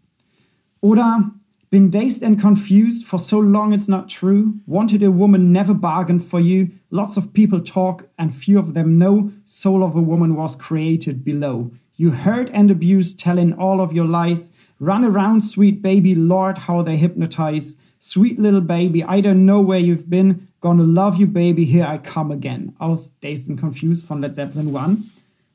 Oder 0.80 1.32
Been 1.70 1.88
dazed 1.88 2.24
and 2.24 2.40
confused 2.40 3.06
for 3.06 3.20
so 3.20 3.38
long 3.38 3.72
it's 3.72 3.86
not 3.86 4.08
true. 4.08 4.54
Wanted 4.66 5.04
a 5.04 5.10
woman 5.12 5.52
never 5.52 5.72
bargained 5.72 6.24
for 6.24 6.40
you. 6.40 6.68
Lots 6.90 7.16
of 7.16 7.32
people 7.32 7.60
talk 7.60 8.08
and 8.18 8.34
few 8.34 8.58
of 8.58 8.74
them 8.74 8.98
know. 8.98 9.30
Soul 9.46 9.84
of 9.84 9.94
a 9.94 10.00
woman 10.00 10.34
was 10.34 10.56
created 10.56 11.22
below. 11.22 11.70
You 11.94 12.10
hurt 12.10 12.50
and 12.52 12.72
abuse, 12.72 13.14
telling 13.14 13.52
all 13.52 13.80
of 13.80 13.92
your 13.92 14.06
lies. 14.06 14.50
Run 14.80 15.04
around, 15.04 15.44
sweet 15.44 15.80
baby, 15.80 16.16
Lord, 16.16 16.58
how 16.58 16.82
they 16.82 16.96
hypnotize. 16.96 17.74
Sweet 18.00 18.40
little 18.40 18.62
baby, 18.62 19.04
I 19.04 19.20
don't 19.20 19.46
know 19.46 19.60
where 19.60 19.78
you've 19.78 20.10
been. 20.10 20.48
Gonna 20.60 20.82
love 20.82 21.18
you, 21.18 21.28
baby, 21.28 21.64
here 21.64 21.84
I 21.84 21.98
come 21.98 22.32
again. 22.32 22.74
Aus 22.80 23.10
Dazed 23.20 23.48
and 23.48 23.60
Confused 23.60 24.06
von 24.06 24.20
Led 24.20 24.34
Zeppelin 24.34 24.72
1. 24.72 24.98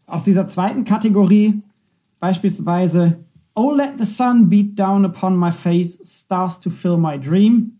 Aus 0.08 0.24
dieser 0.24 0.48
zweiten 0.48 0.86
Kategorie 0.86 1.62
beispielsweise 2.22 3.18
Oh, 3.56 3.68
let 3.68 3.98
the 3.98 4.06
sun 4.06 4.46
beat 4.46 4.76
down 4.76 5.06
upon 5.06 5.38
my 5.38 5.52
face, 5.52 5.98
stars 6.04 6.58
to 6.60 6.70
fill 6.70 6.98
my 6.98 7.18
dream. 7.18 7.72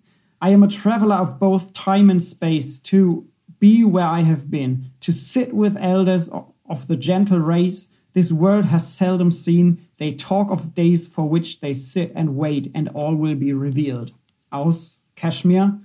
I 0.42 0.50
am 0.50 0.64
a 0.64 0.68
traveler 0.68 1.16
of 1.16 1.40
both 1.40 1.74
time 1.74 2.10
and 2.10 2.24
space, 2.24 2.78
to 2.80 3.28
be 3.60 3.84
where 3.84 4.06
I 4.06 4.22
have 4.22 4.50
been, 4.50 4.86
to 5.02 5.12
sit 5.12 5.54
with 5.54 5.78
elders 5.78 6.30
of 6.30 6.88
the 6.88 6.96
gentle 6.96 7.40
race 7.40 7.88
this 8.16 8.32
world 8.32 8.64
has 8.64 8.88
seldom 8.88 9.30
seen. 9.30 9.86
They 9.98 10.14
talk 10.14 10.50
of 10.50 10.74
days 10.74 11.06
for 11.06 11.28
which 11.28 11.60
they 11.60 11.74
sit 11.74 12.14
and 12.16 12.38
wait, 12.38 12.72
and 12.74 12.88
all 12.90 13.14
will 13.14 13.36
be 13.36 13.52
revealed. 13.52 14.14
Aus 14.54 15.00
Kashmir. 15.18 15.78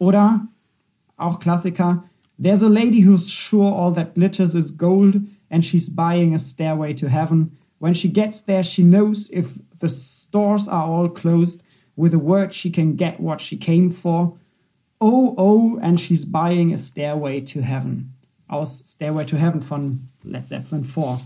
Oder 0.00 0.40
auch 1.18 1.38
Klassiker. 1.38 2.02
There's 2.38 2.62
a 2.62 2.70
lady 2.70 3.00
who's 3.00 3.28
sure 3.28 3.70
all 3.70 3.90
that 3.92 4.14
glitters 4.14 4.54
is 4.54 4.70
gold, 4.70 5.20
and 5.50 5.62
she's 5.62 5.90
buying 5.90 6.34
a 6.34 6.38
stairway 6.38 6.94
to 6.94 7.10
heaven. 7.10 7.54
When 7.78 7.94
she 7.94 8.08
gets 8.08 8.42
there, 8.42 8.62
she 8.64 8.82
knows 8.82 9.28
if 9.30 9.58
the 9.80 9.88
stores 9.88 10.68
are 10.68 10.84
all 10.86 11.08
closed, 11.08 11.62
with 11.96 12.14
a 12.14 12.18
word 12.18 12.52
she 12.54 12.70
can 12.70 12.96
get 12.96 13.20
what 13.20 13.40
she 13.40 13.56
came 13.56 13.90
for. 13.90 14.34
Oh, 15.00 15.34
oh, 15.36 15.78
and 15.82 16.00
she's 16.00 16.24
buying 16.24 16.72
a 16.72 16.78
stairway 16.78 17.40
to 17.42 17.60
heaven. 17.62 18.12
Aus 18.48 18.82
Stairway 18.86 19.24
to 19.26 19.36
Heaven 19.36 19.60
von 19.60 20.08
Led 20.24 20.46
Zeppelin 20.46 20.84
4. 20.84 21.20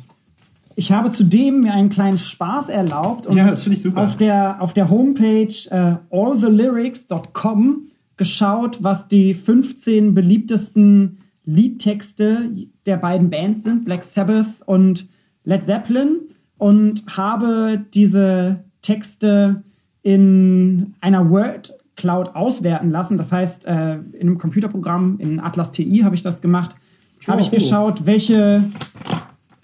Ich 0.77 0.91
habe 0.93 1.11
zudem 1.11 1.61
mir 1.61 1.75
einen 1.75 1.91
kleinen 1.91 2.17
Spaß 2.19 2.69
erlaubt 2.69 3.27
und 3.27 3.37
Ja, 3.37 3.49
das 3.51 3.63
finde 3.63 3.77
ich 3.77 3.83
super. 3.83 4.03
auf 4.03 4.17
der, 4.17 4.63
auf 4.63 4.73
der 4.73 4.89
Homepage 4.89 5.53
äh, 5.71 5.97
allthellyrics.com 6.11 7.89
geschaut, 8.17 8.83
was 8.83 9.09
die 9.09 9.35
15 9.35 10.15
beliebtesten 10.15 11.19
Liedtexte 11.45 12.51
der 12.87 12.97
beiden 12.97 13.29
Bands 13.31 13.63
sind, 13.65 13.85
Black 13.85 14.03
Sabbath 14.05 14.47
und 14.67 15.07
Led 15.45 15.65
Zeppelin, 15.65 16.21
und 16.61 17.05
habe 17.09 17.81
diese 17.95 18.65
Texte 18.83 19.63
in 20.03 20.95
einer 21.01 21.31
Word 21.31 21.75
Cloud 21.97 22.35
auswerten 22.35 22.91
lassen. 22.91 23.17
Das 23.17 23.33
heißt, 23.33 23.65
äh, 23.65 23.95
in 23.95 24.21
einem 24.21 24.39
Computerprogramm, 24.39 25.17
in 25.19 25.41
Atlas 25.41 25.73
TI 25.73 26.01
habe 26.05 26.15
ich 26.15 26.23
das 26.23 26.43
gemacht, 26.43 26.77
Schau 27.19 27.33
habe 27.33 27.41
ich 27.41 27.49
vor. 27.49 27.59
geschaut, 27.59 28.07
welche 28.07 28.65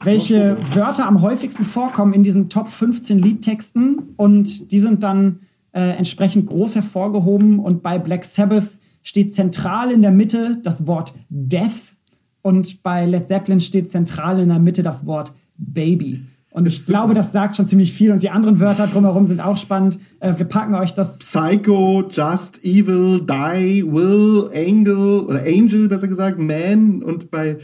welche 0.03 0.57
Wörter 0.73 1.07
am 1.07 1.21
häufigsten 1.21 1.65
vorkommen 1.65 2.13
in 2.15 2.23
diesen 2.23 2.49
Top 2.49 2.71
15 2.71 3.19
Liedtexten 3.19 4.15
und 4.17 4.71
die 4.71 4.79
sind 4.79 5.03
dann 5.03 5.41
äh, 5.73 5.97
entsprechend 5.97 6.47
groß 6.47 6.77
hervorgehoben 6.77 7.59
und 7.59 7.83
bei 7.83 7.99
Black 7.99 8.25
Sabbath 8.25 8.69
steht 9.03 9.35
zentral 9.35 9.91
in 9.91 10.03
der 10.03 10.13
Mitte 10.13 10.61
das 10.63 10.87
Wort 10.87 11.13
Death 11.29 11.95
und 12.43 12.83
bei 12.83 13.05
Led 13.05 13.27
Zeppelin 13.27 13.61
steht 13.61 13.91
zentral 13.91 14.39
in 14.41 14.49
der 14.49 14.59
Mitte 14.59 14.83
das 14.83 15.07
Wort 15.07 15.33
Baby. 15.57 16.25
Und 16.57 16.67
ich 16.67 16.87
glaube, 16.87 17.13
das 17.13 17.33
sagt 17.33 17.55
schon 17.55 17.67
ziemlich 17.67 17.93
viel 17.93 18.11
und 18.13 18.23
die 18.23 18.31
anderen 18.31 18.61
Wörter 18.61 18.87
drumherum 18.87 19.27
sind 19.27 19.43
auch 19.43 19.59
spannend. 19.59 19.99
Äh, 20.21 20.39
wir 20.39 20.47
packen 20.47 20.75
euch 20.75 20.95
das 20.95 21.19
Psycho, 21.19 22.03
Just, 22.11 22.65
Evil, 22.65 23.21
Die, 23.21 23.85
Will, 23.85 24.49
Angel 24.55 25.21
oder 25.27 25.43
Angel 25.43 25.87
besser 25.87 26.09
gesagt, 26.09 26.39
Man 26.39 27.03
und 27.03 27.31
bei 27.31 27.59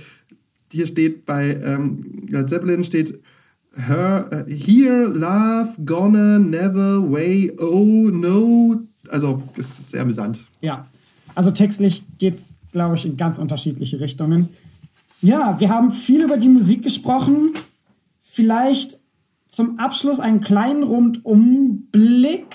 hier 0.71 0.87
steht 0.87 1.25
bei 1.25 1.57
ähm, 1.65 2.27
Led 2.29 2.51
Zeppelin 2.51 2.85
steht 2.85 3.19
Her, 3.75 4.29
äh, 4.31 4.53
Here, 4.53 5.05
Love, 5.05 5.71
Gonna, 5.87 6.39
Never, 6.39 7.11
Way, 7.11 7.51
Oh, 7.59 8.11
No. 8.13 8.79
Also 9.09 9.43
ist 9.57 9.91
sehr 9.91 10.03
amüsant. 10.03 10.41
Ja, 10.61 10.85
also 11.35 11.51
textlich 11.51 12.05
geht 12.19 12.35
es, 12.35 12.59
glaube 12.73 12.97
ich, 12.97 13.07
in 13.07 13.17
ganz 13.17 13.39
unterschiedliche 13.39 14.01
Richtungen. 14.01 14.51
Ja, 15.23 15.59
wir 15.59 15.71
haben 15.71 15.93
viel 15.93 16.23
über 16.25 16.37
die 16.37 16.49
Musik 16.49 16.83
gesprochen. 16.83 17.55
Vielleicht 18.35 18.99
zum 19.49 19.79
Abschluss 19.79 20.19
einen 20.19 20.41
kleinen 20.41 20.83
Rundumblick. 20.83 22.47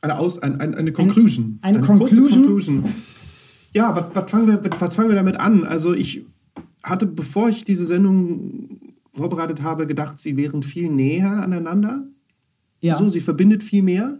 Eine, 0.00 0.18
Aus, 0.18 0.38
ein, 0.38 0.60
ein, 0.60 0.74
eine 0.76 0.92
Conclusion. 0.92 1.58
eine 1.62 1.80
kurze 1.80 1.98
Conclusion. 2.20 2.42
Conclusion. 2.44 2.84
Ja, 3.74 3.94
was, 3.94 4.14
was, 4.14 4.30
fangen 4.30 4.46
wir, 4.46 4.62
was 4.80 4.94
fangen 4.94 5.08
wir 5.08 5.16
damit 5.16 5.36
an? 5.36 5.64
Also 5.64 5.92
ich 5.94 6.24
hatte, 6.84 7.06
bevor 7.06 7.48
ich 7.48 7.64
diese 7.64 7.84
Sendung 7.84 8.78
vorbereitet 9.12 9.62
habe, 9.62 9.88
gedacht, 9.88 10.20
sie 10.20 10.36
wären 10.36 10.62
viel 10.62 10.88
näher 10.88 11.42
aneinander. 11.42 12.04
Ja, 12.80 12.96
So, 12.96 13.10
sie 13.10 13.20
verbindet 13.20 13.62
viel 13.64 13.82
mehr. 13.82 14.18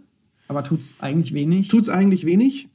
aber 0.49 0.63
tut 0.65 0.81
eigentlich 0.99 1.33
wenig. 1.33 1.69
Tut 1.69 1.83
es 1.83 1.89
eigentlich 1.89 2.25
wenig. 2.25 2.67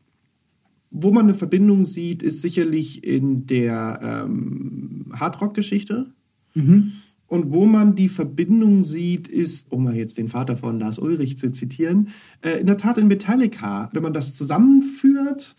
Wo 0.91 1.13
man 1.13 1.25
eine 1.27 1.35
Verbindung 1.35 1.85
sieht, 1.85 2.23
ist 2.23 2.41
sicherlich 2.41 3.05
in 3.05 3.47
der 3.47 4.01
ähm, 4.27 5.07
Hardrock-Geschichte. 5.13 6.07
Mhm. 6.55 6.93
Und 7.29 7.53
wo 7.53 7.67
man 7.67 7.97
die 7.97 8.09
Verbindung 8.09 8.83
sieht, 8.83 9.29
ist, 9.29 9.71
um 9.73 9.85
mal 9.85 9.97
jetzt 9.97 10.19
den 10.19 10.29
Vater 10.29 10.57
von 10.57 10.79
Lars 10.79 10.99
Ulrich 10.99 11.39
zu 11.39 11.51
zitieren, 11.51 12.09
äh, 12.43 12.61
in 12.61 12.67
der 12.67 12.79
Tat 12.79 12.99
in 12.99 13.09
Metallica. 13.09 13.91
Wenn 13.93 14.03
man 14.03 14.13
das 14.13 14.33
zusammenführt, 14.35 15.57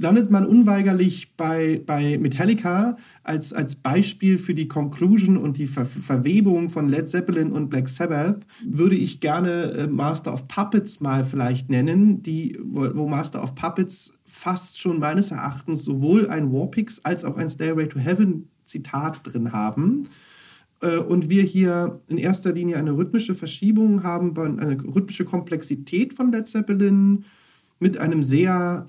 landet 0.00 0.30
man 0.30 0.46
unweigerlich 0.46 1.34
bei, 1.36 1.82
bei 1.84 2.16
Metallica 2.16 2.96
als, 3.22 3.52
als 3.52 3.76
Beispiel 3.76 4.38
für 4.38 4.54
die 4.54 4.66
Conclusion 4.66 5.36
und 5.36 5.58
die 5.58 5.66
Ver 5.66 5.84
Verwebung 5.84 6.70
von 6.70 6.88
Led 6.88 7.08
Zeppelin 7.08 7.52
und 7.52 7.68
Black 7.68 7.88
Sabbath. 7.88 8.46
Würde 8.64 8.96
ich 8.96 9.20
gerne 9.20 9.72
äh, 9.72 9.86
Master 9.88 10.32
of 10.32 10.48
Puppets 10.48 11.00
mal 11.00 11.24
vielleicht 11.24 11.68
nennen, 11.68 12.22
die, 12.22 12.58
wo, 12.62 12.88
wo 12.94 13.08
Master 13.08 13.42
of 13.42 13.54
Puppets 13.54 14.12
fast 14.26 14.78
schon 14.78 15.00
meines 15.00 15.32
Erachtens 15.32 15.84
sowohl 15.84 16.30
ein 16.30 16.52
Warpix 16.52 17.00
als 17.00 17.24
auch 17.24 17.36
ein 17.36 17.48
Stairway 17.48 17.86
to 17.86 17.98
Heaven 17.98 18.48
Zitat 18.64 19.20
drin 19.24 19.52
haben 19.52 20.08
und 20.80 21.28
wir 21.28 21.42
hier 21.42 22.00
in 22.08 22.16
erster 22.16 22.52
Linie 22.52 22.78
eine 22.78 22.96
rhythmische 22.96 23.34
Verschiebung 23.34 24.02
haben, 24.02 24.36
eine 24.38 24.82
rhythmische 24.82 25.24
Komplexität 25.24 26.14
von 26.14 26.32
Led 26.32 26.48
Zeppelin 26.48 27.24
mit 27.78 27.98
einem 27.98 28.22
sehr 28.22 28.88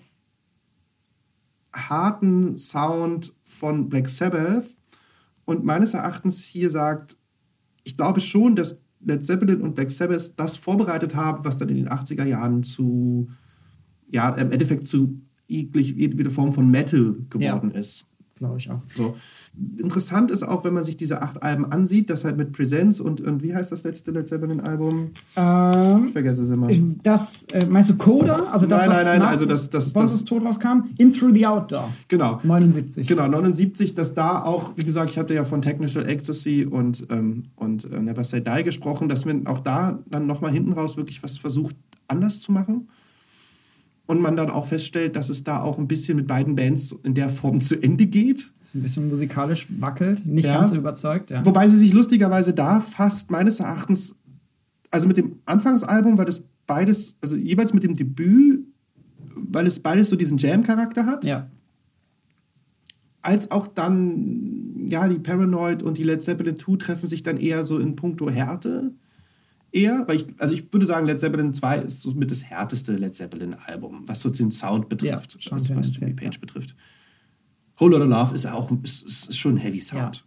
harten 1.74 2.58
Sound 2.58 3.34
von 3.44 3.90
Black 3.90 4.08
Sabbath 4.08 4.76
und 5.46 5.66
meines 5.66 5.94
Erachtens 5.94 6.44
hier 6.44 6.70
sagt, 6.70 7.18
ich 7.84 7.98
glaube 7.98 8.22
schon, 8.22 8.56
dass 8.56 8.78
Led 9.02 9.26
Zeppelin 9.26 9.62
und 9.62 9.76
Black 9.76 9.92
Sabbath 9.92 10.34
das 10.38 10.56
vorbereitet 10.56 11.16
haben, 11.16 11.44
was 11.44 11.58
dann 11.58 11.70
in 11.70 11.76
den 11.76 11.90
80er 11.90 12.26
Jahren 12.26 12.64
zu, 12.64 13.30
ja, 14.10 14.30
im 14.36 14.52
Endeffekt 14.52 14.88
zu 14.88 15.20
jede 15.48 16.30
Form 16.30 16.54
von 16.54 16.70
Metal 16.70 17.16
geworden 17.30 17.72
ja. 17.74 17.80
ist 17.80 18.06
glaube 18.42 18.58
ich 18.58 18.72
auch. 18.72 18.82
So. 18.96 19.16
Interessant 19.78 20.32
ist 20.32 20.42
auch, 20.42 20.64
wenn 20.64 20.74
man 20.74 20.84
sich 20.84 20.98
diese 20.98 21.22
acht 21.22 21.44
Alben 21.44 21.72
ansieht, 21.72 22.10
das 22.10 22.26
halt 22.26 22.38
mit 22.38 22.54
Presents 22.54 23.00
und, 23.00 23.22
und 23.22 23.44
wie 23.44 23.54
heißt 23.54 23.72
das 23.72 23.84
letzte 23.84 24.10
Led 24.10 24.28
Zeppelin-Album? 24.28 25.12
Ähm, 25.36 26.06
ich 26.08 26.14
vergesse 26.14 26.42
es 26.42 26.50
immer. 26.50 26.70
Das, 27.04 27.44
äh, 27.52 27.68
meinst 27.68 27.92
du 27.92 27.96
Coda? 27.98 28.48
Also 28.52 28.66
das, 28.66 28.88
nein, 28.88 29.06
nein, 29.06 29.20
nein, 29.20 29.22
also 29.22 29.46
das, 29.46 29.70
das, 29.70 29.94
das, 29.94 30.12
das 30.12 30.26
Tod 30.26 30.44
rauskam? 30.44 30.90
In 30.98 31.14
Through 31.14 31.36
the 31.36 31.46
Outdoor. 31.46 31.90
Genau. 32.08 32.40
79. 32.44 33.06
Genau, 33.06 33.28
79, 33.28 33.94
dass 33.94 34.16
da 34.16 34.44
auch, 34.44 34.72
wie 34.76 34.84
gesagt, 34.84 35.12
ich 35.12 35.20
hatte 35.20 35.36
ja 35.36 35.46
von 35.46 35.62
Technical 35.62 36.10
Ecstasy 36.10 36.66
und, 36.66 37.06
ähm, 37.12 37.44
und 37.56 37.92
äh, 37.92 38.02
Never 38.02 38.24
Say 38.24 38.42
Die 38.42 38.64
gesprochen, 38.64 39.08
dass 39.08 39.26
man 39.26 39.46
auch 39.46 39.60
da 39.60 40.00
dann 40.10 40.26
nochmal 40.26 40.52
hinten 40.52 40.74
raus 40.74 40.98
wirklich 40.98 41.22
was 41.22 41.38
versucht, 41.38 41.76
anders 42.08 42.40
zu 42.40 42.52
machen 42.52 42.88
und 44.08 44.22
man 44.22 44.36
dann 44.36 44.50
auch 44.50 44.68
feststellt, 44.68 45.16
dass 45.16 45.30
es 45.30 45.44
da 45.44 45.62
auch 45.62 45.78
ein 45.78 45.88
bisschen 45.88 46.18
mit 46.18 46.28
beiden 46.28 46.56
Bands 46.56 46.96
in 47.04 47.14
der 47.14 47.30
Form 47.30 47.62
zu 47.62 47.82
Ende 47.82 48.08
geht. 48.08 48.52
Ein 48.74 48.84
bisschen 48.84 49.10
musikalisch 49.10 49.68
wackelt, 49.80 50.26
nicht 50.26 50.46
ja. 50.46 50.56
ganz 50.56 50.70
so 50.70 50.76
überzeugt. 50.76 51.30
Ja. 51.30 51.46
Wobei 51.46 51.68
sie 51.68 51.78
sich 51.78 51.94
lustigerweise 51.94 52.54
da 52.54 52.80
fast 52.80 53.30
meines 53.30 53.60
Erachtens, 53.60 54.16
also 54.90 55.08
mit 55.08 55.18
dem 55.18 55.38
Anfangsalbum 55.46 56.18
war 56.18 56.26
das 56.26 56.42
beides, 56.68 57.16
also 57.22 57.36
jeweils 57.36 57.74
mit 57.74 57.84
dem 57.84 57.96
Debüt, 57.96 58.66
weil 59.36 59.68
es 59.68 59.80
beides 59.80 60.10
so 60.10 60.16
diesen 60.16 60.38
Jam-Charakter 60.38 61.06
hat. 61.06 61.26
Ja. 61.26 61.48
Als 63.22 63.52
auch 63.52 63.68
dann, 63.68 64.88
ja, 64.90 65.08
die 65.08 65.20
Paranoid 65.20 65.84
und 65.84 65.98
die 65.98 66.04
Led 66.04 66.22
Zeppelin 66.24 66.58
2 66.58 66.78
treffen 66.78 67.08
sich 67.08 67.24
dann 67.24 67.38
eher 67.38 67.66
so 67.66 67.78
in 67.78 67.96
puncto 67.96 68.30
Härte 68.30 68.92
eher, 69.72 70.04
weil 70.08 70.18
ich, 70.18 70.26
also 70.38 70.54
ich 70.54 70.72
würde 70.72 70.86
sagen, 70.86 71.06
Led 71.06 71.20
Zeppelin 71.20 71.54
2 71.54 71.80
ist 71.80 72.02
so 72.02 72.12
mit 72.12 72.32
das 72.32 72.44
härteste 72.44 72.94
Led 72.94 73.16
Zeppelin-Album, 73.16 74.04
was 74.06 74.22
so 74.22 74.30
den 74.30 74.52
Sound 74.52 74.90
betrifft, 74.90 75.38
ja, 75.40 75.52
was, 75.52 75.74
was 75.76 75.98
Jimmy 75.98 76.14
Page 76.14 76.36
ja. 76.36 76.42
betrifft. 76.42 76.76
Whole 77.80 77.98
Lotta 77.98 78.06
Love 78.06 78.36
ist 78.36 78.46
auch 78.46 78.72
ist, 78.84 79.04
ist 79.04 79.38
schon 79.38 79.56
ein 79.56 79.58
Heavy 79.58 79.80
Sound. 79.80 80.18
Ja. 80.18 80.24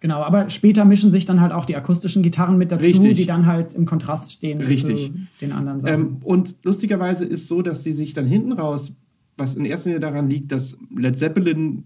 Genau, 0.00 0.22
aber 0.22 0.48
später 0.48 0.84
mischen 0.84 1.10
sich 1.10 1.26
dann 1.26 1.40
halt 1.40 1.52
auch 1.52 1.64
die 1.64 1.74
akustischen 1.74 2.22
Gitarren 2.22 2.56
mit 2.56 2.70
dazu, 2.70 2.84
Richtig. 2.84 3.18
die 3.18 3.26
dann 3.26 3.46
halt 3.46 3.74
im 3.74 3.84
Kontrast 3.84 4.32
stehen 4.32 4.60
Richtig. 4.60 5.12
zu 5.12 5.20
den 5.40 5.52
anderen 5.52 5.80
Sachen. 5.80 5.94
Ähm, 5.94 6.16
und 6.22 6.54
lustigerweise 6.62 7.24
ist 7.24 7.48
so, 7.48 7.62
dass 7.62 7.82
sie 7.82 7.92
sich 7.92 8.14
dann 8.14 8.26
hinten 8.26 8.52
raus, 8.52 8.92
was 9.36 9.56
in 9.56 9.64
erster 9.64 9.90
Linie 9.90 10.00
daran 10.00 10.30
liegt, 10.30 10.52
dass 10.52 10.76
Led 10.96 11.18
Zeppelin 11.18 11.84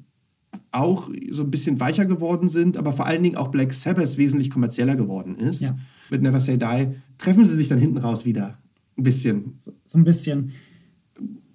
auch 0.70 1.10
so 1.30 1.42
ein 1.42 1.50
bisschen 1.50 1.80
weicher 1.80 2.04
geworden 2.04 2.48
sind, 2.48 2.76
aber 2.76 2.92
vor 2.92 3.06
allen 3.06 3.22
Dingen 3.22 3.36
auch 3.36 3.48
Black 3.48 3.72
Sabbath 3.72 4.16
wesentlich 4.16 4.50
kommerzieller 4.50 4.96
geworden 4.96 5.36
ist. 5.36 5.60
Ja 5.60 5.76
mit 6.12 6.22
Never 6.22 6.38
Say 6.38 6.56
Die, 6.56 6.88
treffen 7.18 7.44
sie 7.44 7.56
sich 7.56 7.68
dann 7.68 7.78
hinten 7.78 7.98
raus 7.98 8.24
wieder. 8.24 8.58
Ein 8.96 9.02
bisschen. 9.02 9.54
So, 9.58 9.72
so 9.86 9.98
ein 9.98 10.04
bisschen. 10.04 10.52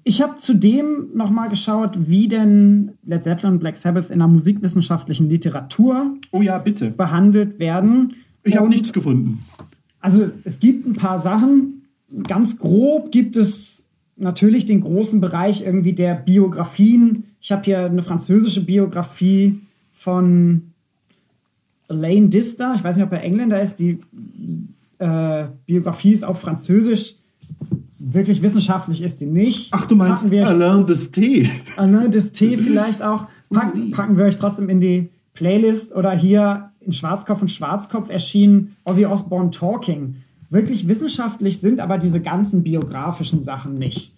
Ich 0.04 0.22
habe 0.22 0.38
zudem 0.38 1.10
nochmal 1.14 1.50
geschaut, 1.50 2.10
wie 2.10 2.28
denn 2.28 2.94
Led 3.04 3.24
Zeppelin 3.24 3.54
und 3.54 3.60
Black 3.60 3.78
Sabbath 3.78 4.10
in 4.10 4.20
der 4.20 4.28
musikwissenschaftlichen 4.28 5.30
Literatur 5.30 6.16
oh 6.32 6.42
ja, 6.42 6.58
bitte. 6.58 6.92
behandelt 6.92 7.60
werden. 7.60 8.16
Ich 8.44 8.58
habe 8.58 8.70
nichts 8.70 8.94
gefunden. 8.94 9.40
Also 10.00 10.30
es 10.44 10.60
gibt 10.60 10.88
ein 10.88 10.96
paar 10.96 11.22
Sachen. 11.22 11.86
Ganz 12.24 12.58
grob 12.58 13.12
gibt 13.12 13.36
es 13.36 13.84
natürlich 14.16 14.66
den 14.66 14.82
großen 14.82 15.20
Bereich 15.20 15.62
irgendwie 15.62 15.94
der 15.94 16.16
Biografien. 16.16 17.26
Ich 17.42 17.52
habe 17.52 17.64
hier 17.64 17.86
eine 17.86 18.04
französische 18.04 18.62
Biografie 18.62 19.60
von 19.94 20.74
Elaine 21.90 22.30
Dister, 22.30 22.74
ich 22.76 22.84
weiß 22.84 22.98
nicht, 22.98 23.06
ob 23.06 23.14
er 23.14 23.24
Engländer 23.24 23.62
ist, 23.62 23.78
die 23.78 24.00
äh, 25.00 25.46
Biografie 25.66 26.12
ist 26.12 26.24
auf 26.24 26.42
Französisch. 26.42 27.16
Wirklich 28.00 28.42
wissenschaftlich 28.42 29.02
ist 29.02 29.22
die 29.22 29.26
nicht. 29.26 29.70
Ach, 29.72 29.86
du 29.86 29.96
meinst 29.96 30.24
Alain 30.24 30.86
Desté? 30.86 31.50
Alain 31.76 32.12
Desté 32.12 32.58
vielleicht 32.58 33.02
auch. 33.02 33.28
Packen, 33.50 33.92
packen 33.92 34.18
wir 34.18 34.26
euch 34.26 34.38
trotzdem 34.38 34.70
in 34.70 34.82
die 34.82 35.10
Playlist 35.34 35.94
oder 35.96 36.12
hier 36.12 36.72
in 36.82 36.94
Schwarzkopf 36.94 37.42
und 37.42 37.52
Schwarzkopf 37.52 38.10
erschienen 38.10 38.76
Ozzy 38.84 39.06
Osbourne 39.06 39.52
Talking. 39.52 40.16
Wirklich 40.50 40.88
wissenschaftlich 40.88 41.60
sind 41.60 41.80
aber 41.80 41.98
diese 41.98 42.22
ganzen 42.22 42.64
biografischen 42.64 43.44
Sachen 43.44 43.78
nicht. 43.78 44.12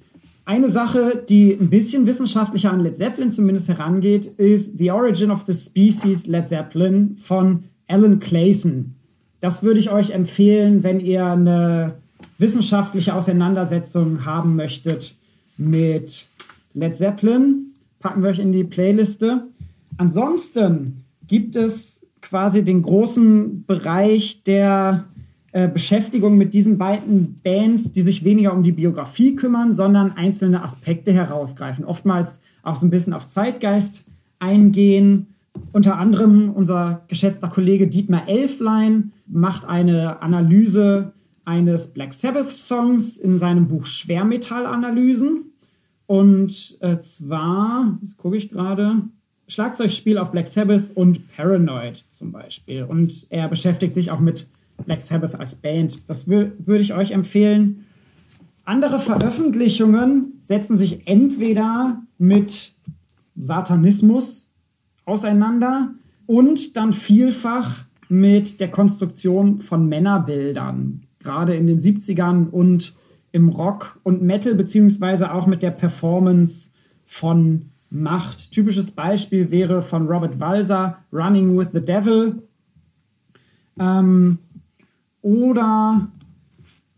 Eine 0.50 0.72
Sache, 0.72 1.24
die 1.30 1.52
ein 1.52 1.70
bisschen 1.70 2.08
wissenschaftlicher 2.08 2.74
an 2.74 2.80
Led 2.80 2.98
Zeppelin 2.98 3.30
zumindest 3.30 3.68
herangeht, 3.68 4.26
ist 4.26 4.80
The 4.80 4.90
Origin 4.90 5.30
of 5.30 5.44
the 5.46 5.54
Species 5.54 6.26
Led 6.26 6.50
Zeppelin 6.50 7.18
von 7.24 7.66
Alan 7.88 8.20
Clayson. 8.20 8.96
Das 9.42 9.62
würde 9.62 9.80
ich 9.80 9.92
euch 9.92 10.10
empfehlen, 10.10 10.82
wenn 10.82 11.02
ihr 11.02 11.24
eine 11.24 12.00
wissenschaftliche 12.40 13.14
Auseinandersetzung 13.14 14.26
haben 14.26 14.56
möchtet 14.56 15.14
mit 15.58 16.26
Led 16.74 16.98
Zeppelin. 16.98 17.76
Packen 18.00 18.24
wir 18.24 18.32
euch 18.32 18.40
in 18.40 18.52
die 18.52 18.64
Playliste. 18.64 19.44
Ansonsten 19.98 21.04
gibt 21.28 21.56
es 21.56 22.08
quasi 22.22 22.64
den 22.64 22.82
großen 22.82 23.66
Bereich 23.68 24.42
der 24.48 25.09
äh, 25.52 25.68
Beschäftigung 25.68 26.38
mit 26.38 26.54
diesen 26.54 26.78
beiden 26.78 27.40
Bands, 27.44 27.92
die 27.94 28.02
sich 28.02 28.24
weniger 28.24 28.54
um 28.54 28.64
die 28.64 28.72
Biografie 28.72 29.36
kümmern, 29.36 29.74
sondern 29.74 30.12
einzelne 30.12 30.64
Aspekte 30.64 31.12
herausgreifen. 31.12 31.86
Oftmals 31.86 32.40
auch 32.64 32.76
so 32.76 32.86
ein 32.86 32.92
bisschen 32.92 33.14
auf 33.14 33.30
Zeitgeist 33.30 34.06
eingehen. 34.38 35.28
Unter 35.72 35.98
anderem 35.98 36.52
unser 36.52 37.04
geschätzter 37.08 37.48
Kollege 37.48 37.88
Dietmar 37.88 38.28
Elflein 38.28 39.12
macht 39.28 39.66
eine 39.66 40.22
Analyse 40.22 41.14
eines 41.46 41.88
Black 41.88 42.14
Sabbath-Songs 42.14 43.18
in 43.18 43.40
seinem 43.40 43.68
Buch 43.68 43.88
Schwermetallanalysen. 43.88 45.46
Und 46.06 46.78
äh, 46.82 47.00
zwar, 47.00 47.98
das 48.02 48.18
gucke 48.18 48.38
ich 48.38 48.50
gerade, 48.50 49.02
Schlagzeugspiel 49.48 50.20
auf 50.20 50.32
Black 50.32 50.48
Sabbath 50.48 50.96
und 50.96 51.28
Paranoid 51.36 52.04
zum 52.12 52.32
Beispiel. 52.32 52.84
Und 52.84 53.26
er 53.32 53.48
beschäftigt 53.48 53.96
sich 53.96 54.12
auch 54.12 54.20
mit 54.20 54.48
Black 54.86 55.02
Sabbath 55.02 55.40
als 55.40 55.56
Band. 55.56 56.00
Das 56.08 56.28
würde 56.28 56.80
ich 56.80 56.94
euch 56.94 57.12
empfehlen. 57.12 57.86
Andere 58.66 59.00
Veröffentlichungen 59.00 60.42
setzen 60.48 60.78
sich 60.78 61.08
entweder 61.08 62.02
mit 62.18 62.74
Satanismus 63.36 64.50
auseinander 65.06 65.94
und 66.28 66.78
dann 66.78 66.94
vielfach 66.94 67.86
mit 68.10 68.60
der 68.60 68.70
Konstruktion 68.70 69.62
von 69.62 69.88
Männerbildern, 69.88 71.02
gerade 71.20 71.56
in 71.56 71.68
den 71.68 71.80
70ern 71.80 72.50
und 72.50 72.94
im 73.32 73.50
Rock 73.50 74.00
und 74.04 74.22
Metal, 74.22 74.56
beziehungsweise 74.56 75.34
auch 75.34 75.46
mit 75.46 75.62
der 75.64 75.72
Performance 75.72 76.72
von 77.06 77.66
Macht. 77.92 78.52
Typisches 78.52 78.92
Beispiel 78.92 79.50
wäre 79.50 79.82
von 79.82 80.08
Robert 80.08 80.40
Walser 80.40 81.00
Running 81.12 81.58
with 81.58 81.70
the 81.74 81.82
Devil. 81.82 82.44
Ähm, 83.80 84.38
oder 85.22 86.08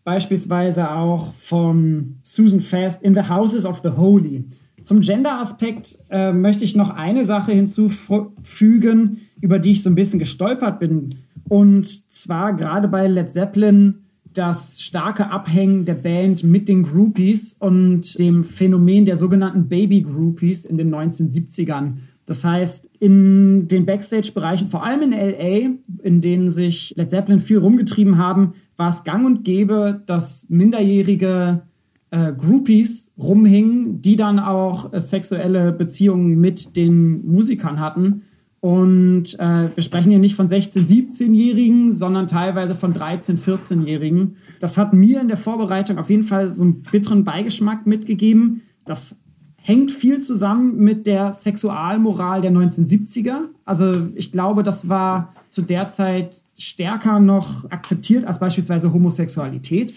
beispielsweise 0.04 0.92
auch 0.92 1.34
von 1.34 2.16
Susan 2.24 2.62
Fast 2.62 3.04
in 3.04 3.14
The 3.14 3.30
Houses 3.30 3.66
of 3.66 3.82
the 3.84 3.90
Holy. 3.90 4.46
Zum 4.82 5.02
Gender-Aspekt 5.02 6.00
äh, 6.10 6.34
möchte 6.34 6.66
ich 6.66 6.76
noch 6.76 6.90
eine 6.90 7.26
Sache 7.26 7.52
hinzufügen, 7.52 9.22
über 9.40 9.60
die 9.60 9.72
ich 9.72 9.84
so 9.84 9.90
ein 9.90 9.96
bisschen 9.96 10.20
gestolpert 10.20 10.80
bin. 10.80 11.16
Und 11.48 12.12
zwar 12.12 12.54
gerade 12.54 12.88
bei 12.88 13.08
Led 13.08 13.32
Zeppelin 13.32 13.96
das 14.34 14.82
starke 14.82 15.30
Abhängen 15.30 15.86
der 15.86 15.96
Band 15.96 16.44
mit 16.44 16.70
den 16.70 16.84
Groupies 16.84 17.56
und 17.60 18.18
dem 18.18 18.44
Phänomen 18.44 19.06
der 19.06 19.18
sogenannten 19.18 19.68
Baby 19.68 20.02
Groupies 20.02 20.66
in 20.66 20.78
den 20.78 20.94
1970ern. 20.94 21.98
Das 22.26 22.44
heißt, 22.44 22.88
in 23.00 23.68
den 23.68 23.86
Backstage-Bereichen, 23.86 24.68
vor 24.68 24.86
allem 24.86 25.02
in 25.02 25.12
LA, 25.12 25.72
in 26.04 26.22
denen 26.22 26.50
sich 26.50 26.94
Led 26.96 27.10
Zeppelin 27.10 27.40
viel 27.40 27.58
rumgetrieben 27.58 28.18
haben, 28.18 28.54
war 28.78 28.90
es 28.90 29.04
gang 29.04 29.26
und 29.26 29.44
gäbe, 29.44 30.02
dass 30.06 30.48
minderjährige 30.50 31.64
äh, 32.12 32.34
Groupies 32.34 33.12
rumhingen, 33.18 34.02
die 34.02 34.16
dann 34.16 34.40
auch 34.40 34.94
äh, 34.94 35.02
sexuelle 35.02 35.72
Beziehungen 35.72 36.40
mit 36.40 36.76
den 36.76 37.26
Musikern 37.26 37.80
hatten. 37.80 38.24
Und 38.60 39.40
äh, 39.40 39.70
wir 39.74 39.82
sprechen 39.82 40.12
hier 40.12 40.20
nicht 40.20 40.36
von 40.36 40.48
16-, 40.48 40.88
17-Jährigen, 40.88 41.94
sondern 41.94 42.28
teilweise 42.28 42.76
von 42.76 42.94
13-, 42.94 43.40
14-Jährigen. 43.40 44.36
Das 44.60 44.78
hat 44.78 44.94
mir 44.94 45.20
in 45.20 45.30
der 45.30 45.38
Vorbereitung 45.38 45.98
auf 45.98 46.12
jeden 46.12 46.26
Fall 46.26 46.52
so 46.52 46.64
einen 46.64 46.84
bitteren 46.84 47.24
Beigeschmack 47.24 47.88
mitgegeben. 47.88 48.62
Das 48.86 49.16
hängt 49.62 49.92
viel 49.92 50.20
zusammen 50.20 50.78
mit 50.78 51.06
der 51.06 51.34
Sexualmoral 51.34 52.42
der 52.42 52.52
1970er. 52.52 53.50
Also 53.64 54.08
ich 54.16 54.32
glaube, 54.32 54.64
das 54.64 54.90
war 54.90 55.34
zu 55.50 55.62
der 55.62 55.90
Zeit 55.90 56.42
stärker 56.58 57.20
noch 57.20 57.70
akzeptiert 57.72 58.26
als 58.26 58.40
beispielsweise 58.40 58.94
Homosexualität. 58.94 59.94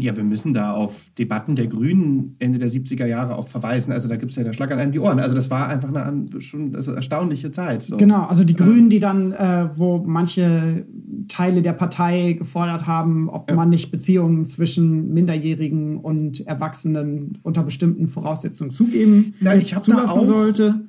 Ja, 0.00 0.16
wir 0.16 0.24
müssen 0.24 0.54
da 0.54 0.72
auf 0.72 1.10
Debatten 1.18 1.56
der 1.56 1.66
Grünen 1.66 2.36
Ende 2.38 2.58
der 2.58 2.70
70er 2.70 3.06
Jahre 3.06 3.36
auch 3.36 3.48
verweisen. 3.48 3.92
Also 3.92 4.08
da 4.08 4.16
gibt 4.16 4.30
es 4.30 4.36
ja 4.36 4.44
der 4.44 4.52
Schlag 4.52 4.70
an 4.72 4.78
einem 4.78 4.92
die 4.92 4.98
Ohren. 4.98 5.18
Also 5.18 5.34
das 5.34 5.50
war 5.50 5.68
einfach 5.68 5.94
eine 5.94 6.40
schon 6.40 6.74
also 6.74 6.92
erstaunliche 6.92 7.50
Zeit. 7.50 7.82
So. 7.82 7.96
Genau, 7.96 8.24
also 8.24 8.44
die 8.44 8.54
Grünen, 8.54 8.90
die 8.90 9.00
dann, 9.00 9.32
äh, 9.32 9.68
wo 9.76 9.98
manche 9.98 10.84
Teile 11.28 11.62
der 11.62 11.72
Partei 11.72 12.34
gefordert 12.34 12.86
haben, 12.86 13.28
ob 13.28 13.50
ja. 13.50 13.56
man 13.56 13.70
nicht 13.70 13.90
Beziehungen 13.90 14.46
zwischen 14.46 15.12
Minderjährigen 15.12 15.98
und 15.98 16.46
Erwachsenen 16.46 17.38
unter 17.42 17.62
bestimmten 17.62 18.08
Voraussetzungen 18.08 18.72
zugeben 18.72 19.34
Nein, 19.40 19.60
ich 19.60 19.70
da 19.70 20.08
auch, 20.08 20.24
sollte. 20.24 20.80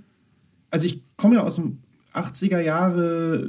Also 0.72 0.86
ich 0.86 1.04
komme 1.18 1.36
ja 1.36 1.44
aus 1.44 1.56
dem 1.56 1.80
80er 2.14 2.60
Jahre 2.60 3.48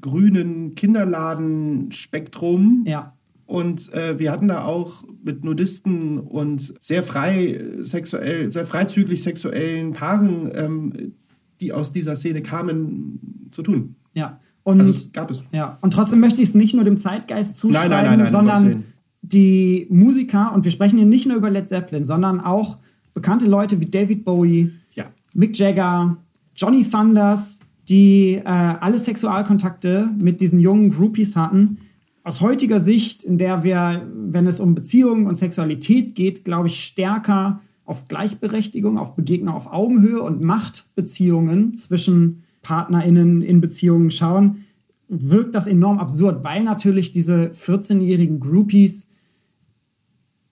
grünen 0.00 0.74
Kinderladen-Spektrum. 0.74 2.84
Ja. 2.86 3.12
Und 3.46 3.92
äh, 3.92 4.18
wir 4.18 4.32
hatten 4.32 4.48
da 4.48 4.64
auch 4.64 5.02
mit 5.22 5.44
Nudisten 5.44 6.18
und 6.18 6.74
sehr 6.80 7.02
frei 7.02 7.62
sexuell, 7.82 8.50
sehr 8.50 8.64
freizügig 8.64 9.22
sexuellen 9.22 9.92
Paaren, 9.92 10.50
ähm, 10.54 11.12
die 11.60 11.72
aus 11.72 11.92
dieser 11.92 12.16
Szene 12.16 12.42
kamen, 12.42 13.48
zu 13.50 13.62
tun. 13.62 13.96
Ja. 14.14 14.40
Und, 14.62 14.80
also 14.80 14.94
gab 15.12 15.30
es. 15.30 15.44
Ja. 15.52 15.78
Und 15.82 15.92
trotzdem 15.92 16.20
möchte 16.20 16.40
ich 16.40 16.48
es 16.48 16.54
nicht 16.54 16.74
nur 16.74 16.84
dem 16.84 16.96
Zeitgeist 16.96 17.56
zuschreiben, 17.56 17.90
nein, 17.90 18.04
nein, 18.06 18.18
nein, 18.18 18.30
sondern 18.30 18.84
die 19.20 19.86
Musiker, 19.90 20.52
und 20.54 20.64
wir 20.64 20.70
sprechen 20.70 20.96
hier 20.96 21.06
nicht 21.06 21.26
nur 21.26 21.36
über 21.36 21.50
Led 21.50 21.68
Zeppelin, 21.68 22.04
sondern 22.04 22.40
auch 22.40 22.78
bekannte 23.12 23.46
Leute 23.46 23.80
wie 23.80 23.86
David 23.86 24.24
Bowie, 24.24 24.72
ja. 24.92 25.04
Mick 25.34 25.58
Jagger, 25.58 26.16
Johnny 26.56 26.82
Thunders, 26.82 27.58
die 27.88 28.34
äh, 28.34 28.42
alle 28.44 28.98
Sexualkontakte 28.98 30.08
mit 30.18 30.40
diesen 30.40 30.60
jungen 30.60 30.90
Groupies 30.90 31.36
hatten, 31.36 31.78
aus 32.24 32.40
heutiger 32.40 32.80
Sicht, 32.80 33.22
in 33.22 33.36
der 33.36 33.62
wir, 33.62 34.08
wenn 34.12 34.46
es 34.46 34.58
um 34.58 34.74
Beziehungen 34.74 35.26
und 35.26 35.36
Sexualität 35.36 36.14
geht, 36.14 36.44
glaube 36.44 36.68
ich, 36.68 36.82
stärker 36.84 37.60
auf 37.84 38.08
Gleichberechtigung, 38.08 38.98
auf 38.98 39.14
Begegnung 39.14 39.54
auf 39.54 39.70
Augenhöhe 39.70 40.22
und 40.22 40.42
Machtbeziehungen 40.42 41.74
zwischen 41.74 42.42
PartnerInnen 42.62 43.42
in 43.42 43.60
Beziehungen 43.60 44.10
schauen, 44.10 44.64
wirkt 45.08 45.54
das 45.54 45.66
enorm 45.66 45.98
absurd, 45.98 46.42
weil 46.44 46.64
natürlich 46.64 47.12
diese 47.12 47.50
14-jährigen 47.50 48.40
Groupies 48.40 49.06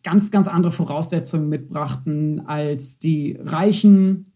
ganz, 0.02 0.30
ganz 0.30 0.46
andere 0.46 0.72
Voraussetzungen 0.72 1.48
mitbrachten 1.48 2.46
als 2.46 2.98
die 2.98 3.38
reichen, 3.42 4.26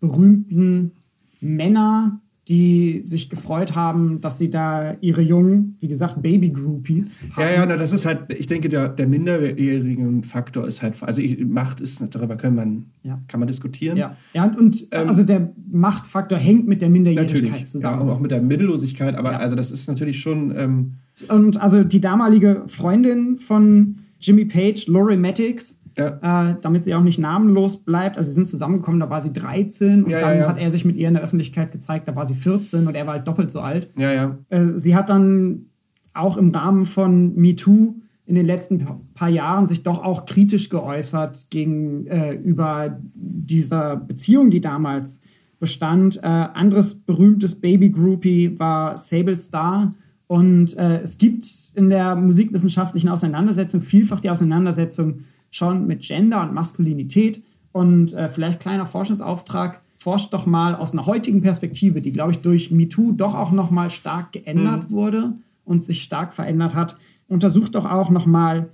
berühmten 0.00 0.92
Männer, 1.40 2.20
die 2.48 3.02
sich 3.02 3.28
gefreut 3.28 3.74
haben, 3.74 4.20
dass 4.20 4.38
sie 4.38 4.48
da 4.48 4.96
ihre 5.00 5.20
jungen, 5.20 5.76
wie 5.80 5.88
gesagt, 5.88 6.22
Baby-Groupies 6.22 7.18
haben. 7.32 7.42
Ja, 7.42 7.50
ja, 7.50 7.66
na, 7.66 7.76
das 7.76 7.92
ist 7.92 8.06
halt, 8.06 8.32
ich 8.32 8.46
denke, 8.46 8.70
der, 8.70 8.88
der 8.88 9.06
minderjährigen 9.06 10.24
Faktor 10.24 10.66
ist 10.66 10.80
halt, 10.82 11.02
also 11.02 11.20
ich, 11.20 11.44
Macht 11.44 11.80
ist, 11.80 12.02
darüber 12.14 12.36
kann 12.36 12.54
man, 12.54 12.86
ja. 13.02 13.20
kann 13.28 13.40
man 13.40 13.48
diskutieren. 13.48 13.98
Ja, 13.98 14.16
ja 14.32 14.44
und 14.44 14.86
ähm, 14.92 15.08
also 15.08 15.24
der 15.24 15.52
Machtfaktor 15.70 16.38
hängt 16.38 16.66
mit 16.66 16.80
der 16.80 16.88
Minderjährigkeit 16.88 17.68
zusammen. 17.68 17.98
Ja, 17.98 18.02
und 18.02 18.10
auch 18.10 18.20
mit 18.20 18.30
der 18.30 18.40
Mittellosigkeit, 18.40 19.14
aber 19.14 19.32
ja. 19.32 19.38
also 19.38 19.54
das 19.54 19.70
ist 19.70 19.86
natürlich 19.86 20.18
schon... 20.18 20.54
Ähm, 20.56 20.92
und 21.28 21.60
also 21.60 21.84
die 21.84 22.00
damalige 22.00 22.64
Freundin 22.68 23.38
von 23.38 23.98
Jimmy 24.20 24.46
Page, 24.46 24.86
Lori 24.86 25.16
Mattix, 25.16 25.77
ja. 25.98 26.50
äh, 26.50 26.56
damit 26.62 26.84
sie 26.84 26.94
auch 26.94 27.02
nicht 27.02 27.18
namenlos 27.18 27.84
bleibt. 27.84 28.16
Also 28.16 28.28
sie 28.28 28.34
sind 28.34 28.48
zusammengekommen, 28.48 29.00
da 29.00 29.10
war 29.10 29.20
sie 29.20 29.32
13 29.32 30.04
und 30.04 30.10
ja, 30.10 30.20
dann 30.20 30.38
ja, 30.38 30.48
hat 30.48 30.58
er 30.58 30.70
sich 30.70 30.84
mit 30.84 30.96
ihr 30.96 31.08
in 31.08 31.14
der 31.14 31.22
Öffentlichkeit 31.22 31.72
gezeigt, 31.72 32.08
da 32.08 32.16
war 32.16 32.26
sie 32.26 32.34
14 32.34 32.86
und 32.86 32.94
er 32.94 33.06
war 33.06 33.14
halt 33.14 33.26
doppelt 33.26 33.50
so 33.50 33.60
alt. 33.60 33.90
Ja, 33.96 34.12
ja. 34.12 34.38
Äh, 34.48 34.78
sie 34.78 34.94
hat 34.94 35.10
dann 35.10 35.66
auch 36.14 36.36
im 36.36 36.54
Rahmen 36.54 36.86
von 36.86 37.34
MeToo 37.36 37.94
in 38.26 38.34
den 38.34 38.46
letzten 38.46 38.86
paar 39.14 39.30
Jahren 39.30 39.66
sich 39.66 39.82
doch 39.82 40.04
auch 40.04 40.26
kritisch 40.26 40.68
geäußert 40.68 41.46
gegenüber 41.48 42.86
äh, 42.86 42.90
dieser 43.14 43.96
Beziehung, 43.96 44.50
die 44.50 44.60
damals 44.60 45.18
bestand. 45.58 46.18
Äh, 46.18 46.26
anderes 46.26 46.94
berühmtes 46.94 47.60
Baby-Groupie 47.60 48.58
war 48.58 48.98
Sable 48.98 49.36
Star. 49.36 49.94
Und 50.26 50.76
äh, 50.76 51.00
es 51.00 51.16
gibt 51.16 51.46
in 51.74 51.88
der 51.88 52.16
musikwissenschaftlichen 52.16 53.08
Auseinandersetzung 53.08 53.80
vielfach 53.80 54.20
die 54.20 54.28
Auseinandersetzung 54.28 55.20
schon 55.50 55.86
mit 55.86 56.02
Gender 56.02 56.42
und 56.42 56.54
Maskulinität. 56.54 57.42
Und 57.72 58.12
äh, 58.14 58.28
vielleicht 58.28 58.60
kleiner 58.60 58.86
Forschungsauftrag, 58.86 59.80
forscht 59.98 60.32
doch 60.32 60.46
mal 60.46 60.76
aus 60.76 60.92
einer 60.92 61.06
heutigen 61.06 61.42
Perspektive, 61.42 62.00
die, 62.00 62.12
glaube 62.12 62.30
ich, 62.30 62.38
durch 62.38 62.70
MeToo 62.70 63.12
doch 63.12 63.34
auch 63.34 63.50
noch 63.50 63.70
mal 63.70 63.90
stark 63.90 64.32
geändert 64.32 64.90
mhm. 64.90 64.94
wurde 64.94 65.32
und 65.64 65.82
sich 65.82 66.02
stark 66.02 66.32
verändert 66.32 66.74
hat. 66.74 66.96
Untersucht 67.26 67.74
doch 67.74 67.84
auch 67.84 68.08
noch 68.08 68.24
mal 68.24 68.70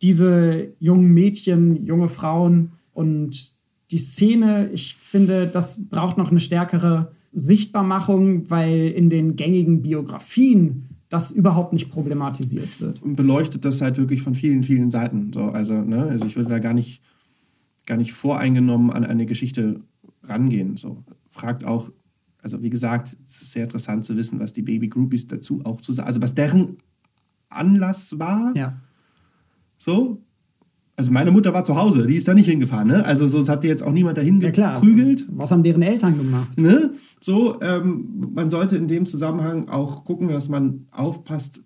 diese 0.00 0.72
jungen 0.80 1.12
Mädchen, 1.12 1.86
junge 1.86 2.08
Frauen 2.08 2.72
und 2.92 3.52
die 3.90 3.98
Szene. 3.98 4.70
Ich 4.72 4.96
finde, 4.96 5.46
das 5.46 5.78
braucht 5.88 6.18
noch 6.18 6.30
eine 6.30 6.40
stärkere 6.40 7.12
Sichtbarmachung, 7.32 8.50
weil 8.50 8.88
in 8.88 9.10
den 9.10 9.36
gängigen 9.36 9.82
Biografien 9.82 10.88
das 11.12 11.30
überhaupt 11.30 11.74
nicht 11.74 11.90
problematisiert 11.90 12.80
wird. 12.80 13.02
Und 13.02 13.16
beleuchtet 13.16 13.66
das 13.66 13.82
halt 13.82 13.98
wirklich 13.98 14.22
von 14.22 14.34
vielen, 14.34 14.64
vielen 14.64 14.88
Seiten. 14.88 15.30
So, 15.30 15.42
also, 15.42 15.82
ne, 15.82 16.04
also 16.04 16.24
ich 16.24 16.36
würde 16.36 16.48
da 16.48 16.58
gar 16.58 16.72
nicht, 16.72 17.02
gar 17.84 17.98
nicht 17.98 18.14
voreingenommen 18.14 18.90
an 18.90 19.04
eine 19.04 19.26
Geschichte 19.26 19.82
rangehen. 20.22 20.78
So. 20.78 21.04
Fragt 21.28 21.66
auch, 21.66 21.90
also 22.38 22.62
wie 22.62 22.70
gesagt, 22.70 23.14
es 23.26 23.42
ist 23.42 23.52
sehr 23.52 23.64
interessant 23.64 24.06
zu 24.06 24.16
wissen, 24.16 24.40
was 24.40 24.54
die 24.54 24.62
Baby 24.62 24.88
Groupies 24.88 25.26
dazu 25.26 25.60
auch 25.64 25.82
zu 25.82 25.92
sagen, 25.92 26.08
also 26.08 26.22
was 26.22 26.34
deren 26.34 26.78
Anlass 27.50 28.18
war. 28.18 28.56
Ja. 28.56 28.80
So, 29.76 30.18
also 31.02 31.10
meine 31.10 31.32
Mutter 31.32 31.52
war 31.52 31.64
zu 31.64 31.74
Hause, 31.74 32.06
die 32.06 32.14
ist 32.14 32.28
da 32.28 32.34
nicht 32.34 32.48
hingefahren, 32.48 32.86
ne? 32.86 33.04
Also 33.04 33.26
sonst 33.26 33.48
hat 33.48 33.64
die 33.64 33.68
jetzt 33.68 33.82
auch 33.82 33.90
niemand 33.90 34.18
dahin 34.18 34.40
ja, 34.40 34.50
geprügelt. 34.50 35.26
Was 35.32 35.50
haben 35.50 35.64
deren 35.64 35.82
Eltern 35.82 36.16
gemacht? 36.16 36.56
Ne? 36.56 36.92
So, 37.18 37.60
ähm, 37.60 38.30
man 38.32 38.50
sollte 38.50 38.76
in 38.76 38.86
dem 38.86 39.04
Zusammenhang 39.04 39.68
auch 39.68 40.04
gucken, 40.04 40.28
dass 40.28 40.48
man 40.48 40.86
aufpasst, 40.92 41.60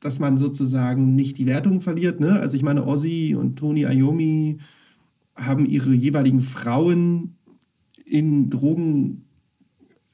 dass 0.00 0.18
man 0.18 0.38
sozusagen 0.38 1.14
nicht 1.14 1.38
die 1.38 1.46
Wertung 1.46 1.80
verliert. 1.80 2.18
Ne? 2.18 2.32
Also 2.32 2.56
ich 2.56 2.64
meine, 2.64 2.84
Ozzy 2.84 3.36
und 3.38 3.60
Tony 3.60 3.82
Iommi 3.82 4.58
haben 5.36 5.66
ihre 5.66 5.94
jeweiligen 5.94 6.40
Frauen 6.40 7.36
in 8.04 8.50
Drogen 8.50 9.24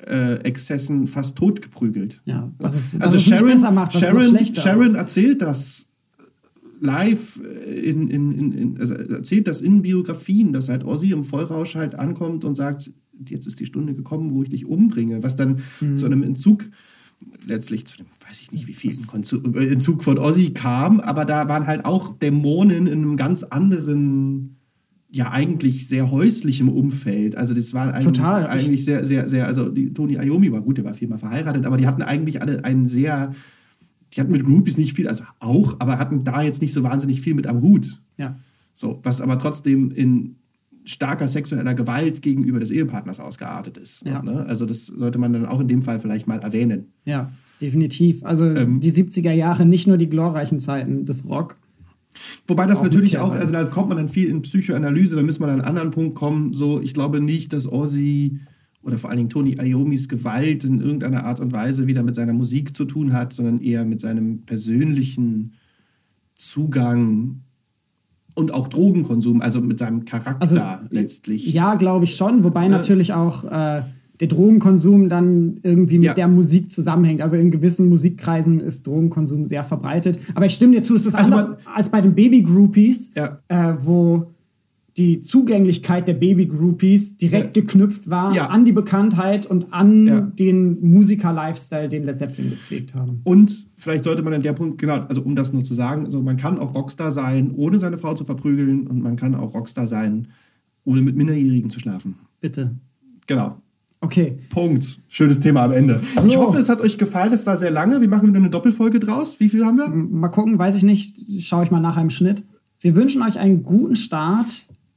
äh, 0.06 0.34
Exzessen 0.40 1.06
fast 1.06 1.36
totgeprügelt. 1.36 2.20
Ja, 2.26 2.52
was 2.58 2.74
es, 2.74 2.94
was 3.00 3.14
also 3.14 3.18
Sharon, 3.18 3.74
macht, 3.74 3.94
Sharon, 3.94 4.38
Sharon 4.54 4.94
erzählt 4.96 5.40
das 5.40 5.86
live 6.80 7.40
in, 7.40 8.08
in, 8.08 8.52
in, 8.52 8.80
also 8.80 8.94
erzählt 8.94 9.46
das 9.46 9.60
in 9.60 9.82
Biografien, 9.82 10.52
dass 10.52 10.68
halt 10.68 10.84
Ozzy 10.84 11.12
im 11.12 11.24
Vollrausch 11.24 11.74
halt 11.74 11.98
ankommt 11.98 12.44
und 12.44 12.54
sagt, 12.54 12.90
jetzt 13.28 13.46
ist 13.46 13.60
die 13.60 13.66
Stunde 13.66 13.94
gekommen, 13.94 14.32
wo 14.32 14.42
ich 14.42 14.50
dich 14.50 14.66
umbringe, 14.66 15.22
was 15.22 15.36
dann 15.36 15.60
mhm. 15.80 15.98
zu 15.98 16.06
einem 16.06 16.22
Entzug 16.22 16.64
letztlich 17.46 17.86
zu 17.86 17.96
dem, 17.96 18.06
weiß 18.28 18.40
ich 18.42 18.52
nicht, 18.52 18.66
wie 18.66 18.74
viel 18.74 18.96
Entzug 19.54 20.04
von 20.04 20.18
Ozzy 20.18 20.50
kam, 20.50 21.00
aber 21.00 21.24
da 21.24 21.48
waren 21.48 21.66
halt 21.66 21.84
auch 21.84 22.18
Dämonen 22.18 22.86
in 22.86 22.98
einem 22.98 23.16
ganz 23.16 23.42
anderen, 23.42 24.56
ja 25.10 25.30
eigentlich 25.30 25.88
sehr 25.88 26.10
häuslichem 26.10 26.68
Umfeld. 26.68 27.36
Also 27.36 27.54
das 27.54 27.72
war 27.72 27.94
eigentlich, 27.94 28.20
eigentlich 28.20 28.84
sehr, 28.84 29.06
sehr, 29.06 29.28
sehr, 29.28 29.46
also 29.46 29.70
die 29.70 29.94
Toni 29.94 30.16
Iommi 30.16 30.52
war 30.52 30.60
gut, 30.60 30.78
der 30.78 30.84
war 30.84 30.94
viermal 30.94 31.18
verheiratet, 31.18 31.64
aber 31.64 31.76
die 31.76 31.86
hatten 31.86 32.02
eigentlich 32.02 32.42
alle 32.42 32.64
einen 32.64 32.86
sehr 32.86 33.34
die 34.16 34.20
hatten 34.20 34.32
mit 34.32 34.44
Groupies 34.44 34.78
nicht 34.78 34.94
viel, 34.94 35.08
also 35.08 35.24
auch, 35.40 35.76
aber 35.78 35.98
hatten 35.98 36.24
da 36.24 36.42
jetzt 36.42 36.62
nicht 36.62 36.72
so 36.72 36.82
wahnsinnig 36.82 37.20
viel 37.20 37.34
mit 37.34 37.46
am 37.46 37.60
Hut. 37.60 38.00
Ja. 38.16 38.36
So, 38.72 38.98
was 39.02 39.20
aber 39.20 39.38
trotzdem 39.38 39.90
in 39.90 40.36
starker 40.84 41.28
sexueller 41.28 41.74
Gewalt 41.74 42.22
gegenüber 42.22 42.60
des 42.60 42.70
Ehepartners 42.70 43.20
ausgeartet 43.20 43.76
ist. 43.76 44.04
Ja. 44.06 44.22
Ne? 44.22 44.46
Also 44.46 44.64
das 44.64 44.86
sollte 44.86 45.18
man 45.18 45.32
dann 45.32 45.44
auch 45.44 45.60
in 45.60 45.68
dem 45.68 45.82
Fall 45.82 46.00
vielleicht 46.00 46.26
mal 46.26 46.38
erwähnen. 46.38 46.92
Ja, 47.04 47.30
definitiv. 47.60 48.24
Also 48.24 48.46
ähm, 48.46 48.80
die 48.80 48.92
70er 48.92 49.32
Jahre, 49.32 49.66
nicht 49.66 49.86
nur 49.86 49.98
die 49.98 50.08
glorreichen 50.08 50.60
Zeiten 50.60 51.04
des 51.04 51.26
Rock. 51.26 51.56
Wobei 52.46 52.66
das 52.66 52.78
auch 52.78 52.84
natürlich 52.84 53.18
auch, 53.18 53.32
also 53.32 53.52
da 53.52 53.64
kommt 53.66 53.88
man 53.88 53.98
dann 53.98 54.08
viel 54.08 54.28
in 54.28 54.40
Psychoanalyse, 54.40 55.16
da 55.16 55.22
müssen 55.22 55.42
wir 55.42 55.48
an 55.48 55.60
einen 55.60 55.68
anderen 55.68 55.90
Punkt 55.90 56.14
kommen. 56.14 56.54
So, 56.54 56.80
ich 56.80 56.94
glaube 56.94 57.20
nicht, 57.20 57.52
dass 57.52 57.70
Ozzy 57.70 58.38
oder 58.86 58.98
vor 58.98 59.10
allen 59.10 59.16
Dingen 59.16 59.30
Tony 59.30 59.56
Iommis 59.60 60.08
Gewalt 60.08 60.62
in 60.62 60.80
irgendeiner 60.80 61.24
Art 61.24 61.40
und 61.40 61.52
Weise 61.52 61.88
wieder 61.88 62.04
mit 62.04 62.14
seiner 62.14 62.32
Musik 62.32 62.76
zu 62.76 62.84
tun 62.84 63.12
hat, 63.12 63.32
sondern 63.32 63.60
eher 63.60 63.84
mit 63.84 64.00
seinem 64.00 64.42
persönlichen 64.42 65.54
Zugang 66.36 67.40
und 68.36 68.54
auch 68.54 68.68
Drogenkonsum, 68.68 69.40
also 69.40 69.60
mit 69.60 69.78
seinem 69.78 70.04
Charakter 70.04 70.40
also, 70.40 70.60
letztlich. 70.90 71.52
Ja, 71.52 71.74
glaube 71.74 72.04
ich 72.04 72.14
schon, 72.14 72.44
wobei 72.44 72.64
ja. 72.64 72.68
natürlich 72.68 73.12
auch 73.12 73.44
äh, 73.44 73.82
der 74.20 74.28
Drogenkonsum 74.28 75.08
dann 75.08 75.58
irgendwie 75.62 75.98
mit 75.98 76.06
ja. 76.06 76.14
der 76.14 76.28
Musik 76.28 76.70
zusammenhängt. 76.70 77.22
Also 77.22 77.34
in 77.34 77.50
gewissen 77.50 77.88
Musikkreisen 77.88 78.60
ist 78.60 78.86
Drogenkonsum 78.86 79.46
sehr 79.46 79.64
verbreitet. 79.64 80.20
Aber 80.34 80.46
ich 80.46 80.54
stimme 80.54 80.76
dir 80.76 80.82
zu, 80.82 80.94
es 80.94 81.06
ist 81.06 81.14
also 81.14 81.34
anders 81.34 81.58
als 81.74 81.88
bei 81.90 82.00
den 82.00 82.14
Baby-Groupies, 82.14 83.10
ja. 83.16 83.40
äh, 83.48 83.74
wo 83.82 84.32
die 84.96 85.20
Zugänglichkeit 85.20 86.08
der 86.08 86.14
Baby-Groupies 86.14 87.18
direkt 87.18 87.54
Ja. 87.56 87.62
geknüpft 87.62 88.08
war 88.08 88.34
Ja. 88.34 88.46
an 88.46 88.64
die 88.64 88.72
Bekanntheit 88.72 89.44
und 89.44 89.72
an 89.72 90.06
Ja. 90.06 90.20
den 90.22 90.80
Musiker-Lifestyle, 90.90 91.88
den 91.88 92.04
Led 92.04 92.16
Zeppelin 92.16 92.50
gepflegt 92.50 92.94
haben. 92.94 93.20
Und 93.24 93.66
vielleicht 93.76 94.04
sollte 94.04 94.22
man 94.22 94.32
an 94.32 94.42
der 94.42 94.54
Punkt, 94.54 94.78
genau, 94.78 95.00
also 95.08 95.20
um 95.22 95.36
das 95.36 95.52
nur 95.52 95.64
zu 95.64 95.74
sagen, 95.74 96.06
also 96.06 96.22
man 96.22 96.36
kann 96.38 96.58
auch 96.58 96.74
Rockstar 96.74 97.12
sein, 97.12 97.52
ohne 97.54 97.78
seine 97.78 97.98
Frau 97.98 98.14
zu 98.14 98.24
verprügeln 98.24 98.86
und 98.86 99.02
man 99.02 99.16
kann 99.16 99.34
auch 99.34 99.52
Rockstar 99.54 99.86
sein, 99.86 100.28
ohne 100.84 101.02
mit 101.02 101.14
Minderjährigen 101.16 101.68
zu 101.70 101.78
schlafen. 101.80 102.14
Bitte. 102.40 102.70
Genau. 103.26 103.56
Okay. 104.00 104.38
Punkt. 104.50 104.98
Schönes 105.08 105.40
Thema 105.40 105.64
am 105.64 105.72
Ende. 105.72 106.00
Ich 106.26 106.32
So. 106.34 106.40
hoffe, 106.40 106.58
es 106.58 106.68
hat 106.68 106.80
euch 106.80 106.96
gefallen. 106.96 107.32
Es 107.32 107.44
war 107.46 107.56
sehr 107.56 107.70
lange. 107.70 108.00
Wir 108.00 108.08
machen 108.08 108.28
wieder 108.28 108.38
eine 108.38 108.50
Doppelfolge 108.50 109.00
draus. 109.00 109.40
Wie 109.40 109.48
viel 109.48 109.64
haben 109.64 109.78
wir? 109.78 109.88
Mal 109.88 110.28
gucken, 110.28 110.58
weiß 110.58 110.76
ich 110.76 110.82
nicht. 110.82 111.16
Schaue 111.46 111.64
ich 111.64 111.70
mal 111.70 111.80
nachher 111.80 112.02
im 112.02 112.10
Schnitt. 112.10 112.44
Wir 112.80 112.94
wünschen 112.94 113.22
euch 113.22 113.38
einen 113.38 113.62
guten 113.62 113.96
Start 113.96 114.46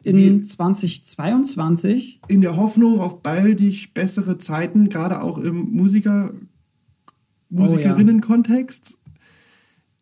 in 0.10 0.40
Wir- 0.40 0.44
2022. 0.44 2.20
In 2.28 2.42
der 2.42 2.56
Hoffnung 2.56 3.00
auf 3.00 3.22
baldig 3.22 3.94
bessere 3.94 4.38
Zeiten, 4.38 4.90
gerade 4.90 5.22
auch 5.22 5.38
im 5.38 5.72
Musiker, 5.72 6.32
Musikerinnen-Kontext. 7.50 8.98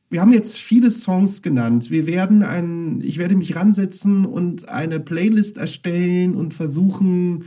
Wir 0.10 0.22
haben 0.22 0.32
jetzt 0.32 0.58
viele 0.58 0.90
Songs 0.90 1.42
genannt. 1.42 1.92
Wir 1.92 2.08
werden 2.08 2.42
ein, 2.44 3.02
ich 3.02 3.18
werde 3.18 3.36
mich 3.36 3.56
ransetzen 3.56 4.26
und 4.26 4.70
eine 4.70 5.00
Playlist 5.00 5.58
erstellen 5.58 6.36
und 6.36 6.54
versuchen, 6.54 7.46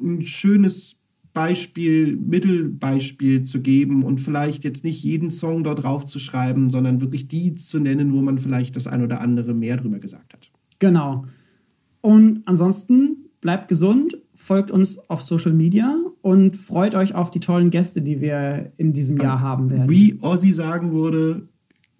ein 0.00 0.22
schönes 0.22 0.94
Beispiel, 1.32 2.16
Mittelbeispiel 2.16 3.42
zu 3.42 3.60
geben 3.60 4.04
und 4.04 4.20
vielleicht 4.20 4.64
jetzt 4.64 4.84
nicht 4.84 5.02
jeden 5.02 5.30
Song 5.30 5.64
dort 5.64 5.82
drauf 5.82 6.06
zu 6.06 6.18
schreiben, 6.18 6.70
sondern 6.70 7.00
wirklich 7.00 7.28
die 7.28 7.54
zu 7.56 7.78
nennen, 7.78 8.12
wo 8.14 8.22
man 8.22 8.38
vielleicht 8.38 8.74
das 8.76 8.86
ein 8.86 9.02
oder 9.02 9.20
andere 9.20 9.52
mehr 9.52 9.76
drüber 9.76 9.98
gesagt 9.98 10.32
hat. 10.32 10.50
Genau. 10.78 11.26
Und 12.06 12.42
ansonsten 12.44 13.16
bleibt 13.40 13.66
gesund, 13.66 14.16
folgt 14.36 14.70
uns 14.70 14.96
auf 15.10 15.22
Social 15.22 15.52
Media 15.52 15.92
und 16.22 16.56
freut 16.56 16.94
euch 16.94 17.16
auf 17.16 17.32
die 17.32 17.40
tollen 17.40 17.70
Gäste, 17.70 18.00
die 18.00 18.20
wir 18.20 18.70
in 18.76 18.92
diesem 18.92 19.16
Jahr 19.16 19.40
haben 19.40 19.70
werden. 19.70 19.90
Wie 19.90 20.16
Ozzy 20.20 20.52
sagen 20.52 20.92
würde, 20.92 21.48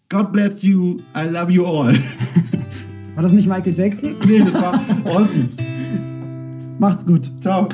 God 0.09 0.31
bless 0.31 0.63
you, 0.63 1.01
I 1.13 1.29
love 1.29 1.51
you 1.51 1.65
all. 1.65 1.93
War 3.17 3.23
das 3.25 3.33
nicht 3.33 3.49
Michael 3.49 3.77
Jackson? 3.77 4.15
nee, 4.29 4.39
das 4.39 4.55
war 4.55 4.81
Ozzy. 5.07 5.49
Macht's 6.79 7.05
gut. 7.05 7.29
Ciao. 7.41 7.69